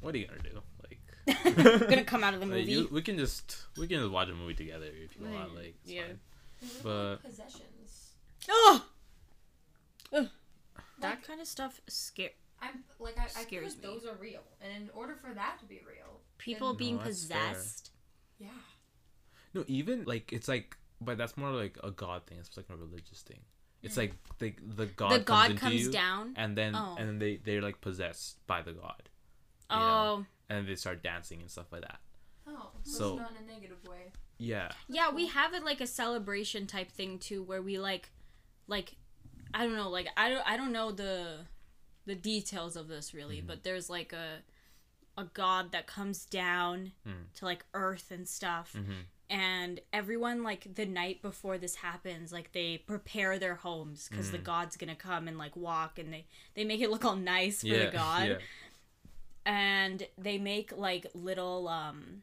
what 0.00 0.14
are 0.14 0.18
you 0.18 0.26
gonna 0.26 0.42
do? 0.42 0.62
Like, 0.82 0.98
Gonna 1.88 2.04
come 2.04 2.24
out 2.24 2.34
of 2.34 2.40
the 2.40 2.46
like, 2.46 2.60
movie. 2.60 2.72
you, 2.72 2.88
we 2.90 3.02
can 3.02 3.18
just 3.18 3.56
we 3.76 3.86
can 3.86 3.98
just 4.00 4.10
watch 4.10 4.28
a 4.28 4.34
movie 4.34 4.54
together 4.54 4.86
if 4.86 5.16
you 5.18 5.26
want. 5.26 5.54
Like, 5.54 5.74
it's 5.84 5.92
Yeah. 5.92 6.02
fine. 6.06 6.70
But- 6.82 7.16
possessions. 7.22 8.10
Oh, 8.48 8.84
that 10.10 10.28
Like, 11.00 11.26
kind 11.26 11.40
of 11.40 11.46
stuff 11.46 11.80
scare 11.88 12.30
I'm 12.60 12.84
like 12.98 13.18
I, 13.18 13.24
I 13.24 13.26
feel 13.28 13.42
Scares 13.44 13.74
like 13.76 13.82
me. 13.84 13.88
those 13.88 14.04
are 14.06 14.16
real, 14.20 14.40
and 14.60 14.70
in 14.84 14.90
order 14.94 15.14
for 15.16 15.32
that 15.34 15.58
to 15.60 15.64
be 15.66 15.80
real, 15.86 16.20
people 16.38 16.68
then- 16.68 16.76
being 16.78 16.96
No, 16.96 17.04
that's 17.04 17.24
fair. 17.24 17.48
possessed. 17.52 17.90
yeah, 18.38 18.48
No, 19.54 19.64
even 19.66 20.04
like 20.04 20.32
it's 20.32 20.46
like, 20.48 20.76
but 21.00 21.16
that's 21.16 21.36
more 21.38 21.50
like 21.52 21.78
a 21.82 21.90
god 21.90 22.26
thing. 22.26 22.38
It's 22.38 22.56
like 22.56 22.66
a 22.70 22.76
religious 22.76 23.22
thing. 23.22 23.40
It's 23.82 23.96
like 23.96 24.14
the 24.38 24.54
the 24.62 24.86
god. 24.86 25.10
the 25.12 25.16
comes 25.16 25.24
god 25.24 25.50
into 25.50 25.60
comes 25.60 25.82
you, 25.86 25.90
down. 25.92 26.34
and 26.36 26.56
then 26.56 26.74
Oh. 26.74 26.96
and 26.98 27.08
then 27.08 27.18
they 27.18 27.36
they're 27.36 27.62
like 27.62 27.80
possessed 27.80 28.44
by 28.46 28.62
the 28.62 28.72
god, 28.72 29.08
Oh, 29.70 29.78
know? 29.78 30.26
and 30.48 30.66
they 30.68 30.74
start 30.76 31.02
dancing 31.02 31.40
and 31.40 31.50
stuff 31.50 31.72
like 31.72 31.82
that. 31.82 32.00
oh, 32.46 32.70
so 32.82 32.90
So- 32.98 33.12
it's 33.12 33.20
not 33.22 33.30
in 33.40 33.48
a 33.48 33.52
negative 33.52 33.82
way. 33.86 34.12
Yeah, 34.38 34.72
yeah. 34.88 35.10
We 35.10 35.26
have 35.28 35.52
it 35.54 35.64
like 35.64 35.80
a 35.80 35.86
celebration 35.86 36.66
type 36.66 36.90
thing 36.90 37.18
too, 37.18 37.42
where 37.42 37.60
we 37.60 37.78
like, 37.78 38.10
like, 38.66 38.96
I 39.52 39.64
don't 39.64 39.76
know, 39.76 39.90
like 39.90 40.08
I 40.16 40.28
don't 40.30 40.46
I 40.46 40.56
don't 40.56 40.72
know 40.72 40.92
the 40.92 41.46
the 42.06 42.14
details 42.14 42.76
of 42.76 42.88
this 42.88 43.12
really, 43.14 43.38
Mm-hmm. 43.38 43.46
but 43.46 43.62
there's 43.64 43.88
like 43.90 44.12
a 44.12 44.38
a 45.18 45.24
god 45.24 45.72
that 45.72 45.86
comes 45.86 46.24
down 46.24 46.92
Mm. 47.06 47.32
to 47.34 47.44
like 47.44 47.64
earth 47.74 48.10
and 48.10 48.26
stuff. 48.28 48.72
Mhm. 48.74 49.04
And 49.30 49.78
everyone 49.92 50.42
like 50.42 50.74
the 50.74 50.84
night 50.86 51.22
before 51.22 51.56
this 51.56 51.76
happens, 51.76 52.32
like 52.32 52.50
they 52.52 52.78
prepare 52.78 53.38
their 53.38 53.54
homes 53.54 54.08
because 54.10 54.32
the 54.32 54.38
Mm. 54.38 54.44
god's 54.44 54.76
gonna 54.76 54.96
come 54.96 55.28
and 55.28 55.38
like 55.38 55.54
walk, 55.56 55.98
and 56.00 56.12
they 56.12 56.26
they 56.54 56.64
make 56.64 56.80
it 56.80 56.90
look 56.90 57.04
all 57.04 57.14
nice 57.16 57.60
for 57.60 57.68
yeah, 57.68 57.84
the 57.86 57.90
god. 57.92 58.28
yeah. 58.28 58.38
and 59.46 60.06
they 60.18 60.36
make 60.38 60.76
like 60.76 61.06
little 61.14 61.68
um 61.68 62.22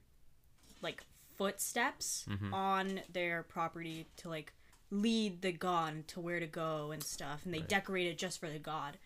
like 0.82 1.04
footsteps 1.38 2.26
Mhm. 2.30 2.54
on 2.54 3.02
their 3.12 3.44
property 3.44 4.08
to 4.18 4.30
like 4.30 4.54
lead 4.92 5.42
the 5.42 5.52
god 5.52 6.08
to 6.10 6.20
where 6.20 6.40
to 6.40 6.48
go 6.48 6.92
and 6.92 7.04
stuff 7.04 7.46
and 7.46 7.54
they 7.54 7.60
Right. 7.60 7.70
decorate 7.70 8.08
it 8.08 8.18
just 8.18 8.40
for 8.40 8.50
the 8.50 8.60
god 8.60 8.98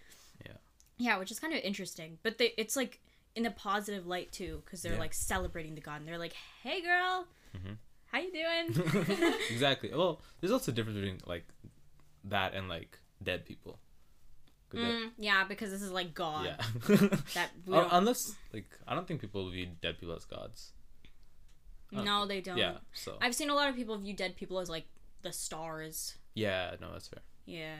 Yeah. 0.45 0.53
yeah 0.97 1.17
which 1.17 1.31
is 1.31 1.39
kind 1.39 1.53
of 1.53 1.59
interesting 1.59 2.19
but 2.23 2.37
they 2.37 2.53
it's 2.57 2.75
like 2.75 2.99
in 3.35 3.45
a 3.45 3.51
positive 3.51 4.05
light 4.07 4.31
too 4.31 4.61
because 4.65 4.81
they're 4.81 4.93
Yeah. 4.93 4.99
like 4.99 5.13
celebrating 5.13 5.75
the 5.75 5.81
god 5.81 5.99
and 5.99 6.07
they're 6.07 6.17
like 6.17 6.33
hey 6.63 6.81
girl 6.81 7.27
Mhm. 7.55 7.77
How 8.11 8.19
you 8.19 8.31
doing 8.31 8.65
exactly. 9.51 9.89
Well, 9.93 10.21
there's 10.39 10.51
also 10.51 10.71
a 10.71 10.75
difference 10.75 10.97
between 10.99 11.19
like 11.25 11.45
that 12.25 12.53
and 12.53 12.67
like 12.69 12.97
dead 13.23 13.45
people. 13.45 13.79
that- 14.71 14.77
Mm, 14.79 15.09
yeah 15.17 15.43
because 15.43 15.69
this 15.69 15.81
is 15.81 15.91
like 15.91 16.13
god 16.13 16.45
yeah. 16.45 16.55
that 17.35 17.49
Uh, 17.69 17.89
unless 17.91 18.35
like 18.53 18.69
I 18.87 18.95
don't 18.95 19.05
think 19.07 19.19
people 19.19 19.49
view 19.49 19.67
dead 19.81 19.99
people 19.99 20.15
as 20.15 20.23
gods. 20.23 20.71
no 21.91 22.25
they 22.25 22.39
don't 22.39 22.57
Yeah. 22.57 22.77
So 22.93 23.17
i've 23.21 23.35
seen 23.35 23.49
a 23.49 23.55
lot 23.55 23.67
of 23.69 23.75
people 23.75 23.97
view 23.97 24.13
dead 24.15 24.37
people 24.37 24.59
as 24.59 24.69
like 24.69 24.85
the 25.23 25.33
stars 25.33 26.15
yeah, 26.33 26.75
no, 26.79 26.87
that's 26.93 27.09
fair. 27.09 27.19
yeah 27.45 27.75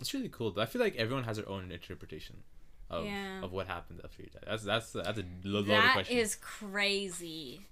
It's 0.00 0.12
really 0.14 0.28
cool. 0.30 0.52
I 0.58 0.66
feel 0.66 0.82
like 0.82 0.96
everyone 0.96 1.22
has 1.30 1.36
their 1.36 1.48
own 1.48 1.70
interpretation 1.70 2.36
of 2.90 3.04
Yeah. 3.06 3.44
of 3.44 3.52
what 3.52 3.66
happens 3.68 4.00
after 4.02 4.22
you 4.24 4.30
die. 4.34 4.42
That's 4.50 4.64
that's 4.64 4.90
that's 4.92 5.18
a 5.18 5.26
lo- 5.44 5.60
loaded 5.60 5.70
That 5.70 5.92
question. 5.94 6.16
is 6.18 6.34
crazy. 6.34 7.66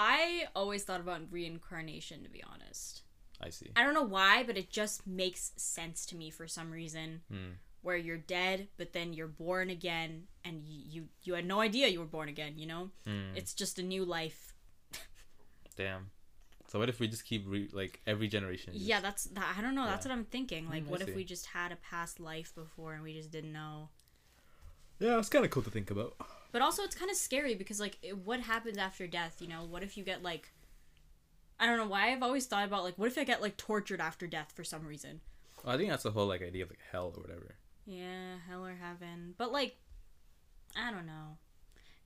I 0.00 0.46
always 0.54 0.84
thought 0.84 1.00
about 1.00 1.22
reincarnation, 1.30 2.22
to 2.22 2.30
be 2.30 2.42
honest. 2.44 3.02
I 3.40 3.50
see. 3.50 3.70
I 3.76 3.82
don't 3.82 3.94
know 3.94 4.02
why, 4.04 4.44
but 4.44 4.56
it 4.56 4.70
just 4.70 5.06
makes 5.06 5.50
sense 5.56 6.06
to 6.06 6.16
me 6.16 6.30
for 6.30 6.46
some 6.46 6.70
reason. 6.70 7.22
Hmm. 7.30 7.50
Where 7.82 7.96
you're 7.96 8.16
dead, 8.16 8.68
but 8.76 8.92
then 8.92 9.12
you're 9.12 9.28
born 9.28 9.70
again, 9.70 10.24
and 10.44 10.62
you 10.64 10.82
you, 10.94 11.08
you 11.22 11.34
had 11.34 11.46
no 11.46 11.60
idea 11.60 11.88
you 11.88 11.98
were 12.00 12.04
born 12.06 12.28
again. 12.28 12.54
You 12.58 12.66
know, 12.66 12.90
Hmm. 13.06 13.34
it's 13.36 13.54
just 13.54 13.78
a 13.78 13.82
new 13.82 14.04
life. 14.04 14.54
Damn. 15.76 16.10
So 16.68 16.78
what 16.78 16.88
if 16.88 17.00
we 17.00 17.08
just 17.08 17.24
keep 17.24 17.44
re- 17.46 17.70
like 17.72 18.00
every 18.06 18.28
generation? 18.28 18.72
just- 18.74 18.84
Yeah, 18.84 19.00
that's 19.00 19.24
that. 19.24 19.54
I 19.56 19.62
don't 19.62 19.74
know. 19.74 19.84
That's 19.86 20.04
Yeah. 20.06 20.12
what 20.12 20.18
I'm 20.18 20.24
thinking. 20.26 20.68
Like, 20.68 20.84
Mm, 20.84 20.88
what 20.88 21.00
if 21.00 21.14
we 21.14 21.24
just 21.24 21.46
had 21.46 21.72
a 21.72 21.76
past 21.76 22.20
life 22.20 22.54
before 22.54 22.94
and 22.94 23.02
we 23.02 23.14
just 23.14 23.30
didn't 23.30 23.52
know? 23.52 23.88
Yeah, 24.98 25.18
it's 25.18 25.28
kind 25.28 25.44
of 25.44 25.50
cool 25.50 25.62
to 25.62 25.70
think 25.70 25.90
about. 25.90 26.16
But 26.52 26.62
also, 26.62 26.82
it's 26.82 26.94
kind 26.96 27.10
of 27.10 27.16
scary 27.16 27.54
because, 27.54 27.78
like, 27.78 27.98
it, 28.02 28.16
what 28.18 28.40
happens 28.40 28.78
after 28.78 29.06
death? 29.06 29.36
You 29.40 29.48
know, 29.48 29.64
what 29.64 29.82
if 29.82 29.96
you 29.96 30.04
get 30.04 30.22
like, 30.22 30.50
I 31.60 31.66
don't 31.66 31.76
know 31.76 31.86
why 31.86 32.12
I've 32.12 32.22
always 32.22 32.46
thought 32.46 32.64
about 32.66 32.84
like, 32.84 32.96
what 32.96 33.08
if 33.08 33.18
I 33.18 33.24
get 33.24 33.42
like 33.42 33.56
tortured 33.56 34.00
after 34.00 34.26
death 34.26 34.52
for 34.54 34.64
some 34.64 34.86
reason? 34.86 35.20
Well, 35.64 35.74
I 35.74 35.78
think 35.78 35.90
that's 35.90 36.04
the 36.04 36.10
whole 36.12 36.26
like 36.26 36.40
idea 36.42 36.62
of 36.64 36.70
like 36.70 36.78
hell 36.90 37.12
or 37.16 37.20
whatever. 37.22 37.56
Yeah, 37.84 38.36
hell 38.48 38.64
or 38.64 38.76
heaven. 38.80 39.34
But 39.36 39.52
like, 39.52 39.76
I 40.76 40.90
don't 40.90 41.06
know, 41.06 41.36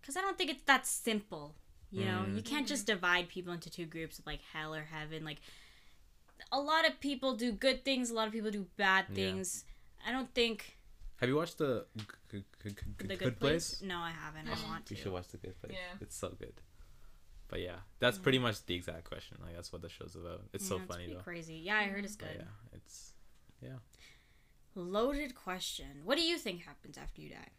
because 0.00 0.16
I 0.16 0.20
don't 0.22 0.38
think 0.38 0.50
it's 0.50 0.62
that 0.64 0.86
simple. 0.86 1.54
You 1.90 2.06
know, 2.06 2.24
Mm. 2.26 2.36
you 2.36 2.42
can't 2.42 2.66
just 2.66 2.86
divide 2.86 3.28
people 3.28 3.52
into 3.52 3.68
two 3.68 3.84
groups 3.84 4.18
of 4.18 4.26
like 4.26 4.40
hell 4.54 4.74
or 4.74 4.84
heaven. 4.90 5.24
Like, 5.26 5.38
a 6.50 6.58
lot 6.58 6.88
of 6.88 6.98
people 7.00 7.36
do 7.36 7.52
good 7.52 7.84
things. 7.84 8.10
A 8.10 8.14
lot 8.14 8.26
of 8.26 8.32
people 8.32 8.50
do 8.50 8.66
bad 8.78 9.04
Yeah. 9.10 9.14
things. 9.14 9.64
I 10.06 10.10
don't 10.10 10.32
think 10.34 10.78
Have 11.16 11.28
you 11.28 11.36
watched 11.36 11.58
the 11.58 11.84
G- 12.32 12.44
G- 12.62 12.70
G- 12.70 12.74
G- 12.74 12.84
the 12.98 13.06
Good, 13.08 13.18
good, 13.18 13.40
Place? 13.40 13.76
place. 13.76 13.88
No, 13.88 13.98
I 13.98 14.10
haven't. 14.10 14.50
I 14.50 14.54
mm. 14.54 14.68
want 14.68 14.86
to. 14.86 14.94
You 14.94 15.00
should 15.00 15.12
watch 15.12 15.28
the 15.28 15.36
Good 15.36 15.60
Place. 15.60 15.74
Yeah. 15.74 15.98
It's 16.00 16.16
so 16.16 16.30
good. 16.30 16.54
But 17.48 17.60
yeah, 17.60 17.76
that's 17.98 18.16
pretty 18.16 18.38
mm. 18.38 18.42
much 18.42 18.64
the 18.64 18.74
exact 18.74 19.04
question. 19.04 19.36
Like 19.44 19.54
that's 19.54 19.72
what 19.72 19.82
the 19.82 19.90
show's 19.90 20.16
about. 20.16 20.40
It's 20.54 20.66
so 20.66 20.78
funny 20.78 21.04
pretty 21.04 21.12
though. 21.14 21.20
Crazy. 21.20 21.60
Yeah, 21.62 21.76
I 21.76 21.84
heard 21.84 22.04
it's 22.04 22.16
But 22.16 22.28
good. 22.28 22.36
yeah, 22.38 22.76
it's 22.76 23.12
yeah. 23.62 23.76
Loaded 24.74 25.34
question. 25.34 26.00
What 26.04 26.16
do 26.16 26.24
you 26.24 26.38
think 26.38 26.62
happens 26.62 26.96
after 26.96 27.20
you 27.20 27.28
die? 27.28 27.50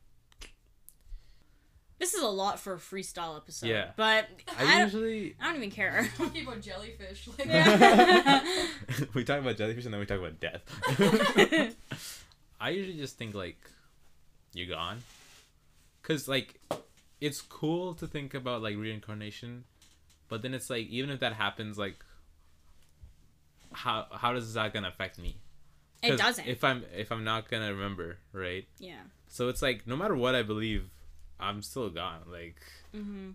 This 1.99 2.15
is 2.15 2.23
a 2.23 2.27
lot 2.27 2.59
for 2.59 2.73
a 2.73 2.77
freestyle 2.77 3.37
episode. 3.37 3.67
Yeah. 3.67 3.91
But 3.95 4.27
I, 4.57 4.63
I, 4.63 4.71
don't, 4.71 4.81
usually 4.81 5.35
I 5.39 5.45
don't 5.45 5.57
even 5.57 5.71
care. 5.71 6.09
Talking 6.17 6.45
about 6.45 6.61
jellyfish, 6.61 7.29
like 7.37 7.47
Yeah. 7.47 8.43
we 9.13 9.23
talk 9.23 9.39
about 9.39 9.57
jellyfish 9.57 9.85
and 9.85 9.93
then 9.93 9.99
we 9.99 10.07
talk 10.07 10.19
about 10.19 10.39
death. 10.39 10.63
I 12.59 12.71
usually 12.71 12.97
just 12.97 13.17
think 13.17 13.35
like 13.35 13.57
you're 14.53 14.67
gone, 14.67 15.03
cause 16.01 16.27
like 16.27 16.59
it's 17.21 17.41
cool 17.41 17.93
to 17.95 18.07
think 18.07 18.33
about 18.33 18.61
like 18.61 18.75
reincarnation, 18.77 19.63
but 20.29 20.41
then 20.41 20.53
it's 20.53 20.69
like 20.69 20.87
even 20.87 21.09
if 21.09 21.19
that 21.21 21.33
happens, 21.33 21.77
like 21.77 22.03
how 23.71 24.07
how 24.11 24.33
does 24.33 24.53
that 24.53 24.73
gonna 24.73 24.89
affect 24.89 25.17
me? 25.19 25.35
It 26.01 26.17
doesn't. 26.17 26.45
If 26.47 26.63
I'm 26.63 26.83
if 26.95 27.11
I'm 27.11 27.23
not 27.23 27.49
gonna 27.49 27.73
remember, 27.73 28.17
right? 28.33 28.67
yeah. 28.79 29.01
So 29.29 29.49
it's 29.49 29.61
like 29.61 29.87
no 29.87 29.95
matter 29.95 30.15
what 30.15 30.35
I 30.35 30.43
believe, 30.43 30.89
I'm 31.39 31.61
still 31.61 31.89
gone. 31.89 32.21
Like 32.29 32.57
hmm 32.93 33.31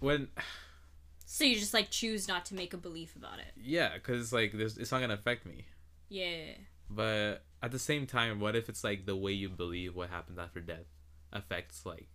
when 0.00 0.28
So 1.24 1.44
you 1.44 1.58
just 1.58 1.72
like 1.72 1.88
choose 1.90 2.28
not 2.28 2.44
to 2.46 2.54
make 2.54 2.74
a 2.74 2.76
belief 2.76 3.16
about 3.16 3.38
it. 3.38 3.52
yeah, 3.62 3.96
cause 3.98 4.32
like 4.32 4.52
there's 4.52 4.76
it's 4.76 4.90
not 4.92 5.00
gonna 5.00 5.14
affect 5.14 5.46
me. 5.46 5.64
Yeah. 6.08 6.52
But 6.90 7.42
at 7.62 7.70
the 7.70 7.78
same 7.78 8.06
time, 8.06 8.40
what 8.40 8.56
if 8.56 8.68
it's 8.68 8.82
like 8.84 9.06
the 9.06 9.16
way 9.16 9.32
you 9.32 9.48
believe 9.48 9.94
what 9.94 10.10
happens 10.10 10.38
after 10.38 10.60
death 10.60 10.86
affects 11.32 11.86
like 11.86 12.08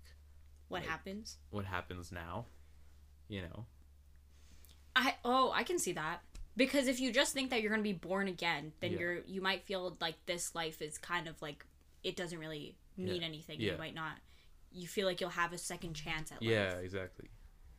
What 0.67 0.81
Like- 0.81 0.89
happens? 0.89 1.37
what 1.49 1.65
happens 1.65 2.11
now? 2.11 2.47
You 3.29 3.41
know? 3.43 3.65
I 4.95 5.15
oh 5.23 5.51
I 5.51 5.63
can 5.63 5.79
see 5.79 5.93
that 5.93 6.21
because 6.55 6.87
if 6.87 6.99
you 6.99 7.11
just 7.11 7.33
think 7.33 7.49
that 7.51 7.61
you're 7.61 7.69
gonna 7.69 7.83
be 7.83 7.93
born 7.93 8.27
again, 8.27 8.73
then 8.79 8.93
Yeah. 8.93 8.99
you're 8.99 9.17
you 9.25 9.41
might 9.41 9.63
feel 9.63 9.95
like 10.01 10.25
this 10.25 10.55
life 10.55 10.81
is 10.81 10.97
kind 10.97 11.27
of 11.27 11.41
like 11.41 11.65
it 12.03 12.15
doesn't 12.15 12.39
really 12.39 12.77
mean 12.95 13.21
Yeah. 13.21 13.27
anything. 13.27 13.61
Yeah. 13.61 13.73
You 13.73 13.77
might 13.77 13.93
not. 13.95 14.17
You 14.71 14.87
feel 14.87 15.07
like 15.07 15.21
you'll 15.21 15.29
have 15.31 15.53
a 15.53 15.57
second 15.57 15.93
chance 15.93 16.31
at 16.31 16.41
Yeah, 16.41 16.77
exactly. 16.77 17.29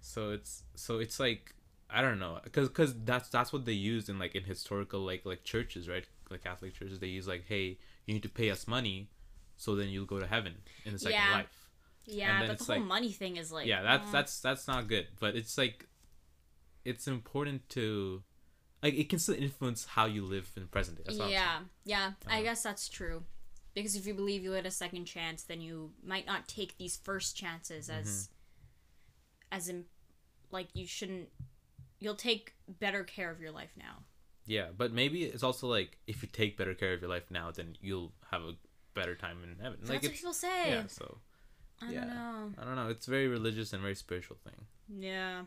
So 0.00 0.30
it's 0.30 0.64
so 0.74 0.98
it's 1.00 1.18
like 1.18 1.54
I 1.90 2.02
don't 2.02 2.18
know, 2.18 2.38
cause 2.52 2.68
cause 2.68 2.94
that's 3.04 3.28
that's 3.30 3.52
what 3.52 3.64
they 3.64 3.72
used 3.72 4.08
in 4.08 4.18
like 4.18 4.34
in 4.34 4.44
historical 4.44 5.00
like 5.00 5.24
like 5.26 5.42
churches, 5.42 5.88
right? 5.88 6.06
Like 6.30 6.44
Catholic 6.44 6.74
churches, 6.74 6.98
they 6.98 7.06
use 7.08 7.26
like, 7.28 7.44
hey, 7.48 7.78
you 8.06 8.14
need 8.14 8.22
to 8.22 8.28
pay 8.28 8.50
us 8.50 8.66
money, 8.68 9.08
so 9.56 9.74
then 9.74 9.88
you'll 9.88 10.06
go 10.06 10.18
to 10.18 10.26
heaven 10.26 10.54
in 10.84 10.92
the 10.92 10.98
second 10.98 11.14
Yeah. 11.20 11.32
life. 11.32 11.68
Yeah, 12.04 12.46
but 12.46 12.58
the 12.58 12.64
whole 12.64 12.76
like- 12.76 12.86
money 12.86 13.12
thing 13.12 13.36
is 13.36 13.52
like 13.52 13.66
yeah, 13.66 13.82
that's 13.82 14.08
uh, 14.08 14.12
that's 14.12 14.40
that's 14.40 14.66
not 14.68 14.88
good. 14.88 15.06
But 15.20 15.36
it's 15.36 15.58
like, 15.58 15.86
it's 16.84 17.06
important 17.06 17.68
to, 17.70 18.22
like, 18.82 18.94
it 18.94 19.08
can 19.10 19.18
still 19.18 19.34
influence 19.34 19.84
how 19.84 20.06
you 20.06 20.24
live 20.24 20.50
in 20.56 20.62
the 20.62 20.68
present 20.68 21.04
day. 21.04 21.12
Yeah, 21.30 21.60
yeah. 21.84 22.12
I 22.26 22.34
Uh-huh. 22.34 22.42
guess 22.42 22.62
that's 22.62 22.88
true. 22.88 23.24
Because 23.74 23.94
if 23.94 24.06
you 24.06 24.14
believe 24.14 24.42
you 24.42 24.52
had 24.52 24.64
a 24.66 24.70
second 24.70 25.04
chance, 25.04 25.42
then 25.42 25.60
you 25.60 25.92
might 26.02 26.26
not 26.26 26.48
take 26.48 26.78
these 26.78 26.96
first 26.96 27.36
chances 27.36 27.90
as, 27.90 28.06
Mm-hmm. 28.06 29.56
as 29.56 29.68
in, 29.68 29.84
like 30.50 30.68
you 30.74 30.86
shouldn't. 30.86 31.28
You'll 32.00 32.14
take 32.14 32.54
better 32.66 33.04
care 33.04 33.30
of 33.30 33.40
your 33.40 33.50
life 33.50 33.72
now. 33.76 34.04
Yeah, 34.48 34.68
but 34.76 34.92
maybe 34.92 35.24
it's 35.24 35.42
also 35.42 35.68
like 35.68 35.98
if 36.06 36.22
you 36.22 36.28
take 36.32 36.56
better 36.56 36.74
care 36.74 36.94
of 36.94 37.00
your 37.02 37.10
life 37.10 37.30
now, 37.30 37.50
then 37.50 37.76
you'll 37.82 38.12
have 38.32 38.42
a 38.42 38.54
better 38.94 39.14
time 39.14 39.38
in 39.44 39.62
heaven. 39.62 39.78
That's 39.80 39.90
like 39.90 40.02
what 40.02 40.12
people 40.12 40.32
say. 40.32 40.70
yeah. 40.70 40.86
So 40.88 41.18
I 41.82 41.92
Yeah. 41.92 42.00
don't 42.00 42.08
know. 42.14 42.52
I 42.58 42.64
don't 42.64 42.74
know. 42.76 42.88
It's 42.88 43.06
very 43.06 43.28
religious 43.28 43.72
and 43.74 43.82
very 43.82 43.94
spiritual 43.94 44.38
thing. 44.42 44.66
Yeah. 44.98 45.42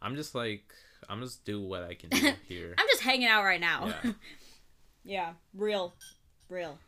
I'm 0.00 0.14
just 0.16 0.34
like 0.34 0.72
I'm 1.08 1.20
just 1.20 1.44
do 1.44 1.60
what 1.60 1.82
I 1.82 1.94
can 1.94 2.08
do 2.10 2.32
here. 2.48 2.74
I'm 2.78 2.86
just 2.88 3.02
hanging 3.02 3.26
out 3.26 3.42
right 3.42 3.60
now. 3.60 3.86
Yeah. 4.04 4.12
yeah. 5.04 5.32
Real. 5.52 5.94
Real. 6.48 6.78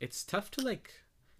It's 0.00 0.22
tough 0.24 0.50
to 0.52 0.60
like 0.62 0.92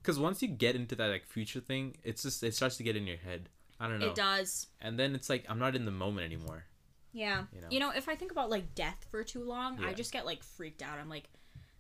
cuz 0.03 0.19
once 0.19 0.43
you 0.43 0.49
get 0.49 0.75
into 0.75 0.95
that 0.97 1.09
like 1.11 1.27
future 1.27 1.61
thing, 1.61 1.97
it's 2.03 2.23
just 2.25 2.43
it 2.43 2.55
starts 2.55 2.77
to 2.79 2.83
get 2.83 2.97
in 2.97 3.07
your 3.07 3.19
head. 3.19 3.49
I 3.79 3.89
don't 3.89 4.01
know. 4.01 4.09
It 4.11 4.15
does. 4.17 4.67
And 4.81 4.99
then 4.99 5.15
it's 5.15 5.31
like 5.31 5.45
I'm 5.49 5.59
not 5.61 5.77
in 5.77 5.85
the 5.85 5.91
moment 5.91 6.25
anymore. 6.25 6.65
Yeah. 7.15 7.45
You 7.55 7.61
know. 7.63 7.67
You 7.71 7.81
know, 7.81 7.91
if 7.91 8.09
I 8.09 8.17
think 8.17 8.33
about 8.33 8.51
like 8.51 8.75
death 8.75 9.07
for 9.11 9.23
too 9.25 9.43
long, 9.45 9.83
I 9.83 9.95
just 9.95 10.13
get 10.13 10.27
like 10.27 10.43
freaked 10.43 10.83
out. 10.83 10.99
I'm 10.99 11.09
like, 11.09 11.25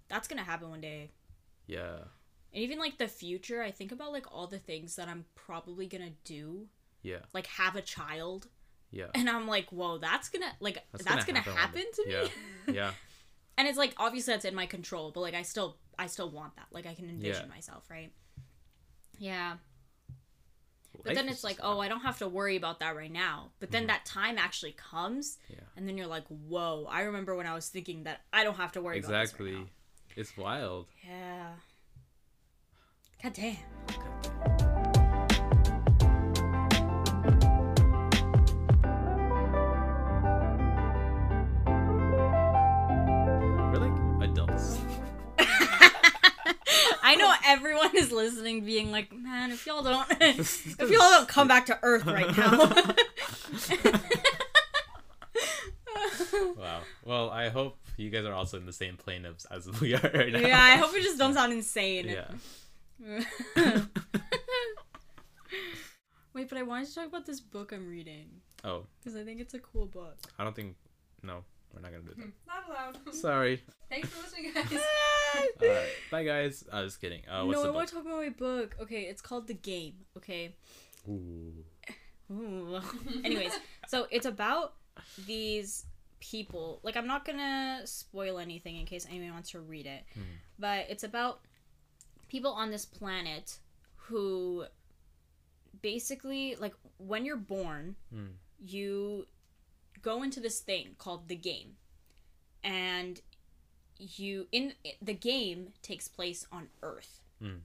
that's 0.08 0.28
gonna 0.28 0.44
happen 0.44 0.70
one 0.70 0.80
day. 0.80 1.10
Yeah. 1.66 1.96
And 2.52 2.62
even 2.62 2.78
like 2.78 2.98
the 2.98 3.08
future, 3.08 3.60
I 3.62 3.70
think 3.72 3.90
about 3.92 4.12
like 4.12 4.26
all 4.32 4.46
the 4.46 4.58
things 4.60 4.94
that 4.96 5.08
I'm 5.08 5.24
probably 5.34 5.86
gonna 5.88 6.12
do, 6.24 6.68
Yeah. 7.02 7.18
like 7.32 7.46
have 7.48 7.74
a 7.74 7.82
child, 7.82 8.46
Yeah. 8.92 9.06
and 9.14 9.28
I'm 9.28 9.48
like, 9.48 9.70
whoa, 9.70 9.98
that's 9.98 10.28
gonna 10.28 10.52
like 10.60 10.78
that's, 10.92 11.24
gonna, 11.24 11.40
happen, 11.40 11.82
one 11.82 11.84
day. 11.84 12.02
to 12.04 12.06
me. 12.06 12.12
Yeah. 12.68 12.74
Yeah. 12.74 12.90
and 13.58 13.66
it's 13.66 13.76
like 13.78 13.92
obviously 13.96 14.34
that's 14.34 14.44
in 14.44 14.54
my 14.54 14.66
control, 14.66 15.10
but 15.10 15.20
like 15.20 15.34
I 15.34 15.42
still 15.42 15.76
I 15.98 16.06
still 16.06 16.30
want 16.30 16.54
that. 16.56 16.66
Like 16.70 16.86
I 16.86 16.94
can 16.94 17.08
envision 17.08 17.46
Yeah. 17.48 17.54
myself, 17.54 17.90
right? 17.90 18.12
Yeah. 19.18 19.54
But 21.04 21.14
then 21.14 21.28
it's 21.28 21.44
like, 21.44 21.58
oh. 21.62 21.80
I 21.80 21.88
don't 21.88 22.00
have 22.00 22.18
to 22.18 22.28
worry 22.28 22.56
about 22.56 22.80
that 22.80 22.96
right 22.96 23.12
now. 23.12 23.50
But 23.60 23.70
then 23.70 23.82
mm-hmm. 23.82 23.88
that 23.88 24.06
time 24.06 24.38
actually 24.38 24.72
comes, 24.72 25.38
Yeah. 25.48 25.56
and 25.76 25.86
then 25.86 25.98
you're 25.98 26.06
like, 26.06 26.24
whoa, 26.28 26.86
I 26.90 27.02
remember 27.02 27.34
when 27.34 27.46
I 27.46 27.54
was 27.54 27.68
thinking 27.68 28.04
that 28.04 28.22
I 28.32 28.42
don't 28.44 28.56
have 28.56 28.72
to 28.72 28.82
worry 28.82 28.96
exactly. 28.96 29.54
about 29.54 29.66
this 30.16 30.28
It's 30.30 30.36
wild. 30.36 30.86
right 31.06 31.18
now. 31.18 31.56
Yeah. 33.22 33.30
God 33.30 33.32
damn. 34.58 34.73
I 47.04 47.16
know 47.16 47.32
everyone 47.46 47.96
is 47.96 48.10
listening, 48.10 48.64
being 48.64 48.90
like, 48.90 49.12
man, 49.12 49.50
if 49.52 49.66
y'all 49.66 49.82
don't, 49.82 50.06
if 50.20 50.80
y'all 50.80 51.10
don't 51.10 51.28
come 51.28 51.46
back 51.46 51.66
to 51.66 51.78
Earth 51.82 52.06
right 52.06 52.36
now. 52.36 52.72
wow. 56.56 56.80
Well, 57.04 57.30
I 57.30 57.50
hope 57.50 57.76
you 57.96 58.10
guys 58.10 58.24
are 58.24 58.32
also 58.32 58.56
in 58.56 58.66
the 58.66 58.72
same 58.72 58.96
plane 58.96 59.26
as, 59.26 59.44
as 59.50 59.80
we 59.80 59.94
are 59.94 60.10
right 60.14 60.32
now. 60.32 60.40
yeah, 60.40 60.60
I 60.60 60.76
hope 60.76 60.94
it 60.94 61.02
just 61.02 61.18
don't 61.18 61.34
sound 61.34 61.52
insane. 61.52 62.08
Yeah. 62.08 62.30
Wait, 66.32 66.48
but 66.48 66.58
I 66.58 66.62
wanted 66.62 66.88
to 66.88 66.94
talk 66.94 67.06
about 67.06 67.26
this 67.26 67.40
book 67.40 67.72
I'm 67.72 67.88
reading 67.88 68.26
Oh, 68.64 68.86
because 68.98 69.14
I 69.16 69.22
think 69.24 69.40
it's 69.40 69.54
a 69.54 69.58
cool 69.58 69.86
book. 69.86 70.16
I 70.38 70.44
don't 70.44 70.56
think. 70.56 70.74
No, 71.22 71.44
we're 71.72 71.80
not 71.80 71.92
gonna 71.92 72.02
do 72.02 72.10
that. 72.16 72.22
Hmm, 72.22 72.30
not 72.46 72.68
allowed. 72.68 73.14
Sorry. 73.14 73.62
Thanks 73.90 74.08
for 74.08 74.22
listening, 74.22 74.52
guys. 74.54 74.80
Alright. 75.62 75.88
Bye, 76.10 76.24
guys. 76.24 76.64
I 76.72 76.82
was 76.82 76.96
kidding. 76.96 77.22
Uh, 77.28 77.44
what's 77.44 77.56
no, 77.56 77.62
I 77.64 77.66
the 77.66 77.72
want 77.72 77.86
book? 77.86 77.88
to 77.90 77.94
talk 77.96 78.06
about 78.06 78.22
my 78.22 78.28
book. 78.30 78.76
Okay, 78.82 79.02
it's 79.02 79.22
called 79.22 79.46
The 79.46 79.54
Game. 79.54 79.94
Okay. 80.16 80.54
Ooh. 81.08 81.52
Ooh. 82.32 82.80
Anyways, 83.24 83.52
so 83.88 84.06
it's 84.10 84.26
about 84.26 84.74
these 85.26 85.84
people. 86.20 86.80
Like, 86.82 86.96
I'm 86.96 87.06
not 87.06 87.24
gonna 87.24 87.82
spoil 87.84 88.38
anything 88.38 88.76
in 88.76 88.86
case 88.86 89.06
anyone 89.08 89.32
wants 89.34 89.50
to 89.50 89.60
read 89.60 89.86
it, 89.86 90.04
but 90.58 90.86
it's 90.88 91.04
about 91.04 91.40
people 92.28 92.50
on 92.52 92.70
this 92.70 92.86
planet 92.86 93.58
who 93.96 94.64
basically, 95.82 96.56
like, 96.56 96.74
when 96.98 97.24
you're 97.24 97.36
born, 97.36 97.96
Hmm. 98.10 98.26
you 98.58 99.26
go 100.02 100.22
into 100.22 100.40
this 100.40 100.60
thing 100.60 100.94
called 100.98 101.28
the 101.28 101.36
game, 101.36 101.76
and 102.62 103.20
you 103.98 104.46
in 104.52 104.72
the 105.02 105.14
game 105.14 105.68
takes 105.82 106.08
place 106.08 106.46
on 106.52 106.68
Earth, 106.82 107.20
Mm. 107.42 107.60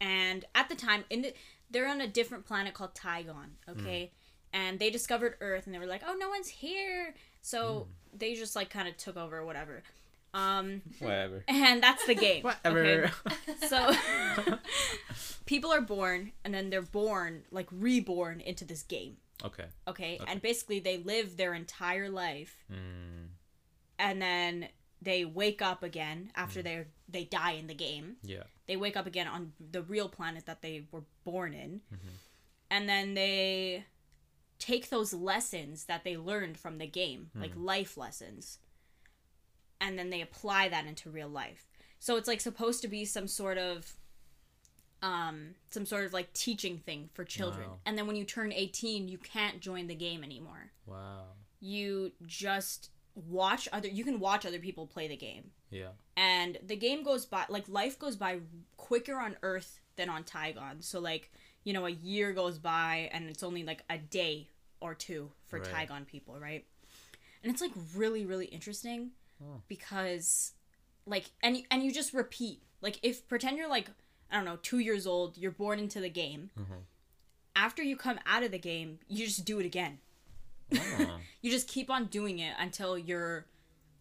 and 0.00 0.44
at 0.54 0.68
the 0.68 0.74
time, 0.74 1.04
in 1.10 1.22
the 1.22 1.34
they're 1.70 1.88
on 1.88 2.00
a 2.00 2.06
different 2.08 2.44
planet 2.46 2.74
called 2.74 2.94
Tygon, 2.94 3.50
okay? 3.68 4.12
And 4.52 4.78
they 4.78 4.90
discovered 4.90 5.36
Earth 5.40 5.66
and 5.66 5.74
they 5.74 5.78
were 5.80 5.86
like, 5.86 6.02
"Oh, 6.06 6.14
no 6.14 6.28
one's 6.28 6.48
here." 6.48 7.14
So 7.42 7.88
they 8.16 8.34
just 8.34 8.54
like 8.54 8.70
kind 8.70 8.86
of 8.86 8.96
took 8.96 9.16
over 9.16 9.38
or 9.38 9.44
whatever. 9.46 9.82
Um 10.32 10.82
Whatever. 11.00 11.44
and 11.48 11.82
that's 11.82 12.06
the 12.06 12.14
game. 12.14 12.42
Whatever. 12.48 13.10
okay? 13.26 13.66
So 13.68 13.94
people 15.46 15.72
are 15.72 15.80
born 15.80 16.32
and 16.44 16.54
then 16.54 16.70
they're 16.70 16.82
born 16.82 17.42
like 17.50 17.68
reborn 17.70 18.40
into 18.40 18.64
this 18.64 18.82
game, 18.82 19.16
okay. 19.44 19.66
okay? 19.88 20.18
And 20.26 20.40
basically 20.42 20.80
they 20.80 20.98
live 20.98 21.36
their 21.36 21.54
entire 21.54 22.08
life 22.08 22.56
Mm, 22.72 23.28
and 23.98 24.20
then 24.22 24.68
they 25.04 25.24
wake 25.24 25.62
up 25.62 25.82
again 25.82 26.30
after 26.34 26.60
mm. 26.60 26.64
they 26.64 26.84
they 27.08 27.24
die 27.24 27.52
in 27.52 27.66
the 27.66 27.74
game. 27.74 28.16
Yeah. 28.22 28.44
they 28.66 28.76
wake 28.76 28.96
up 28.96 29.06
again 29.06 29.28
on 29.28 29.52
the 29.70 29.82
real 29.82 30.08
planet 30.08 30.46
that 30.46 30.62
they 30.62 30.86
were 30.90 31.04
born 31.24 31.52
in. 31.54 31.82
Mm-hmm. 31.92 32.08
And 32.70 32.88
then 32.88 33.14
they 33.14 33.84
take 34.58 34.88
those 34.88 35.12
lessons 35.12 35.84
that 35.84 36.04
they 36.04 36.16
learned 36.16 36.56
from 36.56 36.78
the 36.78 36.86
game 36.86 37.30
hmm. 37.34 37.42
like 37.42 37.52
life 37.54 37.96
lessons 37.96 38.58
and 39.80 39.98
then 39.98 40.10
they 40.10 40.22
apply 40.22 40.68
that 40.68 40.86
into 40.86 41.10
real 41.10 41.28
life. 41.28 41.66
So 41.98 42.16
it's 42.16 42.28
like 42.28 42.40
supposed 42.40 42.80
to 42.82 42.88
be 42.88 43.04
some 43.04 43.28
sort 43.28 43.58
of 43.58 43.94
um 45.02 45.54
some 45.70 45.84
sort 45.84 46.06
of 46.06 46.14
like 46.14 46.32
teaching 46.32 46.78
thing 46.78 47.10
for 47.12 47.24
children. 47.24 47.68
Wow. 47.68 47.78
and 47.84 47.98
then 47.98 48.06
when 48.06 48.16
you 48.16 48.24
turn 48.24 48.52
18 48.52 49.08
you 49.08 49.18
can't 49.18 49.60
join 49.60 49.86
the 49.86 49.94
game 49.94 50.24
anymore. 50.24 50.70
Wow. 50.86 51.24
you 51.60 52.12
just 52.26 52.90
watch 53.14 53.68
other 53.72 53.88
you 53.88 54.04
can 54.04 54.18
watch 54.20 54.44
other 54.44 54.58
people 54.58 54.86
play 54.86 55.06
the 55.08 55.16
game 55.16 55.50
Yeah. 55.70 55.90
and 56.16 56.58
the 56.66 56.76
game 56.76 57.02
goes 57.04 57.24
by 57.26 57.44
like 57.48 57.68
life 57.68 57.98
goes 57.98 58.16
by 58.16 58.40
quicker 58.76 59.16
on 59.18 59.36
earth 59.42 59.80
than 59.96 60.08
on 60.08 60.24
tygon 60.24 60.82
so 60.82 60.98
like 61.00 61.30
you 61.62 61.72
know 61.72 61.86
a 61.86 61.90
year 61.90 62.32
goes 62.32 62.58
by 62.58 63.08
and 63.12 63.28
it's 63.30 63.42
only 63.44 63.62
like 63.64 63.82
a 63.88 63.98
day 63.98 64.48
or 64.80 64.94
two 64.94 65.30
for 65.46 65.60
Right. 65.60 65.88
tygon 65.88 66.06
people 66.06 66.38
right 66.40 66.64
and 67.42 67.52
it's 67.52 67.60
like 67.62 67.72
really 67.94 68.26
really 68.26 68.46
interesting 68.46 69.10
Oh. 69.42 69.62
because 69.68 70.52
like 71.06 71.26
and 71.42 71.56
you- 71.58 71.64
and 71.70 71.84
you 71.84 71.92
just 71.92 72.14
repeat 72.14 72.62
like 72.80 72.98
if 73.02 73.26
pretend 73.28 73.58
you're 73.58 73.68
like 73.68 73.90
i 74.30 74.36
don't 74.36 74.44
know 74.44 74.58
two 74.62 74.78
years 74.80 75.06
old 75.06 75.38
you're 75.38 75.50
born 75.52 75.78
into 75.78 76.00
the 76.00 76.08
game 76.10 76.50
Mhm. 76.58 76.82
after 77.54 77.82
you 77.82 77.96
come 77.96 78.18
out 78.26 78.42
of 78.42 78.50
the 78.50 78.58
game 78.58 78.98
you 79.08 79.24
just 79.26 79.44
do 79.44 79.60
it 79.60 79.66
again 79.66 79.98
You 81.44 81.50
just 81.50 81.68
keep 81.68 81.90
on 81.90 82.06
doing 82.06 82.38
it 82.38 82.54
until 82.58 82.96
you're 82.96 83.44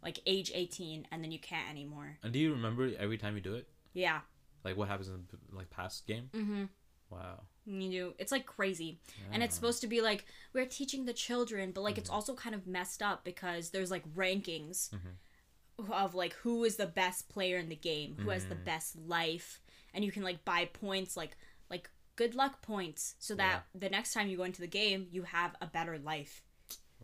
like 0.02 0.22
age 0.26 0.50
18 0.56 1.08
and 1.12 1.22
then 1.22 1.30
you 1.30 1.40
can't 1.40 1.70
anymore. 1.70 2.18
And 2.24 2.32
do 2.32 2.40
you 2.40 2.54
remember 2.54 2.90
every 2.98 3.18
time 3.18 3.36
you 3.36 3.42
do 3.42 3.56
it? 3.56 3.68
yeah. 3.94 4.22
Like 4.64 4.78
what 4.78 4.88
happens 4.88 5.10
in 5.10 5.26
the 5.30 5.58
like 5.58 5.70
past 5.70 6.08
game? 6.08 6.30
mm-hmm. 6.34 6.64
Wow. 7.10 7.42
you 7.66 7.92
do 7.92 8.14
it's 8.18 8.32
like 8.32 8.46
crazy. 8.46 8.98
And 9.32 9.44
it's 9.44 9.56
supposed 9.56 9.82
to 9.82 9.88
be 9.88 10.00
like 10.00 10.26
we're 10.54 10.66
teaching 10.66 11.04
the 11.04 11.12
children 11.12 11.72
but 11.72 11.82
like 11.82 11.98
it's 11.98 12.08
mm-hmm. 12.08 12.16
also 12.16 12.34
kind 12.34 12.56
of 12.56 12.66
messed 12.66 13.04
up 13.04 13.26
because 13.26 13.72
there's 13.72 13.92
like 13.92 14.06
rankings 14.16 14.90
mm-hmm. 14.92 15.92
of 15.92 16.16
like 16.16 16.34
who 16.36 16.64
is 16.64 16.78
the 16.78 16.88
best 16.88 17.28
player 17.28 17.58
in 17.58 17.68
the 17.68 17.76
game 17.76 18.16
who 18.20 18.30
has 18.30 18.46
the 18.46 18.56
mm. 18.56 18.64
best 18.64 18.96
life 19.06 19.60
and 19.94 20.06
you 20.06 20.14
can 20.14 20.24
like 20.24 20.46
buy 20.46 20.64
points 20.64 21.18
like 21.18 21.36
like 21.70 21.90
good 22.16 22.36
luck 22.36 22.62
points 22.62 23.16
so 23.20 23.36
that 23.36 23.66
the 23.76 23.90
next 23.90 24.14
time 24.14 24.30
you 24.30 24.38
go 24.38 24.44
into 24.44 24.62
the 24.62 24.68
game 24.68 25.08
you 25.12 25.24
have 25.24 25.56
a 25.62 25.68
better 25.68 25.98
life 25.98 26.42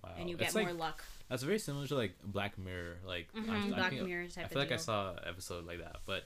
Wow. 0.04 0.12
and 0.18 0.30
you 0.30 0.36
It's 0.38 0.54
get 0.54 0.56
like, 0.56 0.68
more 0.68 0.74
luck 0.74 1.04
That's 1.30 1.43
very 1.43 1.60
similar 1.60 1.88
to 1.88 1.95
like 1.95 2.16
Black 2.24 2.58
Mirror. 2.58 2.97
Like 3.06 3.28
mm-hmm, 3.34 3.52
I- 3.52 3.66
I 3.66 3.70
Black 3.70 3.89
think- 3.91 4.08
Mirror 4.08 4.28
type 4.28 4.45
I 4.45 4.47
feel 4.47 4.60
like 4.60 4.72
I 4.72 4.78
saw 4.78 5.12
an 5.12 5.20
episode 5.28 5.66
like 5.66 5.80
that, 5.80 5.97
but 6.06 6.24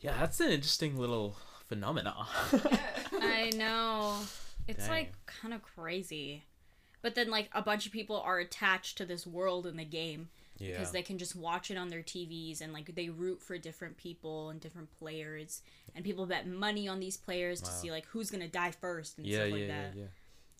yeah, 0.00 0.14
that's 0.18 0.40
an 0.40 0.50
interesting 0.50 0.96
little 0.98 1.36
phenomena. 1.68 2.14
I 3.12 3.50
know. 3.54 4.16
It's 4.66 4.86
Dang. 4.86 4.90
like 4.90 5.12
kind 5.26 5.52
of 5.54 5.62
crazy. 5.62 6.44
But 7.02 7.14
then 7.14 7.30
like 7.30 7.48
a 7.52 7.62
bunch 7.62 7.86
of 7.86 7.92
people 7.92 8.20
are 8.20 8.38
attached 8.38 8.98
to 8.98 9.04
this 9.04 9.26
world 9.26 9.66
in 9.66 9.76
the 9.76 9.84
game 9.84 10.28
yeah. 10.58 10.72
because 10.72 10.92
they 10.92 11.02
can 11.02 11.18
just 11.18 11.34
watch 11.34 11.70
it 11.70 11.76
on 11.78 11.88
their 11.88 12.02
TVs 12.02 12.60
and 12.60 12.72
like 12.72 12.94
they 12.94 13.08
root 13.08 13.42
for 13.42 13.56
different 13.58 13.96
people 13.96 14.50
and 14.50 14.60
different 14.60 14.88
players 14.98 15.62
and 15.94 16.04
people 16.04 16.26
bet 16.26 16.46
money 16.46 16.88
on 16.88 17.00
these 17.00 17.16
players 17.16 17.60
to 17.62 17.70
see 17.70 17.90
like 17.90 18.06
who's 18.06 18.30
going 18.30 18.42
to 18.42 18.48
die 18.48 18.70
first 18.70 19.18
and 19.18 19.26
yeah, 19.26 19.38
stuff 19.38 19.52
like 19.52 19.60
yeah, 19.62 19.66
that. 19.66 19.96
yeah. 19.96 20.04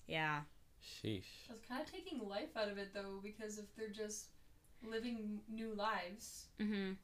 Yeah. 0.08 0.40
Sheesh. 0.82 1.24
That's 1.48 1.64
kind 1.68 1.80
of 1.82 1.90
taking 1.90 2.26
life 2.26 2.56
out 2.56 2.68
of 2.68 2.78
it 2.78 2.92
though, 2.94 3.20
because 3.22 3.58
if 3.58 3.74
they're 3.76 3.88
just 3.88 4.26
living 4.82 5.40
new 5.48 5.74
lives, 5.74 6.46
Mhm. 6.58 6.96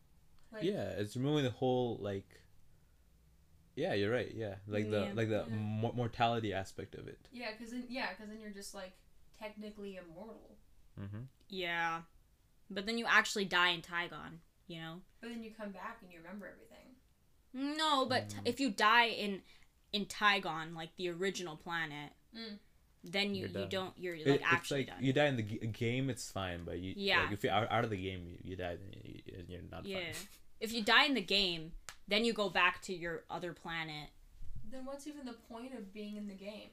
like 0.53 0.63
yeah, 0.65 0.91
it's 0.91 1.17
removing 1.17 1.45
the 1.45 1.51
whole 1.51 1.97
like. 1.99 2.43
Yeah, 3.75 3.93
you're 3.93 4.11
right. 4.11 4.33
Yeah, 4.35 4.57
like 4.67 4.91
the 4.91 5.07
Yeah. 5.07 5.13
like 5.15 5.29
the 5.29 5.45
Yeah. 5.49 5.55
mo- 5.55 5.93
mortality 5.93 6.53
aspect 6.55 6.95
of 6.95 7.07
it. 7.09 7.29
yeah, 7.31 7.53
because 7.53 7.73
then 7.73 7.85
yeah, 7.89 8.11
because 8.13 8.29
then 8.29 8.41
you're 8.41 8.51
just 8.51 8.75
like 8.75 8.97
technically 9.39 9.97
immortal, 9.97 10.59
Mm-hmm. 10.99 11.25
Yeah. 11.49 12.03
But 12.71 12.87
then 12.87 12.97
you 12.97 13.05
actually 13.07 13.45
die 13.45 13.69
in 13.69 13.83
Tygon, 13.83 14.39
you 14.67 14.81
know? 14.81 15.03
but 15.21 15.29
then 15.29 15.43
you 15.45 15.53
come 15.55 15.71
back 15.73 15.99
and 16.03 16.11
you 16.11 16.19
remember 16.19 16.47
everything. 16.47 16.97
No, 17.53 18.07
but 18.07 18.31
t- 18.31 18.39
if 18.47 18.61
you 18.61 18.71
die 18.71 19.09
in 19.09 19.43
in 19.93 20.07
Tygon, 20.07 20.75
like 20.75 20.97
the 20.97 21.09
original 21.11 21.57
planet, 21.59 22.13
Mm. 22.35 22.59
Then 23.13 23.35
you 23.35 23.43
You're 23.43 23.49
you 23.49 23.55
done. 23.55 23.69
don't 23.69 23.99
you're 23.99 24.15
It- 24.17 24.27
like 24.27 24.41
it's 24.41 24.53
actually 24.53 24.81
like 24.81 24.87
done. 24.89 25.05
you 25.05 25.13
die 25.13 25.27
in 25.27 25.37
the 25.37 25.43
g- 25.43 25.67
game, 25.69 26.11
it's 26.11 26.31
fine, 26.31 26.65
but 26.65 26.79
you 26.79 26.95
Yeah. 26.97 27.23
like, 27.25 27.33
if 27.33 27.45
you're 27.45 27.53
out, 27.53 27.71
out 27.71 27.85
of 27.85 27.91
the 27.91 27.97
game, 27.97 28.27
you, 28.27 28.39
you 28.51 28.57
die, 28.57 28.77
then 28.77 28.91
you, 29.03 29.21
you're 29.49 29.61
not 29.71 29.85
yeah. 29.87 29.99
fine. 30.13 30.29
If 30.61 30.73
you 30.73 30.83
die 30.83 31.05
in 31.05 31.15
the 31.15 31.21
game, 31.23 31.73
then 32.09 32.25
you 32.25 32.33
go 32.33 32.49
back 32.49 32.83
to 32.83 32.95
your 32.95 33.25
other 33.31 33.53
planet 33.53 34.11
Then 34.71 34.85
what's 34.85 35.07
even 35.07 35.27
the 35.27 35.33
point 35.35 35.75
of 35.75 35.93
being 35.93 36.17
in 36.17 36.27
the 36.29 36.35
game? 36.35 36.71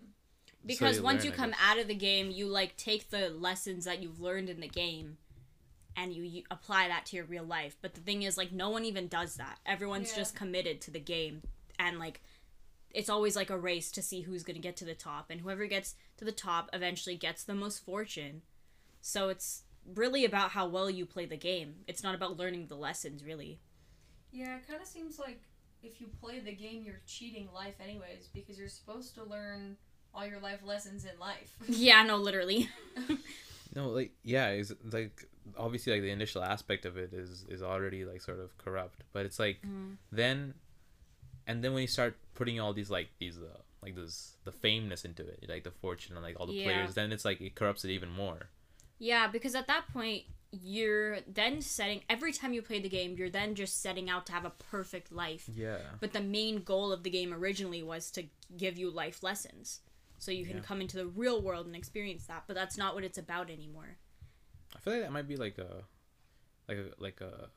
because 0.65 0.97
you 0.97 1.03
once 1.03 1.23
learn, 1.23 1.31
you 1.31 1.37
come 1.37 1.53
out 1.61 1.77
of 1.77 1.87
the 1.87 1.95
game, 1.95 2.31
you 2.31 2.47
like 2.47 2.77
take 2.77 3.09
the 3.09 3.29
lessons 3.29 3.83
that 3.85 4.01
you've 4.01 4.21
learned 4.21 4.49
in 4.49 4.61
the 4.61 4.67
game 4.69 5.17
and 5.97 6.13
you, 6.13 6.23
you 6.23 6.43
apply 6.49 6.87
that 6.87 7.05
to 7.07 7.17
your 7.17 7.25
real 7.25 7.43
life. 7.43 7.75
But 7.81 7.93
the 7.95 8.01
thing 8.01 8.23
is 8.23 8.37
like 8.37 8.51
no 8.51 8.69
one 8.69 8.85
even 8.85 9.07
does 9.07 9.35
that. 9.35 9.59
Everyone's 9.65 10.11
Yeah. 10.11 10.17
just 10.17 10.35
committed 10.35 10.79
to 10.81 10.91
the 10.91 10.99
game 10.99 11.41
and 11.77 11.99
like 11.99 12.21
it's 12.93 13.09
always 13.09 13.35
like 13.35 13.49
a 13.49 13.57
race 13.57 13.91
to 13.91 14.01
see 14.01 14.21
who's 14.21 14.43
going 14.43 14.55
to 14.55 14.61
get 14.61 14.75
to 14.77 14.85
the 14.85 14.93
top 14.93 15.29
and 15.29 15.41
whoever 15.41 15.65
gets 15.65 15.95
to 16.17 16.25
the 16.25 16.31
top 16.31 16.69
eventually 16.73 17.15
gets 17.15 17.43
the 17.43 17.55
most 17.55 17.83
fortune. 17.83 18.41
So 19.01 19.29
it's 19.29 19.63
really 19.95 20.23
about 20.25 20.51
how 20.51 20.67
well 20.67 20.89
you 20.89 21.05
play 21.05 21.25
the 21.25 21.35
game. 21.37 21.75
It's 21.87 22.03
not 22.03 22.15
about 22.15 22.37
learning 22.37 22.67
the 22.67 22.75
lessons 22.75 23.23
really. 23.23 23.59
Yeah, 24.31 24.57
it 24.57 24.67
kind 24.67 24.81
of 24.81 24.87
seems 24.87 25.19
like 25.19 25.41
if 25.81 25.99
you 25.99 26.07
play 26.21 26.39
the 26.39 26.53
game, 26.53 26.83
you're 26.85 27.01
cheating 27.05 27.49
life 27.53 27.75
anyways 27.83 28.29
because 28.33 28.57
you're 28.57 28.69
supposed 28.69 29.15
to 29.15 29.23
learn 29.23 29.75
all 30.13 30.25
your 30.25 30.39
life 30.39 30.59
lessons 30.63 31.05
in 31.05 31.17
life. 31.19 31.51
Yeah, 31.67 32.03
no 32.03 32.17
literally. 32.17 32.69
No, 33.75 33.89
like 33.89 34.11
yeah, 34.23 34.49
it's 34.49 34.71
like 34.91 35.25
obviously 35.57 35.93
like 35.93 36.03
the 36.03 36.11
initial 36.11 36.43
aspect 36.43 36.85
of 36.85 36.95
it 36.95 37.11
is 37.11 37.43
is 37.49 37.63
already 37.63 38.05
like 38.05 38.21
sort 38.21 38.39
of 38.39 38.55
corrupt, 38.59 39.03
but 39.13 39.25
it's 39.25 39.39
like 39.39 39.61
Mm. 39.65 39.97
then, 40.11 40.53
and 41.47 41.63
then 41.63 41.73
when 41.73 41.81
you 41.81 41.87
start 41.87 42.15
putting 42.35 42.59
all 42.59 42.73
these 42.73 42.89
like 42.89 43.09
these 43.19 43.37
uh, 43.37 43.57
like 43.81 43.95
this 43.95 44.37
the 44.45 44.51
fameness 44.51 45.05
into 45.05 45.23
it, 45.27 45.45
like 45.49 45.63
the 45.63 45.71
fortune 45.71 46.15
and 46.15 46.23
like 46.23 46.39
all 46.39 46.47
the 46.47 46.53
Yeah. 46.53 46.63
players, 46.63 46.93
then 46.95 47.11
it's 47.11 47.25
like 47.25 47.41
it 47.41 47.55
corrupts 47.55 47.83
it 47.85 47.91
even 47.91 48.09
more. 48.09 48.49
Yeah, 48.99 49.27
because 49.27 49.55
at 49.55 49.67
that 49.67 49.87
point, 49.91 50.23
you're 50.51 51.19
then 51.21 51.61
setting 51.61 52.01
every 52.09 52.31
time 52.31 52.53
you 52.53 52.61
play 52.61 52.79
the 52.79 52.87
game, 52.89 53.15
you're 53.17 53.29
then 53.29 53.55
just 53.55 53.81
setting 53.81 54.09
out 54.09 54.25
to 54.27 54.31
have 54.31 54.45
a 54.45 54.51
perfect 54.51 55.11
life. 55.11 55.49
Yeah. 55.53 55.79
But 55.99 56.13
the 56.13 56.21
main 56.21 56.63
goal 56.63 56.91
of 56.91 57.03
the 57.03 57.09
game 57.09 57.33
originally 57.33 57.83
was 57.83 58.11
to 58.11 58.23
give 58.55 58.77
you 58.77 58.89
life 58.89 59.23
lessons. 59.23 59.81
So 60.19 60.31
you 60.31 60.45
can 60.45 60.57
Yeah. 60.57 60.63
come 60.63 60.79
into 60.79 60.95
the 60.95 61.07
real 61.07 61.41
world 61.41 61.65
and 61.65 61.75
experience 61.75 62.25
that, 62.27 62.43
but 62.47 62.55
that's 62.55 62.77
not 62.77 62.95
what 62.95 63.03
it's 63.03 63.17
about 63.17 63.49
anymore. 63.49 63.97
I 64.75 64.79
feel 64.79 64.93
like 64.93 65.01
that 65.03 65.11
might 65.11 65.27
be 65.27 65.35
like 65.35 65.57
a, 65.57 65.83
like 66.69 66.77
a 66.77 66.91
like 66.97 67.19
a, 67.21 67.49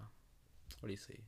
what 0.80 0.86
do 0.86 0.90
you 0.90 0.96
say? 0.96 1.20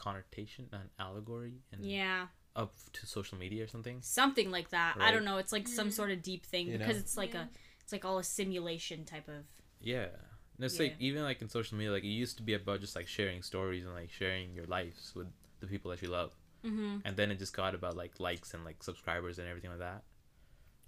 Connotation, 0.00 0.68
an 0.72 0.88
allegory, 0.98 1.56
and 1.72 1.84
Yeah, 1.84 2.28
up 2.56 2.72
to 2.94 3.06
social 3.06 3.36
media 3.38 3.64
or 3.64 3.66
something. 3.68 3.98
something 4.02 4.50
like 4.50 4.70
that. 4.70 4.96
I 4.98 5.10
don't 5.12 5.24
know. 5.24 5.36
It's 5.36 5.52
like 5.52 5.68
some 5.68 5.90
sort 5.90 6.10
of 6.10 6.22
deep 6.22 6.44
thing 6.46 6.68
You 6.68 6.78
because 6.78 6.96
know? 6.96 7.00
it's 7.00 7.16
like 7.16 7.34
Yeah. 7.34 7.42
a 7.44 7.48
it's 7.82 7.92
like 7.92 8.04
all 8.04 8.18
a 8.18 8.24
simulation 8.24 9.04
type 9.04 9.28
of 9.28 9.44
Yeah. 9.80 10.08
And 10.56 10.64
it's 10.66 10.76
Yeah. 10.76 10.84
like 10.86 10.96
even 11.00 11.22
like 11.22 11.42
in 11.42 11.48
social 11.48 11.76
media, 11.78 11.92
like 11.92 12.04
it 12.04 12.08
used 12.24 12.36
to 12.38 12.42
be 12.42 12.54
about 12.54 12.80
just 12.80 12.96
like 12.96 13.08
sharing 13.08 13.42
stories 13.42 13.84
and 13.84 13.94
like 13.94 14.10
sharing 14.10 14.54
your 14.54 14.66
lives 14.66 15.12
with 15.14 15.28
the 15.60 15.66
people 15.66 15.90
that 15.90 16.00
you 16.02 16.08
love, 16.08 16.32
mm-hmm. 16.64 16.98
and 17.04 17.16
then 17.18 17.30
it 17.30 17.38
just 17.38 17.54
got 17.54 17.74
about 17.74 17.96
like 17.96 18.18
likes 18.18 18.54
and 18.54 18.64
like 18.64 18.82
subscribers 18.82 19.38
and 19.38 19.46
everything 19.48 19.70
like 19.70 19.80
that. 19.80 20.02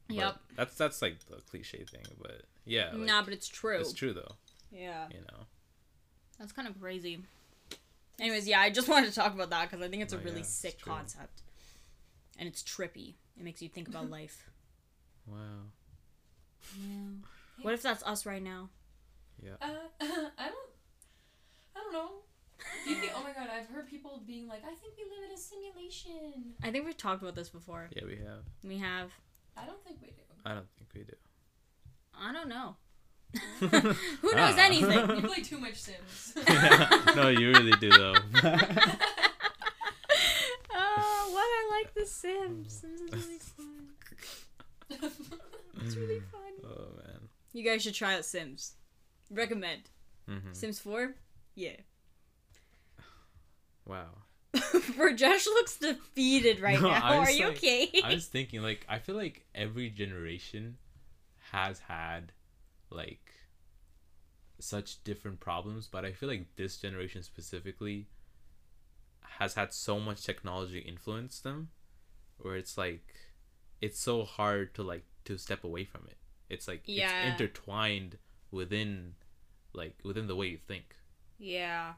But 0.09 0.17
Yep. 0.17 0.37
That's 0.57 0.75
that's 0.77 1.03
like 1.03 1.17
the 1.27 1.37
cliche 1.51 1.85
thing, 1.85 2.07
but 2.21 2.43
yeah. 2.65 2.91
Like, 2.93 3.07
nah, 3.09 3.23
but 3.23 3.33
it's 3.35 3.49
true. 3.49 3.79
It's 3.79 3.93
true 3.93 4.13
though. 4.15 4.37
Yeah. 4.71 5.09
You 5.11 5.21
know. 5.21 5.41
That's 6.39 6.53
kind 6.53 6.67
of 6.69 6.81
crazy. 6.81 7.21
Anyways, 8.21 8.47
yeah, 8.47 8.61
I 8.61 8.71
just 8.71 8.89
wanted 8.93 9.09
to 9.11 9.15
talk 9.15 9.35
about 9.35 9.51
that 9.51 9.71
because 9.71 9.85
I 9.85 9.89
think 9.89 10.03
it's 10.03 10.13
a 10.13 10.17
Oh, 10.17 10.21
really 10.25 10.39
yeah, 10.41 10.47
sick 10.47 10.81
concept. 10.81 11.43
And 12.39 12.49
it's 12.49 12.63
trippy. 12.63 13.15
It 13.37 13.45
makes 13.45 13.63
you 13.63 13.69
think 13.69 13.89
about 13.89 14.11
life. 14.19 14.51
Wow. 15.27 15.37
Yeah. 16.79 16.87
What 17.63 17.75
if 17.75 17.83
that's 17.83 18.03
us 18.05 18.25
right 18.27 18.43
now? 18.43 18.69
Yeah. 19.43 19.53
Uh, 19.61 19.67
I 20.01 20.49
don't. 20.49 20.71
I 21.75 21.81
don't 21.81 21.93
know. 21.93 22.11
Do 22.85 22.91
you 22.91 22.97
think? 23.01 23.13
Oh 23.17 23.23
my 23.25 23.33
god! 23.33 23.49
I've 23.53 23.67
heard 23.69 23.89
people 23.89 24.23
being 24.27 24.47
like, 24.47 24.63
"I 24.65 24.75
think 24.75 24.95
we 24.97 25.03
live 25.05 25.29
in 25.29 25.35
a 25.35 25.37
simulation." 25.37 26.55
I 26.63 26.71
think 26.71 26.85
we've 26.87 26.97
talked 26.97 27.21
about 27.23 27.35
this 27.35 27.49
before. 27.49 27.89
Yeah, 27.95 28.05
we 28.07 28.17
have. 28.17 28.45
We 28.63 28.79
have. 28.79 29.11
I 29.57 29.67
don't 29.67 29.83
think 29.85 29.99
we 30.01 30.09
do. 30.09 30.23
I 30.47 30.55
don't 30.55 30.67
think 30.79 30.91
we 30.95 31.03
do. 31.03 31.15
I 32.17 32.33
don't 32.33 32.49
know. 32.49 32.77
Who 33.61 33.69
knows 33.71 33.95
Ah. 34.57 34.65
anything? 34.65 35.11
You 35.17 35.23
play 35.23 35.43
too 35.43 35.59
much 35.59 35.75
Sims. 35.77 36.35
no, 37.17 37.29
you 37.29 37.49
really 37.53 37.73
do 37.81 37.91
though. 37.91 38.15
oh, 40.75 41.31
what 41.33 41.45
I 41.45 41.69
like 41.79 41.95
The 41.95 42.07
Sims. 42.07 42.81
Sims 42.81 43.01
is 43.01 43.13
really 43.13 43.39
fun. 43.39 43.89
It's 45.85 45.97
really 45.97 46.21
fun. 46.21 46.41
oh 46.65 46.87
man. 46.97 47.29
You 47.53 47.65
guys 47.65 47.83
should 47.83 47.95
try 47.95 48.15
out 48.15 48.25
Sims. 48.25 48.73
Recommend. 49.31 49.83
hmm 50.29 50.53
Sims 50.53 50.79
4? 50.79 51.15
Yeah. 51.55 51.77
Wow. 53.87 54.09
Brijesh 54.55 55.47
looks 55.47 55.77
defeated 55.79 56.61
right 56.61 56.81
No, 56.81 56.89
now. 56.91 57.19
Are 57.21 57.31
you 57.31 57.49
like- 57.49 57.57
okay? 57.57 57.91
I 58.05 58.13
was 58.15 58.27
thinking, 58.27 58.63
like, 58.63 58.85
I 58.89 58.99
feel 58.99 59.17
like 59.17 59.45
every 59.55 59.89
generation 59.91 60.77
has 61.53 61.79
had, 61.81 62.33
like, 62.91 63.22
such 64.63 65.03
different 65.05 65.41
problems, 65.41 65.89
but 65.91 66.05
I 66.05 66.13
feel 66.13 66.29
like 66.29 66.47
this 66.57 66.77
generation 66.79 67.23
specifically 67.23 68.07
has 69.39 69.55
had 69.55 69.73
so 69.73 69.99
much 69.99 70.25
technology 70.25 70.79
influence 70.81 71.41
them, 71.41 71.71
where 72.39 72.57
it's 72.57 72.77
like, 72.77 73.05
it's 73.81 74.01
so 74.01 74.25
hard 74.25 74.75
to, 74.75 74.83
like, 74.83 75.05
to 75.25 75.37
step 75.39 75.65
away 75.65 75.85
from 75.85 76.03
it. 76.07 76.17
It's 76.49 76.69
like, 76.69 76.83
Yeah. 76.87 77.23
it's 77.33 77.41
intertwined 77.41 78.19
within, 78.51 79.15
like, 79.73 79.99
within 80.05 80.27
the 80.27 80.37
way 80.37 80.49
you 80.49 80.59
think. 80.59 80.97
yeah. 81.39 81.95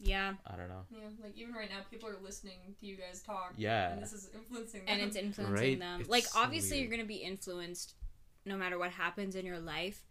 Yeah. 0.00 0.34
I 0.46 0.56
don't 0.56 0.68
know. 0.68 0.84
yeah, 0.90 1.04
like 1.22 1.36
even 1.38 1.54
right 1.54 1.70
now, 1.70 1.78
people 1.88 2.08
are 2.08 2.18
listening 2.20 2.58
to 2.80 2.84
you 2.86 2.96
guys 2.96 3.22
talk. 3.22 3.54
Yeah. 3.56 3.92
And 3.92 4.02
this 4.02 4.12
is 4.12 4.28
influencing 4.34 4.84
them. 4.84 4.88
And 4.92 5.02
it's 5.02 5.16
influencing 5.16 5.54
Right? 5.54 5.78
them. 5.78 6.00
It's 6.00 6.10
like, 6.10 6.24
so 6.24 6.40
obviously, 6.40 6.80
you're 6.80 6.90
going 6.90 7.00
to 7.00 7.06
be 7.06 7.14
influenced 7.18 7.94
no 8.44 8.56
matter 8.56 8.76
what 8.76 8.90
happens 8.90 9.36
in 9.36 9.46
your 9.46 9.60
life. 9.60 10.02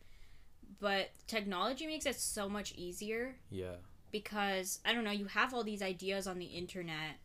But 0.80 1.12
technology 1.28 1.86
makes 1.88 2.06
it 2.06 2.16
so 2.20 2.48
much 2.50 2.74
easier 2.76 3.36
Yeah. 3.50 3.76
because, 4.12 4.80
I 4.86 4.94
don't 4.94 5.04
know, 5.04 5.12
you 5.12 5.26
have 5.26 5.54
all 5.54 5.64
these 5.64 5.82
ideas 5.82 6.28
on 6.28 6.40
the 6.40 6.46
internet 6.46 7.18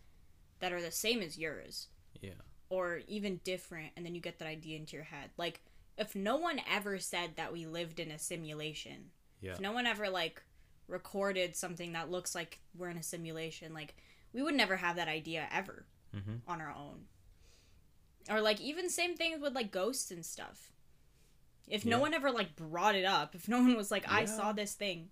that 0.61 0.73
are 0.73 0.83
the 0.83 0.91
same 0.91 1.21
as 1.23 1.39
yours. 1.39 1.89
Yeah. 2.21 2.33
or 2.71 3.01
even 3.09 3.41
different 3.45 3.93
and 3.97 4.05
then 4.05 4.15
you 4.15 4.21
get 4.21 4.39
that 4.41 4.49
idea 4.49 4.77
into 4.77 4.95
your 4.97 5.05
head 5.05 5.31
like 5.39 5.63
if 5.97 6.15
no 6.15 6.37
one 6.37 6.61
ever 6.71 6.99
said 6.99 7.31
that 7.37 7.51
we 7.53 7.65
lived 7.65 7.99
in 8.01 8.11
a 8.11 8.19
simulation 8.19 9.11
Yeah. 9.41 9.53
if 9.53 9.61
no 9.61 9.73
one 9.73 9.87
ever 9.87 10.11
like 10.11 10.43
recorded 10.89 11.55
something 11.57 11.93
that 11.93 12.11
looks 12.11 12.35
like 12.35 12.59
we're 12.77 12.91
in 12.91 12.99
a 12.99 13.03
simulation 13.03 13.73
like 13.73 13.95
we 14.35 14.43
would 14.43 14.55
never 14.55 14.77
have 14.77 14.97
that 14.97 15.09
idea 15.09 15.49
ever 15.53 15.87
Mm-hmm. 16.15 16.51
on 16.51 16.61
our 16.61 16.75
own 16.77 17.05
or 18.29 18.41
like 18.43 18.61
even 18.61 18.91
same 18.91 19.17
things 19.17 19.41
with 19.41 19.55
like 19.55 19.71
ghosts 19.71 20.11
and 20.11 20.27
stuff 20.27 20.73
if 21.71 21.85
no 21.85 21.99
one 21.99 22.15
ever 22.15 22.31
like 22.31 22.57
brought 22.57 22.95
it 22.95 23.05
up 23.05 23.35
if 23.35 23.49
no 23.49 23.59
one 23.59 23.77
was 23.77 23.91
like 23.91 24.11
i 24.11 24.21
Yeah. 24.21 24.27
saw 24.27 24.53
this 24.53 24.75
thing 24.75 25.11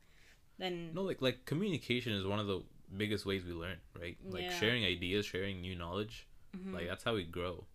then 0.59 0.93
No, 0.95 1.03
like 1.03 1.21
like 1.21 1.45
communication 1.45 2.13
is 2.13 2.25
one 2.27 2.39
of 2.39 2.47
the 2.47 2.63
biggest 2.97 3.27
ways 3.27 3.45
we 3.45 3.53
learn, 3.53 3.77
right? 4.01 4.17
Like 4.25 4.45
Yeah. 4.45 4.59
sharing 4.59 4.85
ideas, 4.87 5.27
sharing 5.27 5.61
new 5.61 5.75
knowledge. 5.75 6.27
Mhm. 6.57 6.73
Like 6.73 6.87
that's 6.89 7.05
how 7.05 7.15
we 7.15 7.25
grow. 7.25 7.67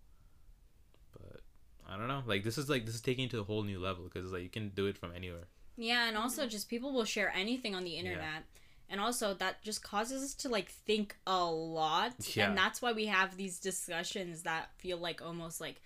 But 1.13 1.41
I 1.88 1.95
don't 1.97 2.07
know. 2.07 2.23
Like 2.25 2.43
this 2.43 2.57
is 2.57 2.69
like 2.69 2.86
this 2.88 2.95
is 2.95 3.01
taking 3.01 3.25
it 3.25 3.32
to 3.32 3.39
a 3.39 3.43
whole 3.43 3.61
new 3.63 3.79
level 3.79 4.05
because 4.05 4.32
like 4.32 4.41
you 4.41 4.49
can 4.49 4.69
do 4.69 4.88
it 4.88 4.97
from 4.97 5.11
anywhere. 5.15 5.47
Yeah, 5.77 6.07
and 6.07 6.17
also 6.17 6.47
just 6.47 6.69
people 6.69 6.91
will 6.91 7.05
share 7.05 7.32
anything 7.36 7.75
on 7.75 7.84
the 7.84 7.97
internet. 7.97 8.43
And 8.89 8.99
also 8.99 9.34
that 9.36 9.61
just 9.61 9.84
causes 9.84 10.23
us 10.23 10.34
to 10.36 10.49
like 10.49 10.69
think 10.69 11.15
a 11.27 11.45
lot. 11.45 12.13
Yeah. 12.36 12.47
And 12.49 12.57
that's 12.57 12.82
why 12.82 12.93
we 12.93 13.05
have 13.05 13.38
these 13.38 13.59
discussions 13.59 14.41
that 14.43 14.71
feel 14.77 14.97
like 14.97 15.21
almost 15.21 15.61
like 15.61 15.82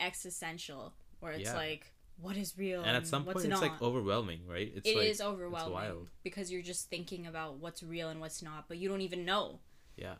existential 0.00 0.92
where 1.20 1.32
it's 1.32 1.44
Yeah. 1.50 1.54
like 1.56 1.92
what 2.22 2.36
is 2.36 2.56
real 2.56 2.82
And 2.82 2.96
at 2.96 3.06
some 3.06 3.24
point, 3.24 3.36
not. 3.48 3.52
it's 3.52 3.60
like 3.62 3.82
overwhelming, 3.82 4.40
right? 4.48 4.72
It's 4.74 4.88
It 4.88 4.96
like 4.96 5.08
is 5.08 5.20
overwhelming 5.20 5.72
wild. 5.74 6.08
because 6.22 6.50
you're 6.52 6.62
just 6.62 6.88
thinking 6.88 7.26
about 7.26 7.56
what's 7.58 7.82
real 7.82 8.08
and 8.08 8.20
what's 8.20 8.42
not, 8.42 8.68
but 8.68 8.78
you 8.78 8.88
don't 8.88 9.00
even 9.02 9.24
know. 9.24 9.58
yeah, 9.96 10.14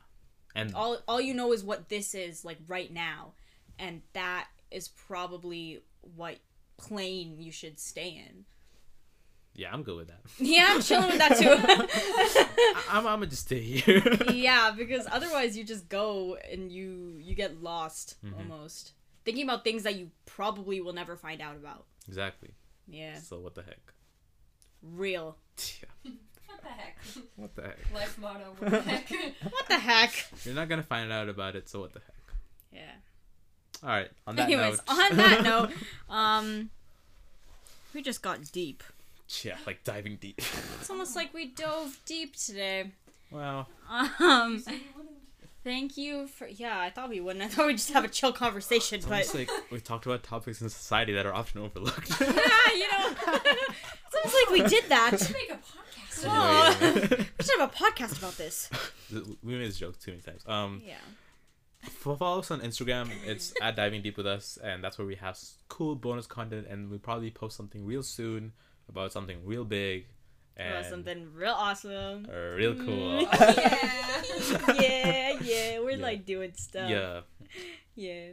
and 0.54 0.74
All 0.74 0.98
all 1.08 1.20
you 1.20 1.32
know 1.34 1.52
is 1.52 1.62
what 1.64 1.88
this 1.88 2.14
is 2.14 2.44
like 2.44 2.58
right 2.68 2.92
now, 2.92 3.32
and 3.78 4.02
that 4.12 4.48
is 4.70 4.88
probably 4.88 5.82
what 6.16 6.36
plane 6.76 7.36
you 7.38 7.52
should 7.52 7.78
stay 7.78 8.08
in. 8.28 8.44
yeah, 9.54 9.70
I'm 9.72 9.82
good 9.82 9.96
with 9.96 10.08
that. 10.08 10.20
Yeah, 10.38 10.66
I'm 10.70 10.82
chilling 10.82 11.08
with 11.10 11.18
that 11.18 11.36
too. 11.38 11.54
I'm 12.90 13.06
I'm 13.06 13.16
gonna 13.20 13.26
just 13.26 13.42
stay 13.46 13.60
here. 13.60 14.02
yeah, 14.32 14.72
because 14.76 15.06
otherwise 15.10 15.56
you 15.56 15.64
just 15.64 15.88
go 15.88 16.36
and 16.50 16.70
you 16.72 17.16
you 17.20 17.34
get 17.34 17.62
lost 17.62 18.16
Mhm. 18.24 18.36
almost 18.38 18.92
thinking 19.24 19.44
about 19.44 19.62
things 19.64 19.82
that 19.84 19.96
you 19.96 20.10
probably 20.26 20.80
will 20.80 20.92
never 20.92 21.16
find 21.16 21.40
out 21.40 21.56
about. 21.56 21.84
Exactly. 22.08 22.50
Yeah, 22.88 23.18
So 23.18 23.38
what 23.38 23.54
the 23.54 23.62
heck? 23.62 23.92
real. 24.82 25.36
Yeah. 26.04 26.12
What 26.46 26.62
the 26.62 26.68
heck? 26.68 26.98
What 27.36 27.54
the 27.56 27.62
heck? 27.62 27.78
Life 27.94 28.18
motto. 28.18 28.54
What 28.58 28.70
the 28.70 28.80
heck? 28.80 29.10
What 29.50 29.68
the 29.68 29.78
heck? 29.78 30.26
You're 30.44 30.54
not 30.54 30.68
gonna 30.68 30.82
find 30.82 31.10
out 31.12 31.28
about 31.28 31.56
it. 31.56 31.68
So 31.68 31.80
what 31.80 31.92
the 31.92 32.00
heck? 32.00 32.34
Yeah. 32.72 32.92
All 33.82 33.88
right. 33.88 34.10
On 34.26 34.36
that 34.36 34.44
Anyways, 34.48 34.78
note. 34.86 34.96
on 35.10 35.16
that 35.16 35.42
note, 35.50 35.70
um, 36.08 36.70
we 37.94 38.02
just 38.02 38.22
got 38.22 38.52
deep. 38.52 38.82
yeah, 39.42 39.56
like 39.66 39.82
diving 39.84 40.16
deep. 40.16 40.40
It's 40.80 40.90
almost 40.90 41.16
like 41.16 41.32
we 41.34 41.46
dove 41.46 41.98
deep 42.04 42.36
today. 42.36 42.92
Wow. 43.30 43.66
Um, 44.20 44.62
thank 45.64 45.96
you 45.96 46.26
for. 46.26 46.46
Yeah, 46.46 46.78
I 46.78 46.90
thought 46.90 47.08
we 47.08 47.20
wouldn't. 47.20 47.44
I 47.46 47.48
thought 47.48 47.66
we'd 47.66 47.76
just 47.78 47.92
have 47.92 48.04
a 48.04 48.08
chill 48.08 48.32
conversation, 48.32 48.96
It's 48.98 49.06
but 49.06 49.34
like 49.34 49.50
we've 49.70 49.84
talked 49.84 50.06
about 50.06 50.22
topics 50.22 50.60
in 50.60 50.68
society 50.68 51.12
that 51.14 51.26
are 51.26 51.34
often 51.34 51.60
overlooked. 51.62 52.10
yeah, 52.20 52.26
you 52.26 52.90
know, 52.90 53.10
it's 53.26 54.16
almost 54.16 54.36
like 54.46 54.50
we 54.50 54.62
did 54.68 54.84
that. 54.88 55.12
We 55.12 55.18
should 55.18 55.36
Make 55.36 55.50
a 55.50 55.54
podcast. 55.54 56.24
Oh. 56.24 56.76
Wait. 56.80 57.10
We 57.10 57.44
should 57.44 57.60
have 57.60 57.70
a 57.72 57.74
podcast 57.74 58.18
about 58.18 58.36
this. 58.36 58.70
we 59.42 59.54
made 59.56 59.66
this 59.66 59.78
joke 59.78 59.98
too 59.98 60.12
many 60.12 60.22
times. 60.22 60.42
Um, 60.46 60.82
Yeah. 60.84 60.94
Follow 61.90 62.38
us 62.38 62.50
on 62.52 62.60
Instagram. 62.60 63.10
It's 63.26 63.52
at 63.60 63.74
diving 63.74 64.02
deep 64.02 64.16
with 64.16 64.26
us, 64.26 64.56
and 64.62 64.84
that's 64.84 64.98
where 64.98 65.06
we 65.06 65.16
have 65.16 65.36
cool 65.68 65.96
bonus 65.96 66.28
content. 66.28 66.68
And 66.70 66.88
we 66.90 66.98
probably 66.98 67.32
post 67.32 67.56
something 67.56 67.84
real 67.84 68.04
soon 68.04 68.52
about 68.88 69.10
something 69.10 69.44
real 69.44 69.64
big 69.64 70.06
and 70.56 70.84
Or 70.84 70.88
something 70.88 71.32
real 71.34 71.52
awesome. 71.56 72.24
real 72.56 72.74
cool. 72.74 73.22
yeah. 73.32 74.22
yeah, 74.80 75.38
yeah, 75.40 75.78
we're 75.80 75.90
Yeah. 75.90 75.96
like 76.02 76.24
doing 76.24 76.52
stuff. 76.54 76.90
yeah, 76.90 77.20
Yeah. 77.94 78.30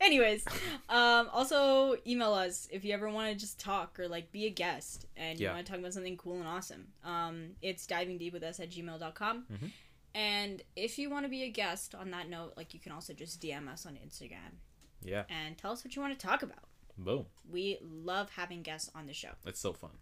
Anyways, 0.00 0.44
um, 0.88 1.28
also 1.32 1.94
email 2.06 2.32
us 2.32 2.66
if 2.72 2.84
you 2.84 2.92
ever 2.92 3.08
want 3.08 3.30
to 3.32 3.38
just 3.38 3.60
talk 3.60 4.00
or 4.00 4.08
like 4.08 4.32
be 4.32 4.46
a 4.46 4.50
guest 4.50 5.06
and 5.16 5.38
you 5.38 5.46
Yeah. 5.46 5.54
want 5.54 5.64
to 5.64 5.70
talk 5.70 5.78
about 5.80 5.92
something 5.92 6.16
cool 6.16 6.38
and 6.38 6.48
awesome. 6.48 6.88
Um, 7.04 7.50
it's 7.62 7.86
diving 7.86 8.18
deep 8.18 8.32
with 8.32 8.42
us 8.42 8.58
at 8.58 8.70
gmail.com. 8.70 9.46
Mhm. 9.52 9.70
And 10.14 10.62
if 10.74 10.98
you 10.98 11.08
want 11.08 11.24
to 11.24 11.28
be 11.30 11.44
a 11.44 11.48
guest 11.50 11.94
on 11.94 12.10
that 12.10 12.28
note, 12.28 12.54
like 12.56 12.74
you 12.74 12.80
can 12.80 12.90
also 12.92 13.12
just 13.12 13.40
DM 13.40 13.68
us 13.68 13.86
on 13.86 13.94
Instagram 13.94 14.58
yeah. 15.02 15.22
and 15.30 15.56
tell 15.56 15.70
us 15.72 15.84
what 15.84 15.94
you 15.94 16.02
want 16.02 16.18
to 16.18 16.26
talk 16.26 16.42
about. 16.42 16.64
Boom. 16.98 17.26
We 17.48 17.78
love 17.80 18.30
having 18.30 18.62
guests 18.62 18.90
on 18.94 19.06
the 19.06 19.14
show. 19.14 19.30
It's 19.46 19.60
so 19.60 19.72
fun. 19.72 19.92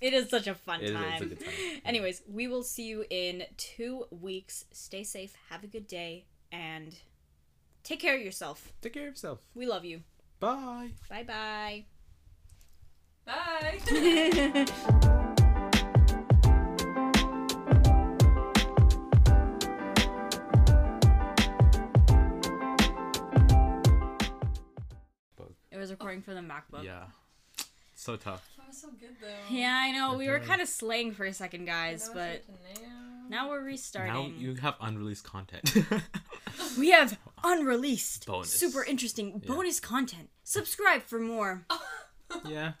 It 0.00 0.14
is 0.14 0.30
such 0.30 0.46
a 0.46 0.54
fun 0.54 0.80
It 0.80 0.86
is- 0.90 0.92
time. 0.92 1.12
it's 1.14 1.22
a 1.22 1.26
good 1.26 1.40
time. 1.40 1.54
Anyways, 1.84 2.22
we 2.30 2.46
will 2.48 2.62
see 2.62 2.84
you 2.84 3.04
in 3.10 3.44
two 3.56 4.06
weeks. 4.10 4.64
Stay 4.72 5.02
safe, 5.04 5.34
have 5.50 5.64
a 5.64 5.66
good 5.66 5.86
day, 5.88 6.24
and 6.52 6.96
take 7.82 8.00
care 8.00 8.14
of 8.16 8.22
yourself. 8.22 8.72
Take 8.80 8.92
care 8.94 9.04
of 9.08 9.14
yourself. 9.14 9.40
We 9.54 9.66
love 9.66 9.84
you. 9.84 10.02
Bye. 10.40 10.90
Bye 11.08 11.22
bye. 11.26 11.84
Bye. 13.26 14.66
It 25.70 25.76
was 25.76 25.90
recording 25.90 26.22
for 26.22 26.34
the 26.34 26.40
MacBook. 26.40 26.82
Yeah. 26.84 27.04
So 27.94 28.16
tough. 28.16 28.48
That 28.68 28.72
was 28.72 28.82
so 28.82 28.88
good 29.00 29.16
though. 29.18 29.54
Yeah, 29.56 29.74
I 29.82 29.92
know. 29.92 30.18
We 30.18 30.28
were 30.28 30.40
kind 30.40 30.60
of 30.60 30.68
slaying 30.68 31.12
for 31.12 31.24
a 31.24 31.32
second, 31.32 31.64
guys, 31.64 32.10
but 32.12 32.44
now 33.30 33.48
we're 33.48 33.60
Now 33.60 33.66
restarting. 33.66 34.34
you 34.38 34.56
have 34.56 34.74
unreleased 34.78 35.24
content. 35.24 35.74
We 36.78 36.90
have 36.90 37.16
unreleased, 37.44 38.26
Bonus. 38.26 38.52
super 38.52 38.84
interesting 38.84 39.40
Yeah. 39.42 39.54
bonus 39.54 39.80
content. 39.80 40.28
Subscribe 40.44 41.02
for 41.04 41.18
more. 41.18 41.64
yeah. 42.46 42.72